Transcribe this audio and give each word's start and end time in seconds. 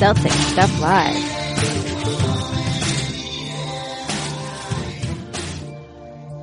Celtic 0.00 0.32
Stuff 0.32 0.80
Live. 0.80 1.14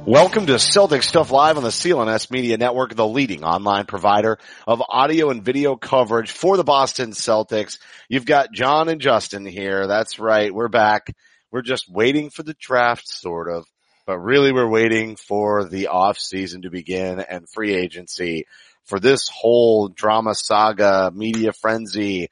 Welcome 0.06 0.46
to 0.46 0.60
Celtic 0.60 1.02
Stuff 1.02 1.32
Live 1.32 1.58
on 1.58 1.64
the 1.64 1.70
CLNS 1.70 2.30
Media 2.30 2.60
Network, 2.60 2.94
the 2.94 3.08
leading 3.08 3.44
online 3.44 3.88
provider 3.88 4.38
of 4.68 4.84
audio 4.88 5.32
and 5.32 5.44
video 5.44 5.76
coverage 5.76 6.30
for 6.30 6.56
the 6.56 6.64
Boston 6.64 7.14
Celtics. 7.14 7.80
You've 8.08 8.28
got 8.28 8.54
Jon 8.54 8.90
and 8.90 9.02
Justin 9.02 9.44
here. 9.44 9.88
That's 9.88 10.20
right. 10.20 10.54
We're 10.54 10.68
back. 10.68 11.08
We're 11.50 11.64
just 11.64 11.90
waiting 11.90 12.30
for 12.30 12.44
the 12.44 12.56
draft, 12.60 13.08
sort 13.08 13.50
of, 13.50 13.66
but 14.06 14.20
really 14.20 14.52
we're 14.52 14.70
waiting 14.70 15.16
for 15.16 15.68
the 15.68 15.88
off 15.88 16.20
season 16.20 16.62
to 16.62 16.70
begin 16.70 17.20
and 17.22 17.50
free 17.50 17.74
agency 17.74 18.46
for 18.84 19.00
this 19.00 19.30
whole 19.34 19.88
drama 19.88 20.36
saga, 20.36 21.12
media 21.12 21.54
frenzy, 21.54 22.30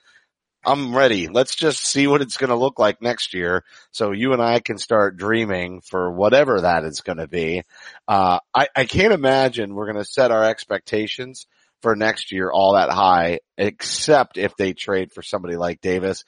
I'm 0.65 0.95
ready. 0.95 1.27
Let's 1.27 1.55
just 1.55 1.85
see 1.85 2.07
what 2.07 2.21
it's 2.21 2.37
going 2.37 2.49
to 2.49 2.55
look 2.55 2.79
like 2.79 3.01
next 3.01 3.33
year. 3.33 3.63
So 3.91 4.11
you 4.11 4.33
and 4.33 4.41
I 4.41 4.59
can 4.59 4.77
start 4.77 5.17
dreaming 5.17 5.81
for 5.81 6.11
whatever 6.11 6.61
that 6.61 6.83
is 6.83 7.01
going 7.01 7.19
to 7.19 7.27
be. 7.27 7.63
Uh, 8.07 8.39
I, 8.53 8.67
I 8.75 8.85
can't 8.85 9.13
imagine 9.13 9.75
we're 9.75 9.91
going 9.91 10.03
to 10.03 10.09
set 10.09 10.31
our 10.31 10.43
expectations 10.43 11.45
for 11.81 11.95
next 11.95 12.31
year 12.31 12.49
all 12.51 12.73
that 12.73 12.89
high, 12.89 13.39
except 13.57 14.37
if 14.37 14.55
they 14.57 14.73
trade 14.73 15.11
for 15.11 15.21
somebody 15.21 15.55
like 15.55 15.81
Davis, 15.81 16.23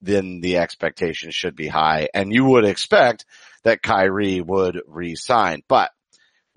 then 0.00 0.40
the 0.40 0.58
expectation 0.58 1.32
should 1.32 1.56
be 1.56 1.66
high. 1.66 2.08
And 2.14 2.32
you 2.32 2.44
would 2.44 2.64
expect 2.64 3.26
that 3.64 3.82
Kyrie 3.82 4.40
would 4.40 4.80
resign, 4.86 5.62
but 5.68 5.90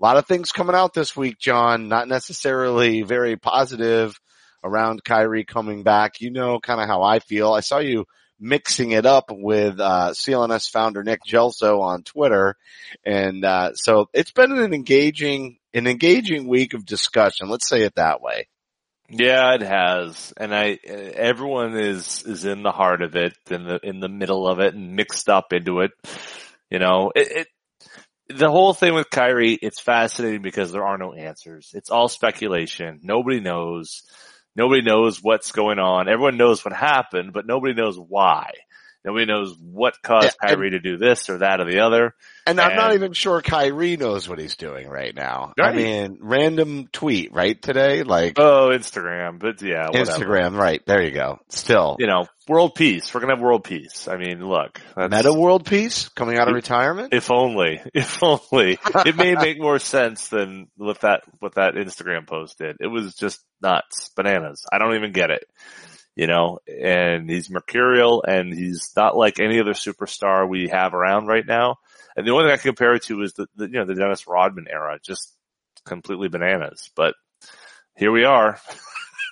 a 0.00 0.04
lot 0.04 0.16
of 0.16 0.26
things 0.26 0.52
coming 0.52 0.76
out 0.76 0.94
this 0.94 1.16
week, 1.16 1.38
Jon, 1.38 1.88
not 1.88 2.08
necessarily 2.08 3.02
very 3.02 3.36
positive 3.36 4.18
around 4.64 5.04
Kyrie 5.04 5.44
coming 5.44 5.82
back. 5.82 6.20
You 6.20 6.30
know 6.30 6.58
kind 6.58 6.80
of 6.80 6.88
how 6.88 7.02
I 7.02 7.20
feel. 7.20 7.52
I 7.52 7.60
saw 7.60 7.78
you 7.78 8.06
mixing 8.40 8.90
it 8.90 9.06
up 9.06 9.26
with 9.30 9.78
uh, 9.78 10.10
CLNS 10.12 10.70
founder 10.70 11.04
Nick 11.04 11.20
Gelso 11.28 11.80
on 11.80 12.02
Twitter, 12.02 12.56
and 13.04 13.44
uh, 13.44 13.74
so 13.74 14.08
it's 14.12 14.32
been 14.32 14.52
an 14.52 14.74
engaging 14.74 15.58
an 15.72 15.86
engaging 15.86 16.48
week 16.48 16.74
of 16.74 16.86
discussion. 16.86 17.48
Let's 17.48 17.68
say 17.68 17.82
it 17.82 17.94
that 17.96 18.20
way. 18.20 18.48
Yeah, 19.10 19.54
it 19.54 19.60
has, 19.60 20.32
and 20.36 20.54
I 20.54 20.78
everyone 20.84 21.76
is 21.76 22.24
is 22.26 22.44
in 22.44 22.62
the 22.62 22.72
heart 22.72 23.02
of 23.02 23.14
it, 23.16 23.34
in 23.50 23.64
the 23.64 23.78
in 23.82 24.00
the 24.00 24.08
middle 24.08 24.48
of 24.48 24.60
it, 24.60 24.74
and 24.74 24.96
mixed 24.96 25.28
up 25.28 25.52
into 25.52 25.80
it. 25.80 25.90
You 26.70 26.78
know, 26.78 27.12
it, 27.14 27.28
it 27.30 27.48
the 28.28 28.50
whole 28.50 28.72
thing 28.72 28.94
with 28.94 29.10
Kyrie, 29.10 29.58
it's 29.60 29.80
fascinating 29.80 30.42
because 30.42 30.72
there 30.72 30.86
are 30.86 30.96
no 30.96 31.12
answers. 31.12 31.70
It's 31.74 31.90
all 31.90 32.08
speculation. 32.08 33.00
Nobody 33.02 33.40
knows. 33.40 34.02
Nobody 34.56 34.82
knows 34.82 35.22
what's 35.22 35.52
going 35.52 35.78
on. 35.78 36.08
Everyone 36.08 36.36
knows 36.36 36.64
what 36.64 36.74
happened, 36.74 37.32
but 37.32 37.46
nobody 37.46 37.74
knows 37.74 37.98
why. 37.98 38.50
Nobody 39.04 39.26
knows 39.26 39.54
what 39.58 40.00
caused 40.02 40.34
yeah, 40.42 40.48
Kyrie 40.48 40.70
to 40.70 40.80
do 40.80 40.96
this 40.96 41.28
or 41.28 41.38
that 41.38 41.60
or 41.60 41.70
the 41.70 41.80
other. 41.80 42.14
And, 42.46 42.58
and, 42.58 42.60
I'm 42.60 42.76
not 42.76 42.94
even 42.94 43.12
sure 43.12 43.42
Kyrie 43.42 43.98
knows 43.98 44.28
what 44.28 44.38
he's 44.38 44.56
doing 44.56 44.88
right 44.88 45.14
now. 45.14 45.52
Right. 45.58 45.74
I 45.74 45.76
mean, 45.76 46.18
random 46.22 46.88
tweet, 46.90 47.32
right, 47.34 47.60
today? 47.60 48.02
Like. 48.02 48.38
Oh, 48.38 48.70
Instagram, 48.72 49.38
but 49.38 49.60
yeah, 49.60 49.88
whatever. 49.88 50.10
Instagram, 50.10 50.58
right. 50.58 50.84
There 50.86 51.02
you 51.02 51.10
go. 51.10 51.38
Still. 51.50 51.96
You 51.98 52.06
know, 52.06 52.26
world 52.48 52.74
peace. 52.74 53.12
We're 53.12 53.20
gonna 53.20 53.34
have 53.34 53.42
world 53.42 53.64
peace. 53.64 54.08
I 54.08 54.16
mean, 54.16 54.46
look. 54.46 54.80
Metta 54.96 55.32
World 55.32 55.66
Peace 55.66 56.08
coming 56.08 56.38
out 56.38 56.48
of 56.48 56.54
retirement? 56.54 57.12
If 57.12 57.30
only. 57.30 57.80
If 57.94 58.22
only. 58.22 58.78
it 59.06 59.16
may 59.16 59.34
make 59.34 59.60
more 59.60 59.78
sense 59.78 60.28
than 60.28 60.68
what 60.76 61.00
that, 61.02 61.22
what 61.38 61.54
that 61.54 61.74
Instagram 61.74 62.26
post 62.26 62.58
did. 62.58 62.76
It 62.80 62.88
was 62.88 63.14
just 63.14 63.42
nuts. 63.62 64.10
Bananas. 64.16 64.64
I 64.72 64.78
don't 64.78 64.94
even 64.96 65.12
get 65.12 65.30
it 65.30 65.44
you 66.16 66.26
know, 66.26 66.58
and 66.68 67.28
he's 67.28 67.50
mercurial 67.50 68.24
and 68.26 68.52
he's 68.52 68.92
not 68.96 69.16
like 69.16 69.40
any 69.40 69.60
other 69.60 69.72
superstar 69.72 70.48
we 70.48 70.68
have 70.68 70.94
around 70.94 71.26
right 71.26 71.46
now. 71.46 71.76
And 72.16 72.26
the 72.26 72.30
only 72.30 72.44
thing 72.44 72.52
I 72.52 72.56
can 72.56 72.68
compare 72.70 72.94
it 72.94 73.02
to 73.04 73.22
is 73.22 73.32
the, 73.32 73.46
the 73.56 73.66
you 73.66 73.72
know, 73.72 73.84
the 73.84 73.94
Dennis 73.94 74.26
Rodman 74.28 74.66
era, 74.70 74.98
just 75.02 75.34
completely 75.84 76.28
bananas. 76.28 76.90
But 76.94 77.14
here 77.96 78.12
we 78.12 78.24
are. 78.24 78.60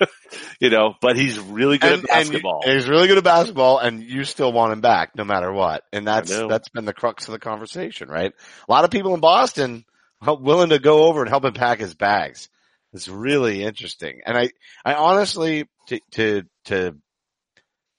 you 0.60 0.70
know, 0.70 0.94
but 1.00 1.16
he's 1.16 1.38
really 1.38 1.78
good 1.78 1.92
and, 1.92 2.02
at 2.02 2.08
basketball. 2.08 2.62
he's 2.64 2.88
really 2.88 3.06
good 3.06 3.18
at 3.18 3.24
basketball 3.24 3.78
and 3.78 4.02
you 4.02 4.24
still 4.24 4.52
want 4.52 4.72
him 4.72 4.80
back 4.80 5.14
no 5.14 5.24
matter 5.24 5.52
what. 5.52 5.84
And 5.92 6.06
that's, 6.06 6.30
that's 6.30 6.68
been 6.70 6.84
the 6.84 6.92
crux 6.92 7.28
of 7.28 7.32
the 7.32 7.38
conversation, 7.38 8.08
right? 8.08 8.32
A 8.68 8.72
lot 8.72 8.84
of 8.84 8.90
people 8.90 9.14
in 9.14 9.20
Boston 9.20 9.84
are 10.20 10.36
willing 10.36 10.70
to 10.70 10.80
go 10.80 11.04
over 11.04 11.20
and 11.20 11.28
help 11.28 11.44
him 11.44 11.52
pack 11.52 11.78
his 11.78 11.94
bags. 11.94 12.48
It's 12.92 13.08
really 13.08 13.62
interesting. 13.62 14.20
And 14.26 14.36
I, 14.36 14.50
I 14.84 14.94
honestly, 14.94 15.68
to, 15.88 16.00
to, 16.12 16.42
to, 16.66 16.96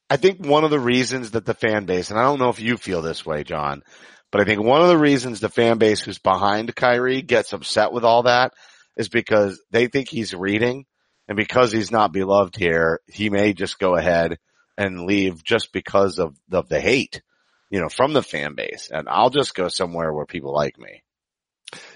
I 0.09 0.17
think 0.17 0.45
one 0.45 0.63
of 0.63 0.71
the 0.71 0.79
reasons 0.79 1.31
that 1.31 1.45
the 1.45 1.53
fan 1.53 1.85
base, 1.85 2.09
and 2.11 2.19
I 2.19 2.23
don't 2.23 2.39
know 2.39 2.49
if 2.49 2.59
you 2.59 2.77
feel 2.77 3.01
this 3.01 3.25
way, 3.25 3.43
Jon, 3.43 3.83
but 4.31 4.41
I 4.41 4.45
think 4.45 4.63
one 4.63 4.81
of 4.81 4.87
the 4.87 4.97
reasons 4.97 5.39
the 5.39 5.49
fan 5.49 5.77
base 5.77 6.01
who's 6.01 6.19
behind 6.19 6.75
Kyrie 6.75 7.21
gets 7.21 7.53
upset 7.53 7.91
with 7.91 8.03
all 8.03 8.23
that 8.23 8.53
is 8.97 9.09
because 9.09 9.61
they 9.71 9.87
think 9.87 10.09
he's 10.09 10.33
reading 10.33 10.85
and 11.27 11.35
because 11.35 11.71
he's 11.71 11.91
not 11.91 12.11
beloved 12.11 12.55
here, 12.55 12.99
he 13.07 13.29
may 13.29 13.53
just 13.53 13.79
go 13.79 13.95
ahead 13.95 14.37
and 14.77 15.05
leave 15.05 15.43
just 15.43 15.71
because 15.71 16.19
of, 16.19 16.35
of 16.51 16.67
the 16.67 16.79
hate, 16.79 17.21
you 17.69 17.79
know, 17.79 17.89
from 17.89 18.13
the 18.13 18.23
fan 18.23 18.55
base. 18.55 18.89
And 18.91 19.07
I'll 19.09 19.29
just 19.29 19.55
go 19.55 19.67
somewhere 19.67 20.11
where 20.11 20.25
people 20.25 20.53
like 20.53 20.77
me. 20.77 21.03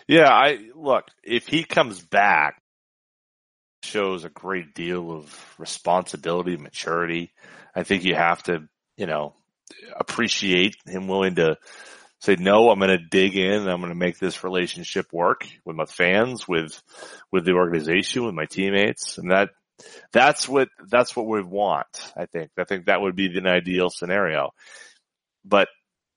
Yeah, 0.08 0.30
I 0.30 0.60
look, 0.76 1.06
if 1.24 1.48
he 1.48 1.64
comes 1.64 2.02
back, 2.02 2.62
shows 3.88 4.26
a 4.26 4.30
great 4.30 4.76
deal 4.76 5.12
of 5.12 5.56
responsibility, 5.58 6.58
maturity. 6.58 7.32
I 7.76 7.84
think 7.84 8.04
you 8.04 8.16
have 8.16 8.44
to, 8.44 8.68
you 8.98 9.08
know, 9.08 9.34
appreciate 9.98 10.76
him 10.86 11.08
willing 11.08 11.36
to 11.36 11.58
say, 12.20 12.36
no, 12.40 12.70
I'm 12.70 12.80
going 12.80 12.90
to 12.90 12.98
dig 12.98 13.36
in. 13.36 13.68
I'm 13.68 13.80
going 13.80 13.92
to 13.92 13.96
make 13.96 14.18
this 14.18 14.44
relationship 14.44 15.14
work 15.14 15.48
with 15.66 15.76
my 15.76 15.86
fans, 15.86 16.48
with, 16.48 16.82
with 17.32 17.46
the 17.46 17.54
organization, 17.54 18.26
with 18.26 18.34
my 18.34 18.46
teammates. 18.46 19.18
And 19.18 19.32
that, 19.32 19.50
that's 20.12 20.48
what, 20.50 20.70
that's 20.90 21.16
what 21.16 21.28
we 21.28 21.44
want. 21.44 22.12
I 22.16 22.26
think, 22.26 22.52
I 22.58 22.64
think 22.64 22.86
that 22.86 23.02
would 23.02 23.16
be 23.16 23.28
an 23.38 23.48
ideal 23.48 23.90
scenario, 23.90 24.52
but 25.46 25.68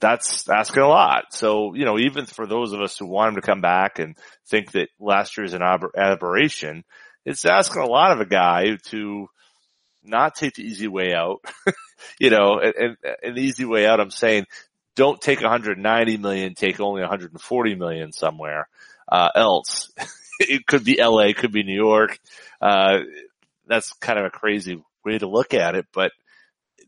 that's 0.01 0.49
asking 0.49 0.83
a 0.83 0.89
lot. 0.89 1.35
So, 1.35 1.75
you 1.75 1.85
know, 1.85 1.99
even 1.99 2.25
for 2.25 2.47
those 2.47 2.73
of 2.73 2.81
us 2.81 2.97
who 2.97 3.07
want 3.07 3.31
him 3.31 3.35
to 3.35 3.47
come 3.47 3.61
back 3.61 3.99
and 3.99 4.17
think 4.49 4.73
that 4.73 4.89
last 4.99 5.37
year 5.37 5.45
is 5.45 5.53
an 5.53 5.63
aberration, 5.63 6.85
it's 7.31 7.47
asking 7.47 7.83
a 7.83 7.87
lot 7.87 8.13
of 8.13 8.21
a 8.21 8.27
guy 8.27 8.77
to 8.87 9.29
not 10.03 10.35
take 10.35 10.55
the 10.55 10.63
easy 10.63 10.89
way 10.89 11.15
out. 11.15 11.45
you 12.19 12.31
know, 12.31 12.59
and, 12.59 12.97
and, 13.23 13.37
the 13.37 13.41
easy 13.41 13.65
way 13.65 13.87
out, 13.87 14.01
I'm 14.01 14.11
saying 14.11 14.47
don't 14.97 15.21
take 15.21 15.41
190 15.41 16.17
million, 16.17 16.55
take 16.55 16.81
only 16.81 17.01
140 17.03 17.75
million 17.77 18.13
somewhere, 18.13 18.69
uh, 19.11 19.29
else. 19.35 19.93
it 20.41 20.67
could 20.67 20.85
be 20.85 20.99
LA, 21.01 21.29
it 21.29 21.37
could 21.37 21.53
be 21.53 21.63
New 21.63 21.81
York. 21.81 22.19
Uh, 22.61 23.01
that's 23.67 23.93
kind 23.95 24.19
of 24.19 24.25
a 24.25 24.31
crazy 24.31 24.83
way 25.05 25.19
to 25.19 25.29
look 25.29 25.55
at 25.55 25.75
it, 25.75 25.87
but 25.93 26.13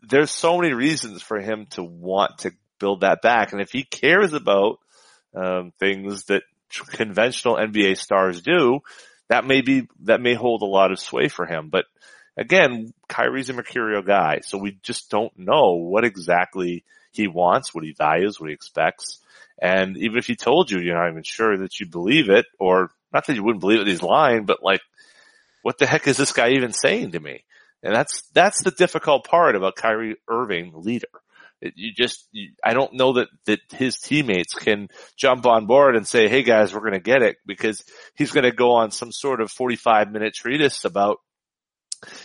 there's 0.02 0.32
so 0.32 0.58
many 0.58 0.74
reasons 0.74 1.22
for 1.22 1.38
him 1.38 1.66
to 1.70 1.82
want 1.82 2.38
to 2.38 2.52
build 2.80 3.02
that 3.02 3.22
back. 3.22 3.52
And 3.52 3.60
if 3.60 3.70
he 3.70 3.84
cares 3.84 4.32
about, 4.32 4.80
um, 5.34 5.72
things 5.78 6.24
that 6.24 6.42
conventional 6.88 7.54
NBA 7.54 7.96
stars 7.96 8.42
do, 8.42 8.80
that 9.28 9.44
may 9.44 9.62
be, 9.62 9.88
that 10.04 10.20
may 10.20 10.34
hold 10.34 10.62
a 10.62 10.66
lot 10.66 10.92
of 10.92 10.98
sway 10.98 11.28
for 11.28 11.46
him. 11.46 11.68
But 11.70 11.84
again, 12.36 12.92
Kyrie's 13.08 13.50
a 13.50 13.52
mercurial 13.52 14.02
guy, 14.02 14.40
so 14.42 14.58
we 14.58 14.78
just 14.82 15.10
don't 15.10 15.36
know 15.38 15.74
what 15.74 16.04
exactly 16.04 16.84
he 17.12 17.28
wants, 17.28 17.74
what 17.74 17.84
he 17.84 17.92
values, 17.92 18.40
what 18.40 18.48
he 18.48 18.54
expects. 18.54 19.18
And 19.60 19.96
even 19.96 20.18
if 20.18 20.26
he 20.26 20.34
told 20.34 20.70
you, 20.70 20.80
you're 20.80 20.98
not 20.98 21.10
even 21.10 21.22
sure 21.22 21.58
that 21.58 21.78
you 21.78 21.86
believe 21.86 22.30
it, 22.30 22.46
or 22.58 22.90
not 23.12 23.26
that 23.26 23.36
you 23.36 23.44
wouldn't 23.44 23.60
believe 23.60 23.80
it, 23.80 23.86
he's 23.86 24.02
lying, 24.02 24.44
but 24.44 24.62
like, 24.62 24.80
what 25.62 25.78
the 25.78 25.86
heck 25.86 26.08
is 26.08 26.16
this 26.16 26.32
guy 26.32 26.50
even 26.50 26.72
saying 26.72 27.12
to 27.12 27.20
me? 27.20 27.44
And 27.82 27.94
that's, 27.94 28.22
that's 28.32 28.62
the 28.62 28.70
difficult 28.70 29.26
part 29.26 29.54
about 29.54 29.76
Kyrie 29.76 30.16
Irving, 30.28 30.72
leader. 30.74 31.08
You 31.62 31.92
just, 31.94 32.28
you, 32.32 32.50
I 32.64 32.74
don't 32.74 32.94
know 32.94 33.14
that, 33.14 33.28
that 33.46 33.60
his 33.72 33.98
teammates 33.98 34.54
can 34.54 34.88
jump 35.16 35.46
on 35.46 35.66
board 35.66 35.96
and 35.96 36.06
say, 36.06 36.28
Hey 36.28 36.42
guys, 36.42 36.74
we're 36.74 36.80
going 36.80 36.92
to 36.92 37.00
get 37.00 37.22
it 37.22 37.36
because 37.46 37.84
he's 38.14 38.32
going 38.32 38.44
to 38.44 38.52
go 38.52 38.72
on 38.72 38.90
some 38.90 39.12
sort 39.12 39.40
of 39.40 39.50
45 39.50 40.10
minute 40.10 40.34
treatise 40.34 40.84
about 40.84 41.18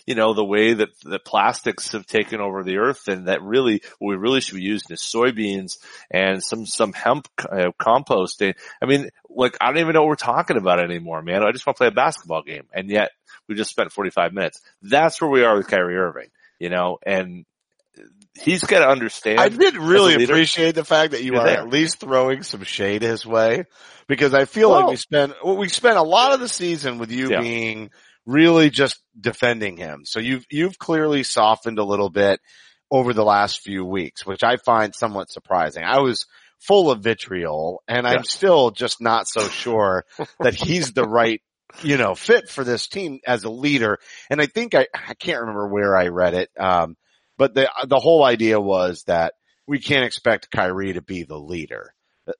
you 0.05 0.15
know, 0.15 0.33
the 0.33 0.43
way 0.43 0.73
that 0.73 0.89
the 1.03 1.19
plastics 1.19 1.91
have 1.91 2.05
taken 2.05 2.41
over 2.41 2.63
the 2.63 2.77
earth 2.77 3.07
and 3.07 3.27
that 3.27 3.41
really, 3.41 3.81
what 3.99 4.09
we 4.09 4.15
really 4.15 4.41
should 4.41 4.55
be 4.55 4.63
using 4.63 4.91
is 4.91 5.01
soybeans 5.01 5.77
and 6.09 6.43
some, 6.43 6.65
some 6.65 6.93
hemp 6.93 7.27
uh, 7.39 7.71
composting. 7.79 8.55
I 8.81 8.85
mean, 8.85 9.09
like, 9.29 9.57
I 9.61 9.67
don't 9.67 9.79
even 9.79 9.93
know 9.93 10.01
what 10.01 10.09
we're 10.09 10.15
talking 10.15 10.57
about 10.57 10.79
anymore, 10.79 11.21
man. 11.21 11.43
I 11.43 11.51
just 11.51 11.65
want 11.65 11.77
to 11.77 11.81
play 11.81 11.87
a 11.87 11.91
basketball 11.91 12.43
game. 12.43 12.67
And 12.73 12.89
yet 12.89 13.11
we 13.47 13.55
just 13.55 13.69
spent 13.69 13.91
45 13.91 14.33
minutes. 14.33 14.61
That's 14.81 15.21
where 15.21 15.29
we 15.29 15.43
are 15.43 15.57
with 15.57 15.67
Kyrie 15.67 15.97
Irving, 15.97 16.29
you 16.59 16.69
know, 16.69 16.97
and 17.05 17.45
he's 18.39 18.63
got 18.63 18.79
to 18.79 18.89
understand. 18.89 19.39
I 19.39 19.49
did 19.49 19.75
really 19.77 20.23
appreciate 20.23 20.75
the 20.75 20.85
fact 20.85 21.11
that 21.11 21.23
you 21.23 21.35
are 21.35 21.45
there. 21.45 21.59
at 21.59 21.69
least 21.69 21.99
throwing 21.99 22.44
some 22.44 22.63
shade 22.63 23.01
his 23.01 23.25
way 23.25 23.65
because 24.07 24.33
I 24.33 24.45
feel 24.45 24.69
well, 24.69 24.81
like 24.81 24.89
we 24.91 24.95
spent 24.95 25.33
well, 25.44 25.57
we 25.57 25.69
spent 25.69 25.97
a 25.97 26.03
lot 26.03 26.33
of 26.33 26.39
the 26.39 26.49
season 26.49 26.97
with 26.97 27.11
you 27.11 27.31
yeah. 27.31 27.41
being 27.41 27.89
really 28.25 28.69
just 28.69 29.01
defending 29.19 29.77
him. 29.77 30.03
So 30.05 30.19
you've 30.19 30.45
you've 30.51 30.77
clearly 30.77 31.23
softened 31.23 31.79
a 31.79 31.83
little 31.83 32.09
bit. 32.09 32.39
over 32.89 33.13
the 33.13 33.25
last 33.25 33.59
few 33.59 33.83
weeks, 33.83 34.25
which 34.25 34.44
I 34.44 34.55
find 34.55 34.95
somewhat 34.95 35.29
surprising. 35.29 35.83
I 35.83 35.99
was 35.99 36.25
full 36.59 36.89
of 36.89 37.03
vitriol 37.03 37.83
and 37.88 38.07
I'm 38.07 38.23
still 38.23 38.71
just 38.71 39.01
not 39.01 39.27
so 39.27 39.41
sure 39.47 40.05
that 40.39 40.55
he's 40.55 40.94
the 40.94 41.03
right, 41.03 41.41
you 41.83 41.97
know, 41.97 42.15
fit 42.15 42.49
for 42.49 42.63
this 42.63 42.88
team 42.88 43.19
as 43.27 43.44
a 43.44 43.49
leader. 43.49 43.99
And 44.29 44.41
I 44.41 44.45
think 44.45 44.73
I, 44.73 44.88
I 44.94 45.13
can't 45.15 45.41
remember 45.41 45.67
where 45.67 45.95
I 45.95 46.07
read 46.07 46.33
it. 46.33 46.49
Um, 46.57 46.95
but 47.37 47.53
the, 47.53 47.69
the 47.87 47.99
whole 47.99 48.23
idea 48.23 48.59
was 48.59 49.03
that 49.03 49.33
we 49.65 49.79
can't 49.79 50.05
expect 50.05 50.51
Kyrie 50.51 50.93
to 50.93 51.01
be 51.01 51.23
the 51.23 51.37
leader. 51.37 51.93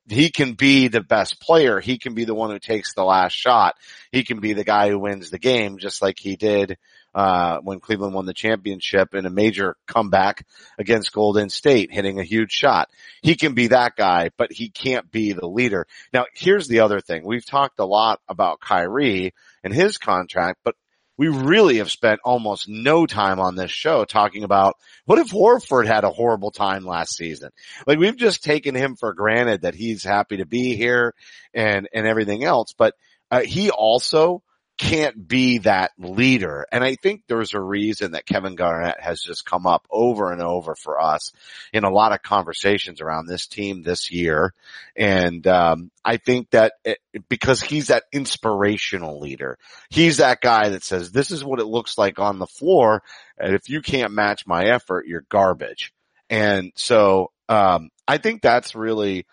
He 0.10 0.32
can 0.32 0.54
be 0.54 0.90
the 0.90 1.02
best 1.02 1.40
player. 1.40 1.80
He 1.80 1.98
can 1.98 2.14
be 2.14 2.26
the 2.26 2.36
one 2.36 2.52
who 2.52 2.60
takes 2.60 2.94
the 2.94 3.06
last 3.06 3.34
shot. 3.34 3.76
He 4.12 4.26
can 4.26 4.42
be 4.42 4.52
the 4.52 4.66
guy 4.66 4.90
who 4.90 5.00
wins 5.00 5.30
the 5.30 5.40
game, 5.40 5.78
just 5.78 6.02
like 6.02 6.20
he 6.20 6.36
did 6.36 6.78
uh, 7.16 7.60
when 7.62 7.80
Cleveland 7.80 8.14
won 8.14 8.26
the 8.26 8.34
championship 8.34 9.16
in 9.16 9.26
a 9.26 9.30
major 9.30 9.78
comeback 9.88 10.46
against 10.78 11.14
Golden 11.14 11.50
State, 11.50 11.92
hitting 11.92 12.20
a 12.20 12.24
huge 12.24 12.52
shot. 12.52 12.90
He 13.22 13.36
can 13.36 13.54
be 13.54 13.68
that 13.68 13.96
guy, 13.96 14.32
but 14.38 14.52
he 14.52 14.70
can't 14.70 15.10
be 15.10 15.32
the 15.32 15.48
leader. 15.48 15.88
Now, 16.14 16.26
here's 16.34 16.68
the 16.68 16.82
other 16.82 17.00
thing. 17.00 17.26
We've 17.26 17.46
talked 17.46 17.80
a 17.80 17.86
lot 17.86 18.20
about 18.28 18.60
Kyrie 18.60 19.34
and 19.64 19.74
his 19.74 19.98
contract, 19.98 20.60
but 20.64 20.76
we 21.18 21.28
really 21.28 21.78
have 21.78 21.92
spent 21.92 22.20
almost 22.24 22.70
no 22.70 23.06
time 23.06 23.40
on 23.40 23.56
this 23.56 23.72
show 23.72 24.06
talking 24.06 24.44
about 24.44 24.76
what 25.06 25.20
if 25.20 25.32
Horford 25.32 25.88
had 25.88 26.04
a 26.04 26.12
horrible 26.12 26.52
time 26.52 26.86
last 26.86 27.16
season? 27.16 27.50
Like 27.86 27.98
we've 27.98 28.16
just 28.16 28.44
taken 28.44 28.76
him 28.76 28.96
for 28.96 29.14
granted 29.14 29.62
that 29.62 29.76
he's 29.76 30.04
happy 30.04 30.38
to 30.38 30.46
be 30.46 30.76
here 30.76 31.14
and, 31.54 31.88
and 31.94 32.06
everything 32.06 32.44
else, 32.44 32.74
but 32.78 32.94
uh, 33.32 33.42
he 33.42 33.72
also 33.72 34.44
can't 34.78 35.28
be 35.28 35.60
that 35.60 35.92
leader. 35.98 36.66
And 36.72 36.84
I 36.84 36.96
think 36.96 37.24
there's 37.28 37.54
a 37.54 37.60
reason 37.60 38.12
that 38.12 38.26
Kevin 38.26 38.56
Garnett 38.56 39.00
has 39.00 39.22
just 39.22 39.46
come 39.46 39.66
up 39.66 39.88
over 39.90 40.32
and 40.32 40.42
over 40.42 40.76
for 40.76 41.02
us 41.02 41.32
in 41.74 41.84
a 41.84 41.90
lot 41.90 42.12
of 42.12 42.22
conversations 42.22 43.02
around 43.02 43.26
this 43.26 43.48
team 43.48 43.82
this 43.82 44.12
year. 44.12 44.54
And, 44.96 45.46
um, 45.48 45.92
I 46.06 46.18
think 46.18 46.52
that 46.52 46.74
it, 46.86 47.00
because 47.28 47.62
he's 47.62 47.88
that 47.88 48.04
inspirational 48.12 49.20
leader, 49.20 49.58
he's 49.90 50.18
that 50.18 50.42
guy 50.42 50.70
that 50.70 50.84
says, 50.84 51.12
this 51.12 51.32
is 51.32 51.44
what 51.44 51.60
it 51.60 51.66
looks 51.66 51.98
like 51.98 52.20
on 52.20 52.40
the 52.40 52.48
floor. 52.48 53.02
And 53.38 53.56
if 53.56 53.70
you 53.70 53.82
can't 53.82 54.14
match 54.14 54.46
my 54.46 54.66
effort, 54.66 55.08
you're 55.08 55.26
garbage. 55.30 55.92
And 56.30 56.72
so, 56.76 57.32
um, 57.50 57.90
I 58.08 58.18
think 58.20 58.42
that's 58.42 58.76
really, 58.76 59.26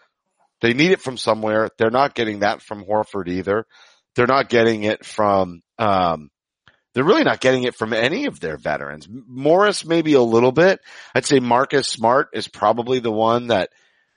they 0.61 0.73
need 0.73 0.93
it 0.93 1.01
from 1.01 1.17
somewhere. 1.17 1.69
They're 1.77 1.91
not 1.91 2.15
getting 2.15 2.41
that 2.41 2.63
from 2.63 2.85
Horford 2.85 3.29
either. 3.29 3.67
They're 4.15 4.27
not 4.27 4.49
getting 4.49 4.85
it 4.85 5.05
from, 5.05 5.63
um, 5.79 6.31
they're 6.95 7.05
really 7.05 7.25
not 7.25 7.41
getting 7.41 7.65
it 7.65 7.75
from 7.75 7.93
any 7.93 8.27
of 8.27 8.39
their 8.39 8.57
veterans. 8.57 9.09
Morris 9.11 9.85
maybe 9.85 10.15
a 10.15 10.23
little 10.23 10.53
bit. 10.53 10.81
I'd 11.15 11.27
say 11.27 11.41
Marcus 11.41 11.89
Smart 11.89 12.29
is 12.33 12.47
probably 12.47 13.01
the 13.01 13.13
one 13.13 13.49
that, 13.49 13.71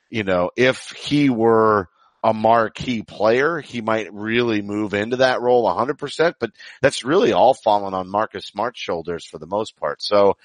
you 0.09 0.23
know, 0.23 0.51
if 0.55 0.91
he 0.91 1.29
were 1.29 1.89
a 2.23 2.33
marquee 2.33 3.03
player, 3.03 3.59
he 3.59 3.81
might 3.81 4.13
really 4.13 4.61
move 4.61 4.93
into 4.93 5.17
that 5.17 5.41
role 5.41 5.63
100%, 5.65 6.33
but 6.39 6.51
that's 6.81 7.03
really 7.03 7.33
all 7.33 7.53
fallen 7.53 7.93
on 7.93 8.09
Marcus 8.09 8.45
Smart's 8.45 8.79
shoulders 8.79 9.25
for 9.25 9.37
the 9.37 9.47
most 9.47 9.75
part. 9.77 10.01
So 10.01 10.37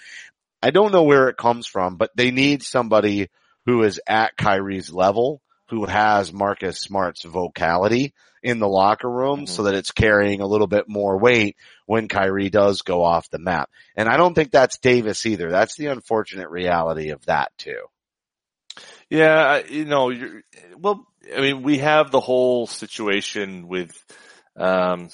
I 0.62 0.70
don't 0.70 0.93
know 0.93 1.02
where 1.02 1.28
it 1.28 1.37
comes 1.37 1.66
from, 1.66 1.96
but 1.96 2.10
they 2.14 2.31
need 2.31 2.62
somebody 2.62 3.31
who 3.66 3.82
is 3.82 4.00
at 4.06 4.37
Kyrie's 4.37 4.93
level, 4.93 5.40
who 5.73 5.87
has 5.87 6.35
Marcus 6.35 6.79
Smart's 6.79 7.23
vocality 7.23 8.13
in 8.43 8.59
the 8.59 8.69
locker 8.69 9.11
room 9.11 9.39
mm-hmm. 9.39 9.47
so 9.47 9.63
that 9.63 9.75
it's 9.75 9.91
carrying 9.91 10.43
a 10.43 10.47
little 10.47 10.67
bit 10.67 10.85
more 10.87 11.19
weight 11.19 11.57
when 11.87 12.09
Kyrie 12.09 12.51
does 12.51 12.83
go 12.83 13.03
off 13.03 13.31
the 13.31 13.39
map. 13.39 13.71
And 13.97 14.07
I 14.07 14.19
don't 14.19 14.35
think 14.35 14.51
that's 14.51 14.77
Davis 14.77 15.25
either. 15.25 15.51
That's 15.51 15.75
the 15.77 15.87
unfortunate 15.87 16.51
reality 16.51 17.09
of 17.09 17.25
that 17.25 17.53
too. 17.57 17.87
Yeah, 19.09 19.63
you 19.67 19.87
know, 19.87 20.13
well, 20.77 21.07
I 21.35 21.41
mean, 21.41 21.63
we 21.63 21.79
have 21.79 22.11
the 22.11 22.21
whole 22.21 22.67
situation 22.67 23.67
with, 23.67 23.93
um, 24.59 25.09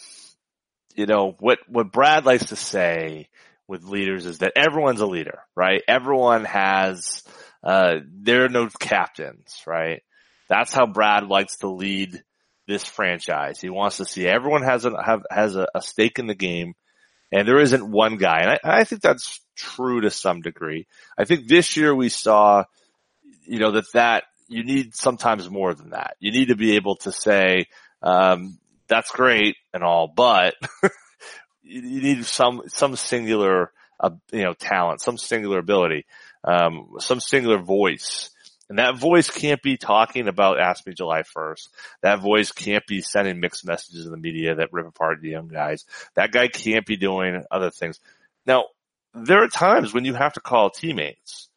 you 0.97 1.07
know, 1.07 1.37
what, 1.39 1.61
what 1.69 1.93
Brad 1.93 2.27
likes 2.27 2.47
to 2.47 2.57
say 2.57 3.29
with 3.69 3.85
leaders 3.85 4.27
is 4.27 4.39
that 4.39 4.55
everyone's 4.57 5.03
a 5.03 5.07
leader, 5.07 5.39
right? 5.55 5.83
Everyone 5.87 6.45
has, 6.47 7.23
uh, 7.63 7.99
there 8.11 8.45
are 8.45 8.49
no 8.49 8.69
captains, 8.69 9.63
right? 9.65 10.03
That's 10.49 10.73
how 10.73 10.87
Brad 10.87 11.27
likes 11.27 11.59
to 11.59 11.69
lead 11.69 12.23
this 12.67 12.85
franchise. 12.85 13.61
He 13.61 13.71
wants 13.71 13.99
to 13.99 14.05
see 14.05 14.27
everyone 14.27 14.63
has 14.63 14.85
a 14.85 15.03
have 15.03 15.23
has 15.31 15.57
a, 15.57 15.67
a 15.75 15.83
stake 15.83 16.19
in 16.19 16.27
the 16.27 16.35
game, 16.35 16.75
and 17.33 17.47
there 17.47 17.61
isn't 17.61 17.91
one 17.91 18.17
guy. 18.17 18.41
And 18.41 18.51
I, 18.51 18.81
I 18.81 18.85
think 18.85 19.03
that's 19.03 19.41
true 19.57 20.03
to 20.03 20.11
some 20.11 20.41
degree. 20.41 20.87
I 21.19 21.25
think 21.25 21.49
this 21.49 21.77
year 21.77 21.95
we 21.95 22.09
saw, 22.09 22.65
you 23.45 23.59
know, 23.59 23.73
that 23.73 23.93
that 23.95 24.25
you 24.49 24.65
need 24.65 24.95
sometimes 24.95 25.49
more 25.49 25.75
than 25.75 25.91
that. 25.91 26.17
You 26.19 26.33
need 26.33 26.49
to 26.49 26.57
be 26.57 26.77
able 26.77 26.97
to 26.97 27.13
say, 27.13 27.67
um, 28.03 28.59
that's 28.89 29.11
great 29.11 29.57
and 29.75 29.85
all, 29.85 30.09
but 30.09 30.55
you, 31.63 32.03
need 32.03 32.25
some, 32.25 32.63
some 32.69 32.97
singular, 32.97 33.71
uh, 34.01 34.11
you 34.33 34.43
know, 34.43 34.55
talent, 34.55 35.03
some 35.03 35.19
singular 35.19 35.59
ability, 35.59 36.07
um, 36.43 36.89
some 36.99 37.21
singular 37.21 37.59
voice 37.59 38.31
and 38.69 38.79
that 38.79 38.99
voice 38.99 39.31
can't 39.31 39.63
be 39.63 39.77
talking 39.77 40.29
about 40.29 40.61
Ask 40.61 40.87
Me 40.87 40.93
July 40.93 41.23
1st. 41.23 41.69
That 42.03 42.21
voice 42.21 42.53
can't 42.53 42.87
be 42.87 43.01
sending 43.01 43.41
mixed 43.41 43.67
messages 43.67 44.05
in 44.05 44.11
the 44.11 44.19
media 44.19 44.57
that 44.57 44.73
rip 44.73 44.87
apart 44.87 45.21
the 45.21 45.31
young 45.31 45.49
guys. 45.49 45.85
That 46.15 46.33
guy 46.33 46.49
can't 46.49 46.85
be 46.85 46.97
doing 46.97 47.45
other 47.51 47.71
things. 47.71 47.99
Now, 48.47 48.65
there 49.15 49.43
are 49.43 49.49
times 49.49 49.95
when 49.95 50.05
you 50.05 50.15
have 50.15 50.35
to 50.35 50.41
call 50.41 50.71
teammates. 50.71 51.49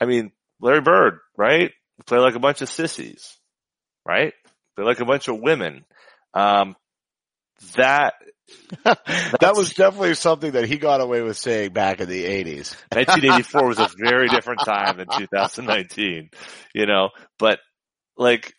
I 0.00 0.06
mean, 0.06 0.32
Larry 0.60 0.80
Bird, 0.80 1.20
right? 1.36 1.72
Play 2.06 2.18
like 2.18 2.34
a 2.34 2.40
bunch 2.40 2.62
of 2.62 2.68
sissies, 2.68 3.36
right? 4.04 4.34
Play 4.74 4.84
like 4.84 5.00
a 5.00 5.04
bunch 5.04 5.28
of 5.28 5.38
women. 5.38 5.84
Um, 6.34 6.74
that 7.76 8.14
that 8.84 9.52
was 9.54 9.72
definitely 9.74 10.14
something 10.14 10.52
that 10.52 10.66
he 10.66 10.76
got 10.76 11.00
away 11.00 11.22
with 11.22 11.36
saying 11.36 11.72
back 11.72 12.00
in 12.00 12.08
the 12.08 12.24
80s. 12.24 12.76
1984 12.92 13.66
was 13.68 13.78
a 13.78 13.88
very 13.96 14.28
different 14.28 14.60
time 14.64 14.98
than 14.98 15.08
2019, 15.08 16.30
you 16.74 16.86
know, 16.86 17.10
but 17.38 17.58
like, 18.16 18.54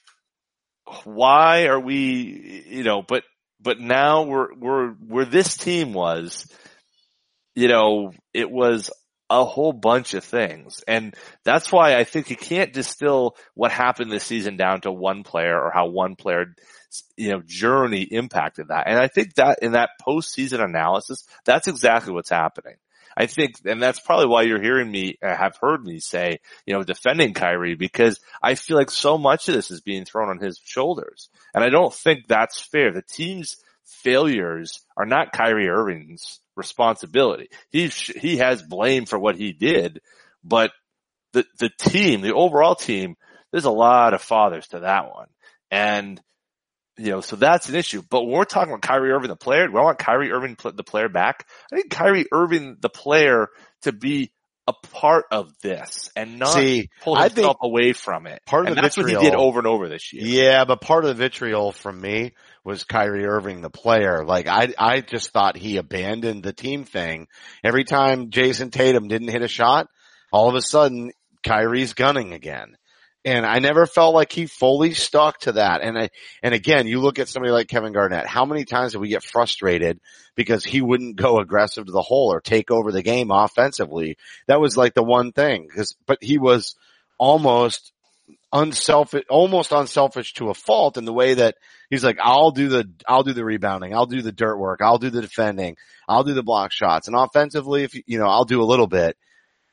why 1.03 1.65
are 1.67 1.79
we, 1.79 2.63
you 2.67 2.83
know, 2.83 3.01
but, 3.01 3.23
but 3.61 3.79
now 3.79 4.23
we're, 4.23 4.53
we're, 4.55 4.89
where 4.91 5.25
this 5.25 5.57
team 5.57 5.93
was, 5.93 6.51
you 7.55 7.67
know, 7.67 8.11
it 8.33 8.49
was 8.49 8.89
a 9.29 9.43
whole 9.43 9.73
bunch 9.73 10.13
of 10.13 10.23
things. 10.23 10.83
And 10.87 11.15
that's 11.43 11.71
why 11.71 11.95
I 11.95 12.03
think 12.03 12.29
you 12.29 12.35
can't 12.35 12.73
distill 12.73 13.35
what 13.55 13.71
happened 13.71 14.11
this 14.11 14.23
season 14.23 14.57
down 14.57 14.81
to 14.81 14.91
one 14.91 15.23
player 15.23 15.59
or 15.59 15.71
how 15.73 15.87
one 15.87 16.15
player 16.15 16.53
you 17.17 17.31
know, 17.31 17.41
journey 17.45 18.03
impacted 18.03 18.69
that. 18.69 18.87
And 18.87 18.97
I 18.97 19.07
think 19.07 19.35
that 19.35 19.59
in 19.61 19.73
that 19.73 19.91
postseason 20.05 20.63
analysis, 20.63 21.25
that's 21.43 21.67
exactly 21.67 22.13
what's 22.13 22.29
happening. 22.29 22.75
I 23.17 23.27
think, 23.27 23.55
and 23.63 23.81
that's 23.81 23.99
probably 23.99 24.27
why 24.27 24.41
you're 24.41 24.61
hearing 24.61 24.91
me, 24.91 25.17
uh, 25.23 25.35
have 25.35 25.57
heard 25.61 25.83
me 25.83 25.99
say, 25.99 26.39
you 26.65 26.73
know, 26.73 26.83
defending 26.83 27.33
Kyrie 27.33 27.75
because 27.75 28.19
I 28.41 28.55
feel 28.55 28.75
like 28.75 28.91
so 28.91 29.17
much 29.17 29.47
of 29.47 29.55
this 29.55 29.71
is 29.71 29.79
being 29.79 30.03
thrown 30.03 30.29
on 30.29 30.39
his 30.39 30.59
shoulders. 30.63 31.29
And 31.53 31.63
I 31.63 31.69
don't 31.69 31.93
think 31.93 32.27
that's 32.27 32.59
fair. 32.59 32.91
The 32.91 33.01
team's 33.01 33.55
failures 33.85 34.81
are 34.97 35.05
not 35.05 35.31
Kyrie 35.31 35.69
Irving's 35.69 36.41
responsibility. 36.57 37.49
He, 37.69 37.87
he 37.87 38.37
has 38.37 38.61
blame 38.61 39.05
for 39.05 39.17
what 39.17 39.37
he 39.37 39.53
did, 39.53 40.01
but 40.43 40.71
the, 41.31 41.45
the 41.59 41.69
team, 41.69 42.19
the 42.21 42.33
overall 42.33 42.75
team, 42.75 43.15
there's 43.51 43.65
a 43.65 43.71
lot 43.71 44.13
of 44.13 44.21
fathers 44.21 44.67
to 44.69 44.79
that 44.79 45.09
one. 45.13 45.27
And 45.71 46.21
you 46.97 47.11
know, 47.11 47.21
so 47.21 47.35
that's 47.35 47.69
an 47.69 47.75
issue. 47.75 48.01
But 48.09 48.23
when 48.23 48.33
we're 48.33 48.45
talking 48.45 48.71
about 48.71 48.81
Kyrie 48.81 49.11
Irving, 49.11 49.29
the 49.29 49.35
player, 49.35 49.67
do 49.67 49.77
I 49.77 49.81
want 49.81 49.99
Kyrie 49.99 50.31
Irving, 50.31 50.57
the 50.73 50.83
player 50.83 51.09
back? 51.09 51.47
I 51.71 51.77
need 51.77 51.89
Kyrie 51.89 52.27
Irving, 52.31 52.77
the 52.79 52.89
player, 52.89 53.49
to 53.81 53.91
be 53.91 54.31
a 54.67 54.73
part 54.73 55.25
of 55.31 55.53
this 55.61 56.09
and 56.15 56.39
not 56.39 56.53
See, 56.53 56.89
pull 57.01 57.15
himself 57.15 57.57
away 57.61 57.93
from 57.93 58.25
it. 58.25 58.41
Part 58.47 58.63
of 58.63 58.69
and 58.69 58.77
the 58.77 58.81
that's 58.81 58.95
vitriol, 58.95 59.17
what 59.17 59.23
he 59.23 59.29
did 59.29 59.37
over 59.37 59.59
and 59.59 59.67
over 59.67 59.87
this 59.87 60.11
year. 60.11 60.23
Yeah, 60.25 60.65
but 60.65 60.81
part 60.81 61.05
of 61.05 61.09
the 61.09 61.23
vitriol 61.23 61.71
from 61.71 62.01
me 62.01 62.33
was 62.63 62.83
Kyrie 62.83 63.25
Irving, 63.25 63.61
the 63.61 63.69
player. 63.69 64.25
Like 64.25 64.47
I, 64.47 64.73
I 64.77 65.01
just 65.01 65.31
thought 65.31 65.55
he 65.55 65.77
abandoned 65.77 66.41
the 66.41 66.53
team 66.53 66.83
thing. 66.83 67.27
Every 67.63 67.83
time 67.83 68.31
Jayson 68.31 68.71
Tatum 68.71 69.07
didn't 69.07 69.27
hit 69.27 69.43
a 69.43 69.47
shot, 69.47 69.87
all 70.31 70.49
of 70.49 70.55
a 70.55 70.61
sudden 70.61 71.11
Kyrie's 71.45 71.93
gunning 71.93 72.33
again. 72.33 72.75
And 73.25 73.43
I 73.43 73.57
never 73.57 73.87
felt 73.87 74.13
like 74.13 74.31
he 74.31 74.45
fully 74.45 74.93
stuck 74.93 75.39
to 75.41 75.53
that. 75.53 75.81
And 75.81 75.97
I, 75.97 76.09
and 76.43 76.53
again, 76.53 76.85
you 76.85 77.01
look 77.01 77.17
at 77.17 77.27
somebody 77.27 77.51
like 77.51 77.67
Kevin 77.67 77.91
Garnett. 77.91 78.27
How 78.27 78.45
many 78.45 78.65
times 78.65 78.91
did 78.91 78.99
we 79.01 79.09
get 79.09 79.23
frustrated 79.23 79.99
because 80.35 80.63
he 80.63 80.79
wouldn't 80.79 81.15
go 81.15 81.39
aggressive 81.39 81.87
to 81.87 81.91
the 81.91 82.03
hole 82.03 82.31
or 82.31 82.39
take 82.39 82.69
over 82.69 82.91
the 82.91 83.01
game 83.01 83.31
offensively? 83.31 84.17
That 84.45 84.61
was 84.61 84.77
like 84.77 84.93
the 84.93 85.03
one 85.03 85.31
thing. 85.31 85.67
Cause, 85.75 85.95
but 86.05 86.19
he 86.21 86.37
was 86.37 86.75
almost 87.17 87.91
unselfish, 88.53 89.25
almost 89.27 89.71
unselfish 89.71 90.33
to 90.35 90.51
a 90.51 90.53
fault 90.53 90.97
in 90.97 91.05
the 91.05 91.13
way 91.13 91.33
that 91.33 91.55
he's 91.89 92.03
like, 92.03 92.19
I'll 92.21 92.51
do 92.51 92.69
the, 92.69 92.87
I'll 93.07 93.23
do 93.23 93.33
the 93.33 93.43
rebounding. 93.43 93.95
I'll 93.95 94.05
do 94.05 94.21
the 94.21 94.31
dirt 94.31 94.57
work. 94.57 94.81
I'll 94.83 94.99
do 94.99 95.09
the 95.09 95.21
defending. 95.21 95.77
I'll 96.07 96.23
do 96.23 96.35
the 96.35 96.43
block 96.43 96.71
shots. 96.71 97.07
And 97.07 97.17
offensively, 97.17 97.85
if 97.85 97.95
you 98.05 98.19
know, 98.19 98.27
I'll 98.27 98.45
do 98.45 98.61
a 98.61 98.69
little 98.69 98.85
bit, 98.87 99.17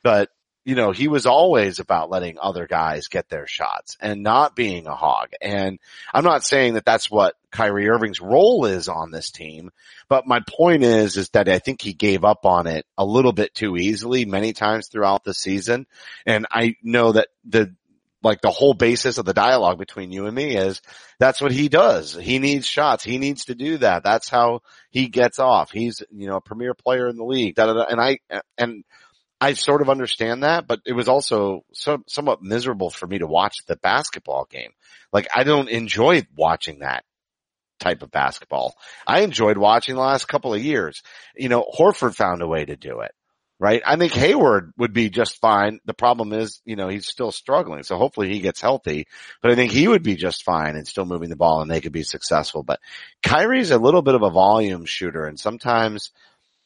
but 0.02 0.30
you 0.64 0.76
know, 0.76 0.92
he 0.92 1.08
was 1.08 1.26
always 1.26 1.80
about 1.80 2.10
letting 2.10 2.38
other 2.40 2.66
guys 2.66 3.08
get 3.08 3.28
their 3.28 3.46
shots 3.46 3.96
and 4.00 4.22
not 4.22 4.54
being 4.54 4.86
a 4.86 4.94
hog. 4.94 5.30
And 5.40 5.80
I'm 6.14 6.24
not 6.24 6.44
saying 6.44 6.74
that 6.74 6.84
that's 6.84 7.10
what 7.10 7.34
Kyrie 7.50 7.88
Irving's 7.88 8.20
role 8.20 8.64
is 8.66 8.88
on 8.88 9.10
this 9.10 9.30
team, 9.30 9.70
but 10.08 10.26
my 10.26 10.40
point 10.48 10.84
is, 10.84 11.16
is 11.16 11.30
that 11.30 11.48
I 11.48 11.58
think 11.58 11.82
he 11.82 11.92
gave 11.92 12.24
up 12.24 12.46
on 12.46 12.66
it 12.66 12.86
a 12.96 13.04
little 13.04 13.32
bit 13.32 13.54
too 13.54 13.76
easily 13.76 14.24
many 14.24 14.52
times 14.52 14.88
throughout 14.88 15.24
the 15.24 15.34
season. 15.34 15.86
And 16.26 16.46
I 16.50 16.76
know 16.82 17.12
that 17.12 17.28
the, 17.44 17.74
like 18.22 18.40
the 18.40 18.50
whole 18.50 18.74
basis 18.74 19.18
of 19.18 19.24
the 19.24 19.34
dialogue 19.34 19.78
between 19.78 20.12
you 20.12 20.26
and 20.26 20.34
me 20.34 20.56
is 20.56 20.80
that's 21.18 21.40
what 21.40 21.50
he 21.50 21.68
does. 21.68 22.14
He 22.14 22.38
needs 22.38 22.66
shots. 22.66 23.02
He 23.02 23.18
needs 23.18 23.46
to 23.46 23.56
do 23.56 23.78
that. 23.78 24.04
That's 24.04 24.28
how 24.28 24.60
he 24.90 25.08
gets 25.08 25.40
off. 25.40 25.72
He's, 25.72 26.02
you 26.12 26.28
know, 26.28 26.36
a 26.36 26.40
premier 26.40 26.72
player 26.72 27.08
in 27.08 27.16
the 27.16 27.24
league. 27.24 27.56
Da, 27.56 27.66
da, 27.66 27.72
da. 27.72 27.82
And 27.82 28.00
I, 28.00 28.20
and 28.56 28.84
I 29.42 29.54
sort 29.54 29.82
of 29.82 29.90
understand 29.90 30.44
that, 30.44 30.68
but 30.68 30.82
it 30.86 30.92
was 30.92 31.08
also 31.08 31.64
so, 31.72 31.98
somewhat 32.06 32.42
miserable 32.42 32.90
for 32.90 33.08
me 33.08 33.18
to 33.18 33.26
watch 33.26 33.56
the 33.66 33.74
basketball 33.74 34.46
game. 34.48 34.70
Like 35.12 35.26
I 35.34 35.42
don't 35.42 35.68
enjoy 35.68 36.24
watching 36.36 36.78
that 36.78 37.02
type 37.80 38.02
of 38.02 38.12
basketball. 38.12 38.76
I 39.04 39.22
enjoyed 39.22 39.58
watching 39.58 39.96
the 39.96 40.00
last 40.00 40.28
couple 40.28 40.54
of 40.54 40.62
years. 40.62 41.02
You 41.36 41.48
know, 41.48 41.66
Horford 41.76 42.14
found 42.14 42.40
a 42.40 42.46
way 42.46 42.64
to 42.64 42.76
do 42.76 43.00
it, 43.00 43.10
right? 43.58 43.82
I 43.84 43.96
think 43.96 44.12
Hayward 44.12 44.74
would 44.78 44.92
be 44.92 45.10
just 45.10 45.40
fine. 45.40 45.80
The 45.86 45.92
problem 45.92 46.32
is, 46.32 46.60
you 46.64 46.76
know, 46.76 46.86
he's 46.86 47.08
still 47.08 47.32
struggling. 47.32 47.82
So 47.82 47.96
hopefully 47.96 48.28
he 48.28 48.38
gets 48.38 48.60
healthy, 48.60 49.08
but 49.42 49.50
I 49.50 49.56
think 49.56 49.72
he 49.72 49.88
would 49.88 50.04
be 50.04 50.14
just 50.14 50.44
fine 50.44 50.76
and 50.76 50.86
still 50.86 51.04
moving 51.04 51.30
the 51.30 51.34
ball 51.34 51.62
and 51.62 51.68
they 51.68 51.80
could 51.80 51.90
be 51.90 52.04
successful. 52.04 52.62
But 52.62 52.78
Kyrie's 53.24 53.72
a 53.72 53.78
little 53.78 54.02
bit 54.02 54.14
of 54.14 54.22
a 54.22 54.30
volume 54.30 54.84
shooter 54.84 55.24
and 55.24 55.40
sometimes, 55.40 56.12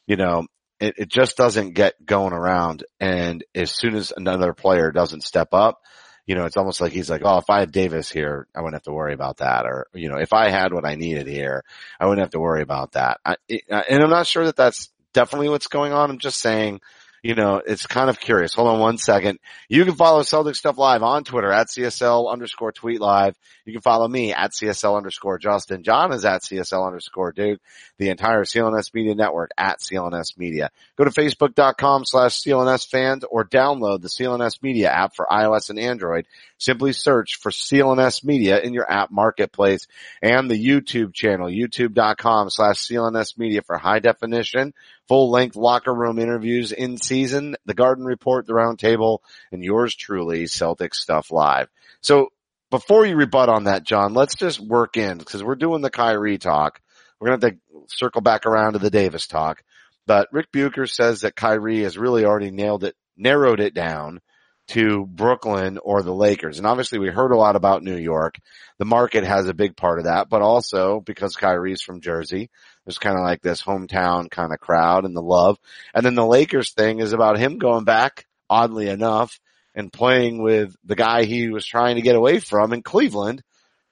you 0.06 0.16
know, 0.16 0.47
it, 0.80 0.95
it 0.99 1.09
just 1.09 1.37
doesn't 1.37 1.75
get 1.75 2.04
going 2.04 2.33
around. 2.33 2.85
And 3.00 3.45
as 3.54 3.71
soon 3.71 3.95
as 3.95 4.12
another 4.16 4.52
player 4.52 4.90
doesn't 4.92 5.23
step 5.23 5.49
up, 5.52 5.80
you 6.26 6.35
know, 6.35 6.45
it's 6.45 6.56
almost 6.56 6.80
like 6.80 6.92
he's 6.92 7.09
like, 7.09 7.23
oh, 7.25 7.38
if 7.38 7.49
I 7.49 7.61
had 7.61 7.71
Davis 7.71 8.11
here, 8.11 8.49
I 8.54 8.61
wouldn't 8.61 8.75
have 8.75 8.83
to 8.85 8.92
worry 8.92 9.14
about 9.14 9.38
that. 9.38 9.64
Or, 9.64 9.87
you 9.95 10.09
know, 10.09 10.18
if 10.18 10.33
I 10.33 10.50
had 10.50 10.73
what 10.73 10.85
I 10.85 10.97
needed 10.97 11.28
here, 11.28 11.64
I 12.00 12.06
wouldn't 12.06 12.25
have 12.25 12.33
to 12.33 12.40
worry 12.40 12.62
about 12.62 12.92
that. 12.92 13.21
I, 13.25 13.37
and 13.49 14.02
I'm 14.02 14.11
not 14.11 14.26
sure 14.26 14.45
that 14.47 14.56
that's 14.56 14.90
definitely 15.12 15.49
what's 15.49 15.68
going 15.68 15.92
on. 15.92 16.11
I'm 16.11 16.18
just 16.18 16.40
saying 16.40 16.80
you 17.26 17.35
know, 17.35 17.61
it's 17.66 17.88
kind 17.88 18.09
of 18.09 18.21
curious. 18.21 18.54
Hold 18.54 18.68
on 18.68 18.78
one 18.78 18.99
second. 18.99 19.40
You 19.68 19.85
can 19.85 19.97
follow 19.97 20.23
Celtic 20.23 20.54
Stuff 20.54 20.78
Live 20.78 21.02
on 21.02 21.25
Twitter 21.25 21.50
at 21.50 21.66
CSL 21.66 22.30
underscore 22.30 22.71
tweet 22.71 23.00
live. 23.00 23.35
You 23.64 23.73
can 23.73 23.83
follow 23.83 24.06
me 24.06 24.33
at 24.33 24.52
CSL 24.52 24.97
underscore 24.97 25.38
Justin. 25.38 25.83
Jon 25.83 26.12
is 26.12 26.25
at 26.25 26.42
CSL 26.42 26.87
underscore 26.87 27.33
Duke. 27.33 27.61
The 27.99 28.11
entire 28.11 28.45
CLNS 28.45 28.95
Media 28.95 29.16
Network 29.16 29.50
at 29.59 29.80
CLNS 29.80 30.38
Media. 30.38 30.71
Go 30.97 31.02
to 31.02 31.11
Facebook.com 31.11 32.04
slash 32.04 32.40
CLNS 32.40 32.88
fans 32.88 33.25
or 33.28 33.45
download 33.45 34.02
the 34.02 34.09
CLNS 34.09 34.62
Media 34.62 34.88
app 34.88 35.16
for 35.16 35.26
iOS 35.26 35.71
and 35.71 35.80
Android. 35.80 36.26
Simply 36.59 36.92
search 36.92 37.38
for 37.40 37.50
CLNS 37.50 38.23
Media 38.23 38.61
in 38.61 38.73
your 38.73 38.88
app 38.88 39.11
marketplace 39.11 39.88
and 40.23 40.49
the 40.49 40.64
YouTube 40.64 41.12
channel, 41.12 41.49
youtube.com 41.49 42.50
slash 42.50 42.87
CLNS 42.87 43.37
Media 43.37 43.62
for 43.62 43.78
high 43.78 43.99
definition 43.99 44.75
full 45.08 45.30
length 45.30 45.56
locker 45.56 45.92
room 45.92 46.18
interviews 46.18 46.72
in 46.72 46.96
season, 46.98 47.56
the 47.64 47.75
Garden 47.75 48.04
Report, 48.04 48.46
the 48.46 48.52
Roundtable, 48.52 49.18
and 49.52 49.62
yours 49.62 49.94
truly, 49.94 50.46
Celtic 50.46 50.94
Stuff 50.94 51.30
Live. 51.30 51.68
So 52.00 52.28
before 52.70 53.06
you 53.06 53.16
rebut 53.16 53.48
on 53.48 53.64
that, 53.64 53.84
Jon, 53.84 54.14
let's 54.14 54.34
just 54.34 54.60
work 54.60 54.96
in 54.96 55.18
because 55.18 55.42
we're 55.42 55.54
doing 55.54 55.82
the 55.82 55.90
Kyrie 55.90 56.38
talk. 56.38 56.80
We're 57.20 57.28
going 57.28 57.40
to 57.40 57.46
have 57.46 57.54
to 57.54 57.86
circle 57.88 58.20
back 58.20 58.46
around 58.46 58.75
to 58.75 58.78
the 58.78 58.90
Davis 58.90 59.26
talk, 59.26 59.62
but 60.06 60.28
Ric 60.32 60.52
Bucher 60.52 60.86
says 60.86 61.22
that 61.22 61.36
Kyrie 61.36 61.82
has 61.82 61.96
really 61.96 62.25
already 62.25 62.50
nailed 62.50 62.84
it, 62.84 62.94
narrowed 63.16 63.60
it 63.60 63.75
down 63.75 64.20
to 64.68 65.06
Brooklyn 65.06 65.78
or 65.78 66.02
the 66.02 66.14
Lakers. 66.14 66.58
And 66.58 66.66
obviously 66.66 66.99
we 66.99 67.08
heard 67.08 67.32
a 67.32 67.37
lot 67.37 67.56
about 67.56 67.82
New 67.82 67.96
York. 67.96 68.37
The 68.78 68.85
market 68.85 69.25
has 69.25 69.49
a 69.49 69.54
big 69.54 69.76
part 69.76 69.99
of 69.99 70.06
that, 70.06 70.28
but 70.28 70.42
also 70.42 71.00
because 71.00 71.37
Kyrie's 71.37 71.82
from 71.82 72.00
Jersey, 72.00 72.50
there's 72.85 72.99
kind 72.99 73.16
of 73.16 73.25
like 73.25 73.42
this 73.42 73.62
hometown 73.62 74.30
kind 74.30 74.52
of 74.52 74.61
crowd 74.61 75.04
and 75.04 75.16
the 75.16 75.23
love. 75.23 75.58
And 75.94 76.04
then 76.04 76.14
the 76.14 76.26
Lakers 76.26 76.73
thing 76.73 77.00
is 77.00 77.12
about 77.12 77.38
him 77.38 77.58
going 77.58 77.85
back, 77.85 78.26
oddly 78.50 78.88
enough, 78.88 79.38
and 79.75 79.92
playing 79.92 80.42
with 80.42 80.75
the 80.85 80.96
guy 80.96 81.25
he 81.25 81.49
was 81.50 81.66
trying 81.66 81.96
to 81.96 82.02
get 82.02 82.16
away 82.16 82.40
from 82.40 82.73
in 82.73 82.82
Cleveland, 82.82 83.42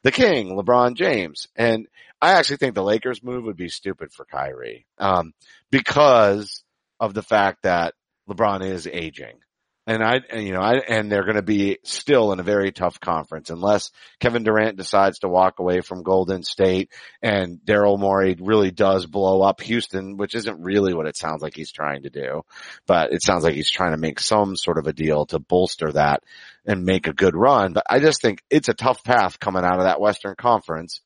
the 0.03 0.13
king, 0.13 0.57
LeBron 0.57 0.97
James. 0.97 1.47
And 1.55 1.87
I 2.21 2.33
actually 2.33 2.57
think 2.57 2.75
the 2.75 2.83
Lakers 2.83 3.23
move 3.23 3.45
would 3.45 3.57
be 3.57 3.69
stupid 3.69 4.13
for 4.13 4.25
Kyrie, 4.25 4.87
um, 4.99 5.35
because 5.71 6.65
of 6.99 7.15
the 7.15 7.23
fact 7.23 7.63
that 7.63 7.95
LeBron 8.29 8.65
is 8.65 8.87
aging. 8.87 9.39
And 9.87 10.03
I, 10.03 10.21
and, 10.31 10.47
you 10.47 10.55
know, 10.55 10.63
I, 10.63 10.77
and 10.79 11.13
they're 11.13 11.25
going 11.25 11.37
to 11.37 11.43
be 11.43 11.79
still 11.83 12.33
in 12.33 12.41
a 12.41 12.45
very 12.45 12.73
tough 12.73 13.01
conference 13.01 13.51
unless 13.51 13.91
Kevin 14.19 14.43
Durant 14.43 14.79
decides 14.79 15.19
to 15.19 15.29
walk 15.29 15.59
away 15.59 15.83
from 15.83 16.03
Golden 16.03 16.43
State 16.43 16.91
and 17.21 17.59
Daryl 17.67 17.99
Morey 17.99 18.35
really 18.41 18.71
does 18.71 19.05
blow 19.05 19.43
up 19.43 19.61
Houston, 19.61 20.17
which 20.17 20.35
isn't 20.35 20.63
really 20.63 20.95
what 20.95 21.07
it 21.07 21.19
sounds 21.19 21.43
like 21.43 21.55
he's 21.55 21.71
trying 21.71 22.05
to 22.05 22.11
do, 22.11 22.43
but 22.87 23.13
it 23.13 23.23
sounds 23.23 23.45
like 23.45 23.55
he's 23.55 23.71
trying 23.71 23.91
to 23.91 23.99
make 23.99 24.21
some 24.21 24.57
sort 24.57 24.79
of 24.79 24.87
a 24.87 24.95
deal 24.95 25.27
to 25.27 25.39
bolster 25.39 25.93
that 25.93 26.23
and 26.65 26.87
make 26.87 27.07
a 27.07 27.13
good 27.13 27.37
run. 27.37 27.75
But 27.75 27.85
I 27.89 28.01
just 28.01 28.23
think 28.23 28.43
it's 28.49 28.71
a 28.71 28.75
tough 28.75 29.05
path 29.05 29.39
coming 29.39 29.65
out 29.65 29.79
of 29.79 29.85
that 29.85 30.01
Western 30.01 30.35
Conference. 30.35 31.03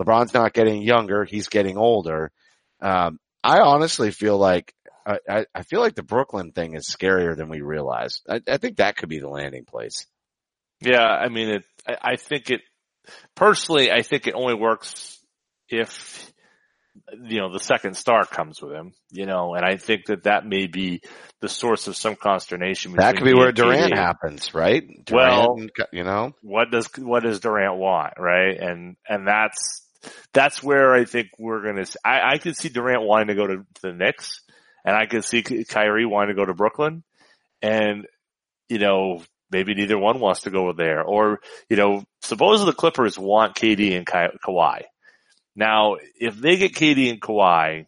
LeBron's 0.00 0.32
not 0.32 0.54
getting 0.54 0.80
younger; 0.80 1.24
he's 1.24 1.48
getting 1.48 1.76
older. 1.76 2.32
Um, 2.80 3.20
I 3.44 3.60
honestly 3.60 4.10
feel 4.10 4.38
like 4.38 4.74
I, 5.06 5.46
I 5.54 5.62
feel 5.62 5.80
like 5.80 5.94
the 5.94 6.02
Brooklyn 6.02 6.52
thing 6.52 6.74
is 6.74 6.88
scarier 6.88 7.36
than 7.36 7.48
we 7.48 7.60
realize. 7.60 8.20
I, 8.28 8.40
I 8.46 8.56
think 8.56 8.76
that 8.76 8.96
could 8.96 9.08
be 9.08 9.18
the 9.18 9.28
landing 9.28 9.64
place. 9.64 10.06
Yeah, 10.80 11.04
I 11.04 11.28
mean, 11.28 11.48
it. 11.48 11.64
I, 11.86 12.12
I 12.12 12.16
think 12.16 12.50
it. 12.50 12.60
Personally, 13.34 13.90
I 13.90 14.02
think 14.02 14.26
it 14.26 14.34
only 14.34 14.54
works 14.54 15.18
if 15.68 16.32
you 17.24 17.40
know 17.40 17.52
the 17.52 17.58
second 17.58 17.96
star 17.96 18.24
comes 18.24 18.60
with 18.60 18.72
him. 18.72 18.92
You 19.10 19.26
know, 19.26 19.54
and 19.54 19.64
I 19.64 19.76
think 19.76 20.06
that 20.06 20.24
that 20.24 20.46
may 20.46 20.66
be 20.66 21.02
the 21.40 21.48
source 21.48 21.88
of 21.88 21.96
some 21.96 22.16
consternation. 22.16 22.92
That 22.92 23.16
could 23.16 23.24
be 23.24 23.34
where 23.34 23.52
Durant 23.52 23.96
happens, 23.96 24.54
right? 24.54 24.82
Durant, 25.04 25.10
well, 25.12 25.56
you 25.92 26.04
know, 26.04 26.32
what 26.42 26.70
does 26.70 26.88
what 26.98 27.22
does 27.22 27.40
Durant 27.40 27.76
want, 27.76 28.14
right? 28.18 28.58
And 28.58 28.96
and 29.08 29.26
that's 29.26 29.82
that's 30.32 30.62
where 30.62 30.94
I 30.94 31.04
think 31.04 31.28
we're 31.38 31.62
gonna. 31.62 31.86
I 32.04 32.34
I 32.34 32.38
could 32.38 32.56
see 32.56 32.68
Durant 32.68 33.02
wanting 33.02 33.28
to 33.28 33.34
go 33.34 33.46
to, 33.46 33.56
to 33.56 33.82
the 33.82 33.92
Knicks 33.92 34.40
and 34.84 34.96
I 34.96 35.06
could 35.06 35.24
see 35.24 35.42
Kyrie 35.42 36.06
wanting 36.06 36.34
to 36.34 36.40
go 36.40 36.46
to 36.46 36.54
Brooklyn 36.54 37.02
and, 37.60 38.06
you 38.68 38.78
know, 38.78 39.22
maybe 39.50 39.74
neither 39.74 39.98
one 39.98 40.18
wants 40.18 40.42
to 40.42 40.50
go 40.50 40.72
there 40.72 41.02
or, 41.02 41.40
you 41.68 41.76
know, 41.76 42.04
suppose 42.22 42.64
the 42.64 42.72
Clippers 42.72 43.18
want 43.18 43.54
KD 43.54 43.96
and 43.96 44.06
Ka- 44.06 44.36
Kawhi. 44.44 44.82
Now, 45.54 45.96
if 46.18 46.36
they 46.36 46.56
get 46.56 46.74
KD 46.74 47.10
and 47.10 47.20
Kawhi, 47.20 47.86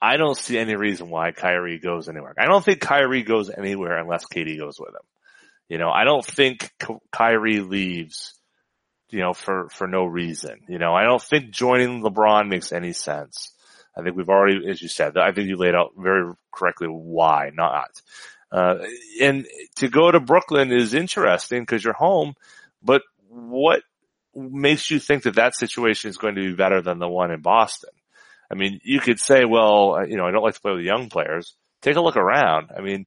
I 0.00 0.16
don't 0.16 0.36
see 0.36 0.58
any 0.58 0.76
reason 0.76 1.10
why 1.10 1.32
Kyrie 1.32 1.78
goes 1.78 2.08
anywhere. 2.08 2.34
I 2.38 2.46
don't 2.46 2.64
think 2.64 2.80
Kyrie 2.80 3.22
goes 3.22 3.50
anywhere 3.50 3.98
unless 3.98 4.26
KD 4.26 4.58
goes 4.58 4.78
with 4.78 4.90
him. 4.90 5.00
You 5.68 5.78
know, 5.78 5.90
I 5.90 6.04
don't 6.04 6.24
think 6.24 6.70
Kyrie 7.10 7.60
leaves, 7.60 8.34
you 9.10 9.20
know, 9.20 9.32
for, 9.32 9.68
for 9.70 9.86
no 9.86 10.04
reason. 10.04 10.60
You 10.68 10.78
know, 10.78 10.94
I 10.94 11.04
don't 11.04 11.22
think 11.22 11.50
joining 11.50 12.02
LeBron 12.02 12.48
makes 12.48 12.70
any 12.70 12.92
sense. 12.92 13.53
I 13.96 14.02
think 14.02 14.16
we've 14.16 14.28
already, 14.28 14.68
as 14.68 14.82
you 14.82 14.88
said, 14.88 15.16
I 15.16 15.32
think 15.32 15.48
you 15.48 15.56
laid 15.56 15.74
out 15.74 15.92
very 15.96 16.32
correctly 16.52 16.88
why 16.88 17.50
not. 17.54 17.90
Uh, 18.50 18.78
and 19.20 19.46
to 19.76 19.88
go 19.88 20.10
to 20.10 20.20
Brooklyn 20.20 20.72
is 20.72 20.94
interesting 20.94 21.62
because 21.62 21.82
you're 21.82 21.92
home, 21.92 22.34
but 22.82 23.02
what 23.28 23.82
makes 24.34 24.90
you 24.90 24.98
think 24.98 25.24
that 25.24 25.36
that 25.36 25.56
situation 25.56 26.10
is 26.10 26.18
going 26.18 26.34
to 26.34 26.40
be 26.40 26.54
better 26.54 26.80
than 26.80 26.98
the 26.98 27.08
one 27.08 27.30
in 27.30 27.40
Boston? 27.40 27.90
I 28.50 28.54
mean, 28.54 28.80
you 28.84 29.00
could 29.00 29.18
say, 29.18 29.44
well, 29.44 30.04
you 30.06 30.16
know, 30.16 30.26
I 30.26 30.30
don't 30.30 30.42
like 30.42 30.54
to 30.54 30.60
play 30.60 30.72
with 30.72 30.84
young 30.84 31.08
players. 31.08 31.54
Take 31.82 31.96
a 31.96 32.00
look 32.00 32.16
around. 32.16 32.70
I 32.76 32.80
mean, 32.80 33.06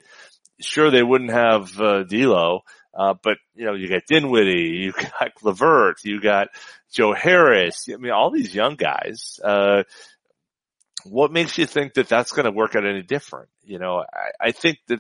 sure, 0.60 0.92
they 0.92 1.04
wouldn't 1.04 1.32
have 1.32 1.80
uh, 1.80 2.04
D'Lo, 2.04 2.62
uh, 2.94 3.14
but 3.22 3.38
you 3.56 3.66
know, 3.66 3.74
you 3.74 3.88
got 3.88 4.06
Dinwiddie, 4.08 4.78
you 4.84 4.92
got 5.20 5.32
LeVert, 5.44 6.04
you 6.04 6.20
got 6.20 6.50
Joe 6.92 7.14
Harris. 7.14 7.88
I 7.92 7.98
mean, 7.98 8.12
all 8.12 8.32
these 8.32 8.54
young 8.54 8.76
guys. 8.76 9.40
Uh, 9.44 9.84
what 11.10 11.32
makes 11.32 11.58
you 11.58 11.66
think 11.66 11.94
that 11.94 12.10
that's 12.10 12.32
going 12.32 12.46
to 12.46 12.52
work 12.52 12.76
out 12.76 12.86
any 12.86 13.02
different? 13.02 13.50
You 13.64 13.80
know, 13.80 14.04
I, 14.14 14.48
I 14.48 14.52
think 14.52 14.80
that 14.88 15.00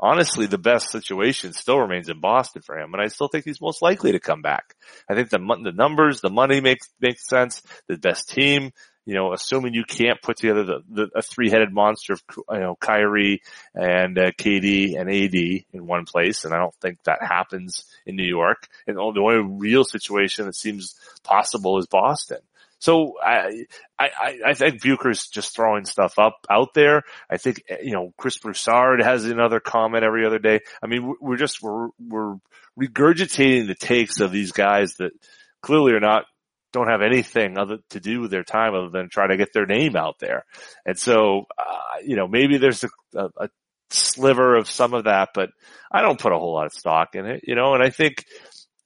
honestly, 0.00 0.46
the 0.46 0.58
best 0.58 0.90
situation 0.90 1.52
still 1.52 1.78
remains 1.78 2.08
in 2.08 2.20
Boston 2.20 2.62
for 2.62 2.78
him, 2.78 2.92
and 2.94 3.02
I 3.02 3.08
still 3.08 3.28
think 3.28 3.44
he's 3.44 3.60
most 3.60 3.82
likely 3.82 4.12
to 4.12 4.20
come 4.20 4.42
back. 4.42 4.74
I 5.08 5.14
think 5.14 5.30
the 5.30 5.38
the 5.38 5.72
numbers, 5.72 6.20
the 6.20 6.30
money 6.30 6.60
makes 6.60 6.88
makes 7.00 7.28
sense. 7.28 7.62
The 7.86 7.98
best 7.98 8.30
team, 8.30 8.72
you 9.04 9.14
know, 9.14 9.32
assuming 9.32 9.74
you 9.74 9.84
can't 9.84 10.20
put 10.22 10.38
together 10.38 10.64
the, 10.64 10.80
the 10.88 11.08
a 11.14 11.22
three 11.22 11.50
headed 11.50 11.72
monster 11.72 12.14
of 12.14 12.22
you 12.50 12.60
know 12.60 12.76
Kyrie 12.80 13.42
and 13.74 14.18
uh, 14.18 14.32
KD 14.32 14.98
and 14.98 15.10
AD 15.10 15.64
in 15.72 15.86
one 15.86 16.06
place, 16.06 16.44
and 16.44 16.54
I 16.54 16.58
don't 16.58 16.74
think 16.76 17.02
that 17.04 17.22
happens 17.22 17.84
in 18.06 18.16
New 18.16 18.28
York. 18.28 18.68
And 18.86 18.96
the 18.96 19.00
only 19.00 19.56
real 19.58 19.84
situation 19.84 20.46
that 20.46 20.56
seems 20.56 20.94
possible 21.22 21.78
is 21.78 21.86
Boston. 21.86 22.38
So 22.80 23.14
I, 23.22 23.66
I, 23.98 24.38
I 24.46 24.54
think 24.54 24.82
Bucher's 24.82 25.28
just 25.28 25.54
throwing 25.54 25.84
stuff 25.84 26.18
up 26.18 26.46
out 26.50 26.72
there. 26.74 27.02
I 27.30 27.36
think, 27.36 27.62
you 27.82 27.92
know, 27.92 28.12
Chris 28.16 28.38
Broussard 28.38 29.02
has 29.02 29.26
another 29.26 29.60
comment 29.60 30.02
every 30.02 30.26
other 30.26 30.38
day. 30.38 30.60
I 30.82 30.86
mean, 30.86 31.14
we're 31.20 31.36
just, 31.36 31.62
we're, 31.62 31.88
we're 32.00 32.36
regurgitating 32.80 33.66
the 33.66 33.74
takes 33.74 34.20
of 34.20 34.32
these 34.32 34.52
guys 34.52 34.94
that 34.94 35.12
clearly 35.60 35.92
are 35.92 36.00
not 36.00 36.24
don't 36.72 36.88
have 36.88 37.02
anything 37.02 37.58
other 37.58 37.78
to 37.90 38.00
do 38.00 38.20
with 38.20 38.30
their 38.30 38.44
time 38.44 38.74
other 38.74 38.90
than 38.90 39.10
try 39.10 39.26
to 39.26 39.36
get 39.36 39.52
their 39.52 39.66
name 39.66 39.94
out 39.94 40.18
there. 40.18 40.44
And 40.86 40.98
so, 40.98 41.46
uh, 41.58 41.98
you 42.04 42.16
know, 42.16 42.28
maybe 42.28 42.58
there's 42.58 42.84
a, 42.84 42.88
a, 43.14 43.30
a, 43.36 43.48
sliver 43.92 44.54
of 44.54 44.70
some 44.70 44.94
of 44.94 45.04
that, 45.04 45.30
but 45.34 45.50
I 45.90 46.02
don't 46.02 46.20
put 46.20 46.30
a 46.30 46.38
whole 46.38 46.54
lot 46.54 46.66
of 46.66 46.72
stock 46.72 47.16
in 47.16 47.26
it, 47.26 47.40
you 47.42 47.56
know, 47.56 47.74
and 47.74 47.82
I 47.82 47.90
think, 47.90 48.24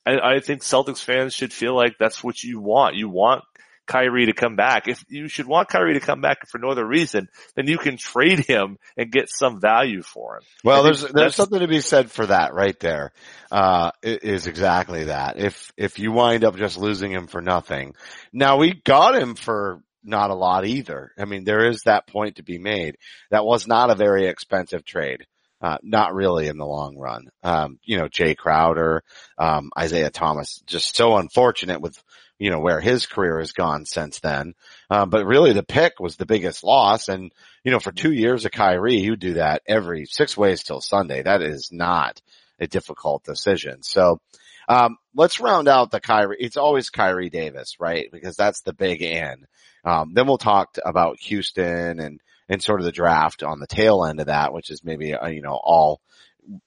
I, 0.07 0.37
I 0.37 0.41
think 0.41 0.63
Celtics 0.63 1.05
fans 1.05 1.35
should 1.35 1.53
feel 1.53 1.77
like 1.77 1.97
that's 1.99 2.25
what 2.25 2.43
you 2.43 2.59
want. 2.59 2.97
You 2.97 3.11
want 3.11 3.45
Kyrie 3.87 4.27
to 4.27 4.33
come 4.33 4.57
back. 4.57 4.89
If 4.89 5.05
you 5.09 5.29
should 5.29 5.47
want 5.47 5.69
Kyrie 5.69 5.95
to 5.95 6.01
come 6.01 6.21
back 6.21 6.49
for 6.49 6.59
no 6.59 6.71
other 6.71 6.87
reason, 6.87 7.29
then 7.55 7.67
you 7.67 7.79
can 7.79 7.97
trade 7.97 8.41
him 8.41 8.79
and 8.97 9.13
get 9.13 9.29
some 9.29 9.61
value 9.61 10.03
for 10.03 10.37
him. 10.37 10.43
Well, 10.63 10.83
there's 10.83 11.03
there's 11.03 11.35
something 11.35 11.61
to 11.61 11.69
be 11.69 11.81
said 11.81 12.11
for 12.11 12.27
that 12.27 12.55
right 12.55 12.79
there. 12.81 13.13
Uh, 13.51 13.93
is 14.03 14.47
exactly 14.47 15.05
that. 15.05 15.39
If 15.39 15.73
if 15.77 15.99
you 15.99 16.13
wind 16.13 16.45
up 16.45 16.57
just 16.57 16.79
losing 16.79 17.13
him 17.13 17.27
for 17.27 17.41
nothing, 17.41 17.95
now 18.33 18.57
we 18.57 18.75
got 18.75 19.15
him 19.15 19.35
for 19.35 19.81
not 20.03 20.31
a 20.31 20.35
lot 20.35 20.67
either. 20.67 21.13
I 21.19 21.25
mean, 21.25 21.45
there 21.45 21.67
is 21.67 21.83
that 21.83 22.07
point 22.07 22.37
to 22.37 22.43
be 22.43 22.59
made. 22.59 22.97
That 23.31 23.45
was 23.45 23.67
not 23.67 23.91
a 23.91 23.95
very 23.95 24.27
expensive 24.27 24.85
trade. 24.85 25.27
Uh, 25.61 25.79
not 25.83 26.15
really 26.15 26.49
in 26.49 26.59
the 26.59 26.67
long 26.67 26.99
run. 26.99 27.29
Um, 27.43 27.79
you 27.85 27.97
know, 27.97 28.07
Jae 28.07 28.37
Crowder, 28.37 29.03
um, 29.39 29.71
Isaiah 29.79 30.11
Thomas, 30.11 30.63
just 30.67 30.95
so 30.95 31.17
unfortunate 31.17 31.81
with 31.81 31.97
you 32.39 32.51
know, 32.51 32.61
where 32.61 32.81
his 32.81 33.07
career 33.07 33.39
has 33.39 33.53
gone 33.53 33.87
since 33.87 34.21
then. 34.21 34.55
Um, 34.91 35.11
but 35.11 35.27
really 35.27 35.53
the 35.53 35.63
pick 35.63 36.01
was 36.01 36.17
the 36.17 36.27
biggest 36.27 36.65
loss. 36.65 37.09
And, 37.09 37.33
you 37.63 37.71
know, 37.71 37.81
for 37.81 37.93
two 37.93 38.13
years 38.13 38.45
of 38.45 38.51
Kyrie, 38.51 38.97
you 38.97 39.17
do 39.17 39.35
that 39.35 39.63
every 39.67 40.07
six 40.07 40.37
ways 40.37 40.63
till 40.63 40.81
Sunday. 40.81 41.23
That 41.23 41.43
is 41.43 41.71
not 41.73 42.21
a 42.59 42.67
difficult 42.67 43.25
decision. 43.25 43.83
So, 43.83 44.21
um, 44.69 44.97
let's 45.15 45.41
round 45.41 45.69
out 45.69 45.91
the 45.91 46.01
Kyrie. 46.01 46.39
It's 46.41 46.57
always 46.57 46.91
Kyrie 46.91 47.31
Davis, 47.31 47.77
right? 47.79 48.09
Because 48.11 48.37
that's 48.37 48.63
the 48.63 48.73
big 48.73 49.03
end. 49.03 49.47
Um, 49.85 50.13
then 50.15 50.27
we'll 50.27 50.39
talk 50.39 50.77
about 50.85 51.21
Houston 51.21 52.01
and, 52.01 52.21
and 52.49 52.63
sort 52.63 52.81
of 52.81 52.87
the 52.87 52.93
draft 52.93 53.43
on 53.43 53.61
the 53.61 53.67
tail 53.67 54.05
end 54.05 54.21
of 54.21 54.27
that, 54.27 54.53
which 54.53 54.71
is 54.71 54.83
maybe, 54.83 55.15
uh, 55.15 55.29
you 55.29 55.43
know, 55.43 55.59
all, 55.63 56.01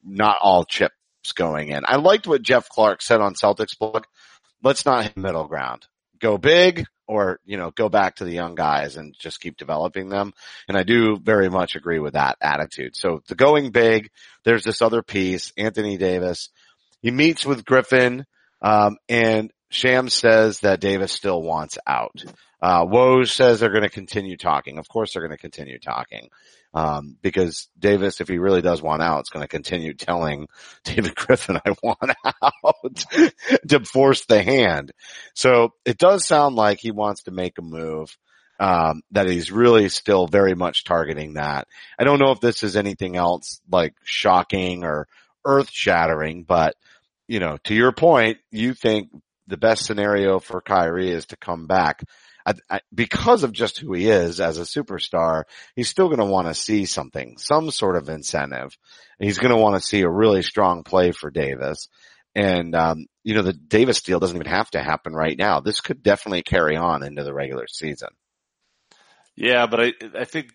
not 0.04 0.38
all 0.42 0.64
chips 0.64 0.94
going 1.36 1.70
in. 1.70 1.84
I 1.86 1.98
liked 1.98 2.28
what 2.28 2.42
Jeff 2.42 2.70
Clark 2.70 3.02
said 3.02 3.20
on 3.20 3.34
Celtics 3.34 3.78
blog 3.78 4.04
let's 4.64 4.86
not 4.86 5.04
hit 5.04 5.18
middle 5.18 5.48
ground. 5.48 5.86
Go 6.20 6.38
big 6.38 6.86
or, 7.08 7.40
you 7.46 7.58
know, 7.58 7.72
go 7.72 7.90
back 7.90 8.16
to 8.16 8.26
the 8.26 8.34
young 8.34 8.56
guys 8.56 8.98
and 8.98 9.16
just 9.18 9.40
keep 9.40 9.58
developing 9.58 10.10
them. 10.10 10.34
And 10.68 10.78
I 10.78 10.84
do 10.84 11.18
very 11.18 11.50
much 11.50 11.76
agree 11.76 12.00
with 12.00 12.14
that 12.14 12.38
attitude. 12.42 12.96
So 12.96 13.22
the 13.28 13.36
going 13.36 13.72
big, 13.72 14.10
there's 14.44 14.64
this 14.64 14.82
other 14.82 15.02
piece, 15.02 15.54
Anthony 15.58 15.98
Davis. 15.98 16.50
He 17.02 17.12
meets 17.12 17.46
with 17.46 17.66
Griffin, 17.66 18.26
um, 18.62 18.98
and 19.08 19.52
Shams 19.70 20.14
says 20.14 20.62
that 20.62 20.80
Davis 20.80 21.12
still 21.12 21.42
wants 21.42 21.78
out. 21.86 22.24
Uh, 22.62 23.24
says 23.26 23.60
they're 23.60 23.70
going 23.70 23.84
to 23.84 23.90
continue 23.90 24.36
talking. 24.36 24.80
Of 24.80 24.88
course 24.90 25.14
they're 25.14 25.22
going 25.22 25.38
to 25.38 25.42
continue 25.42 25.78
talking. 25.80 26.30
Um, 26.74 27.18
because 27.22 27.70
Davis, 27.80 28.22
if 28.22 28.28
he 28.28 28.38
really 28.38 28.62
does 28.62 28.82
want 28.82 29.02
out, 29.02 29.22
is 29.22 29.30
going 29.30 29.44
to 29.44 29.48
continue 29.48 29.94
telling 29.94 30.48
David 30.84 31.16
Griffin, 31.16 31.60
I 31.66 31.76
want 31.82 32.12
out 32.26 33.32
to 33.70 33.86
force 33.86 34.26
the 34.26 34.44
hand. 34.44 34.92
So 35.34 35.74
it 35.86 35.98
does 35.98 36.26
sound 36.26 36.56
like 36.56 36.80
he 36.80 36.92
wants 36.92 37.24
to 37.24 37.32
make 37.32 37.58
a 37.58 37.64
move. 37.64 38.16
Um, 38.60 39.04
that 39.12 39.30
he's 39.30 39.52
really 39.52 39.88
still 39.88 40.26
very 40.26 40.56
much 40.56 40.84
targeting 40.84 41.36
that. 41.36 41.68
I 42.00 42.06
don't 42.06 42.18
know 42.18 42.32
if 42.32 42.40
this 42.40 42.64
is 42.64 42.76
anything 42.76 43.16
else 43.16 43.62
like 43.70 43.94
shocking 44.04 44.84
or 44.84 45.08
earth 45.46 45.70
shattering, 45.72 46.44
but 46.44 46.74
you 47.28 47.40
know, 47.40 47.58
to 47.66 47.76
your 47.76 47.92
point, 47.92 48.40
you 48.52 48.74
think 48.74 49.10
the 49.48 49.58
best 49.58 49.86
scenario 49.86 50.40
for 50.40 50.62
Kyrie 50.62 51.12
is 51.12 51.28
to 51.28 51.38
come 51.38 51.68
back. 51.68 52.04
I, 52.48 52.54
I, 52.70 52.80
because 52.94 53.44
of 53.44 53.52
just 53.52 53.78
who 53.78 53.94
he 53.94 54.10
is 54.10 54.40
as 54.40 54.58
a 54.58 54.62
superstar, 54.62 55.44
he's 55.76 55.90
still 55.90 56.08
going 56.08 56.20
to 56.20 56.26
want 56.26 56.48
to 56.48 56.54
see 56.54 56.86
something, 56.86 57.38
some 57.38 57.72
sort 57.72 57.98
of 57.98 58.08
incentive. 58.08 58.78
He's 59.20 59.38
going 59.38 59.54
to 59.54 59.62
want 59.62 59.76
to 59.76 59.86
see 59.86 60.02
a 60.02 60.10
really 60.10 60.44
strong 60.44 60.84
play 60.84 61.12
for 61.12 61.30
Davis. 61.30 61.90
And, 62.36 62.74
um, 62.74 63.08
you 63.24 63.34
know, 63.34 63.42
the 63.42 63.52
Davis 63.52 64.02
deal 64.02 64.20
doesn't 64.20 64.38
even 64.38 64.48
have 64.48 64.72
to 64.72 64.82
happen 64.82 65.14
right 65.14 65.38
now. 65.38 65.60
This 65.60 65.82
could 65.82 66.02
definitely 66.02 66.44
carry 66.44 66.78
on 66.78 67.04
into 67.04 67.26
the 67.26 67.34
regular 67.34 67.68
season. 67.68 68.10
Yeah, 69.36 69.68
but 69.68 69.82
I, 69.82 69.94
I 70.18 70.24
think 70.24 70.54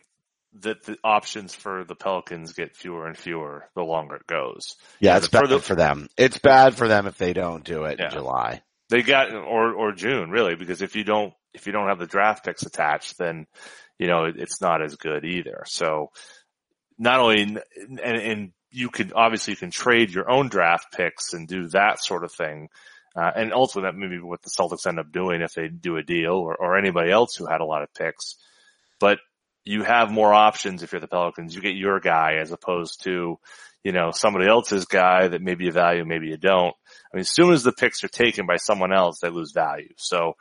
that 0.60 0.84
the 0.84 0.96
options 1.04 1.54
for 1.54 1.84
the 1.84 1.94
Pelicans 1.94 2.54
get 2.54 2.74
fewer 2.74 3.06
and 3.06 3.16
fewer 3.16 3.68
the 3.74 3.82
longer 3.82 4.16
it 4.16 4.26
goes. 4.26 4.76
Yeah, 4.98 5.18
it's 5.18 5.28
bad 5.28 5.42
for, 5.42 5.48
the, 5.48 5.58
for 5.60 5.74
them. 5.74 6.08
It's 6.16 6.38
bad 6.38 6.74
for 6.74 6.88
them 6.88 7.06
if 7.06 7.18
they 7.18 7.32
don't 7.32 7.64
do 7.64 7.84
it 7.84 7.98
yeah. 7.98 8.06
in 8.06 8.10
July. 8.12 8.62
They 8.88 9.02
got 9.02 9.32
or 9.32 9.72
or 9.72 9.92
June 9.92 10.30
really 10.30 10.54
because 10.54 10.82
if 10.82 10.96
you 10.96 11.04
don't 11.04 11.32
if 11.54 11.66
you 11.66 11.72
don't 11.72 11.88
have 11.88 11.98
the 11.98 12.06
draft 12.06 12.44
picks 12.44 12.64
attached, 12.64 13.18
then 13.18 13.46
you 13.98 14.06
know 14.06 14.24
it, 14.24 14.36
it's 14.38 14.60
not 14.60 14.82
as 14.82 14.96
good 14.96 15.24
either. 15.24 15.64
So 15.66 16.10
not 16.98 17.20
only 17.20 17.42
and, 17.42 18.00
and 18.00 18.52
you 18.70 18.88
can 18.88 19.12
obviously 19.12 19.52
you 19.52 19.56
can 19.56 19.70
trade 19.70 20.10
your 20.10 20.30
own 20.30 20.48
draft 20.48 20.92
picks 20.92 21.32
and 21.34 21.46
do 21.46 21.68
that 21.68 22.02
sort 22.02 22.24
of 22.24 22.32
thing. 22.32 22.68
Uh, 23.14 23.30
and 23.36 23.52
ultimately 23.52 23.90
that 23.90 23.98
maybe 23.98 24.18
what 24.18 24.40
the 24.42 24.48
Celtics 24.48 24.86
end 24.86 24.98
up 24.98 25.12
doing 25.12 25.42
if 25.42 25.52
they 25.52 25.68
do 25.68 25.98
a 25.98 26.02
deal 26.02 26.32
or, 26.32 26.56
or 26.56 26.78
anybody 26.78 27.10
else 27.10 27.36
who 27.36 27.46
had 27.46 27.60
a 27.60 27.64
lot 27.66 27.82
of 27.82 27.92
picks. 27.92 28.36
But 28.98 29.18
you 29.64 29.82
have 29.84 30.10
more 30.10 30.32
options 30.32 30.82
if 30.82 30.92
you're 30.92 31.00
the 31.00 31.08
Pelicans. 31.08 31.54
You 31.54 31.60
get 31.60 31.76
your 31.76 32.00
guy 32.00 32.36
as 32.40 32.52
opposed 32.52 33.04
to, 33.04 33.38
you 33.84 33.92
know, 33.92 34.10
somebody 34.12 34.48
else's 34.48 34.86
guy 34.86 35.28
that 35.28 35.42
maybe 35.42 35.66
you 35.66 35.72
value, 35.72 36.04
maybe 36.04 36.28
you 36.28 36.38
don't. 36.38 36.74
I 37.12 37.16
mean, 37.16 37.20
as 37.20 37.30
soon 37.30 37.52
as 37.52 37.62
the 37.62 37.72
picks 37.72 38.02
are 38.02 38.08
taken 38.08 38.46
by 38.46 38.56
someone 38.56 38.94
else, 38.94 39.20
they 39.20 39.28
lose 39.28 39.52
value. 39.52 39.92
So 39.98 40.36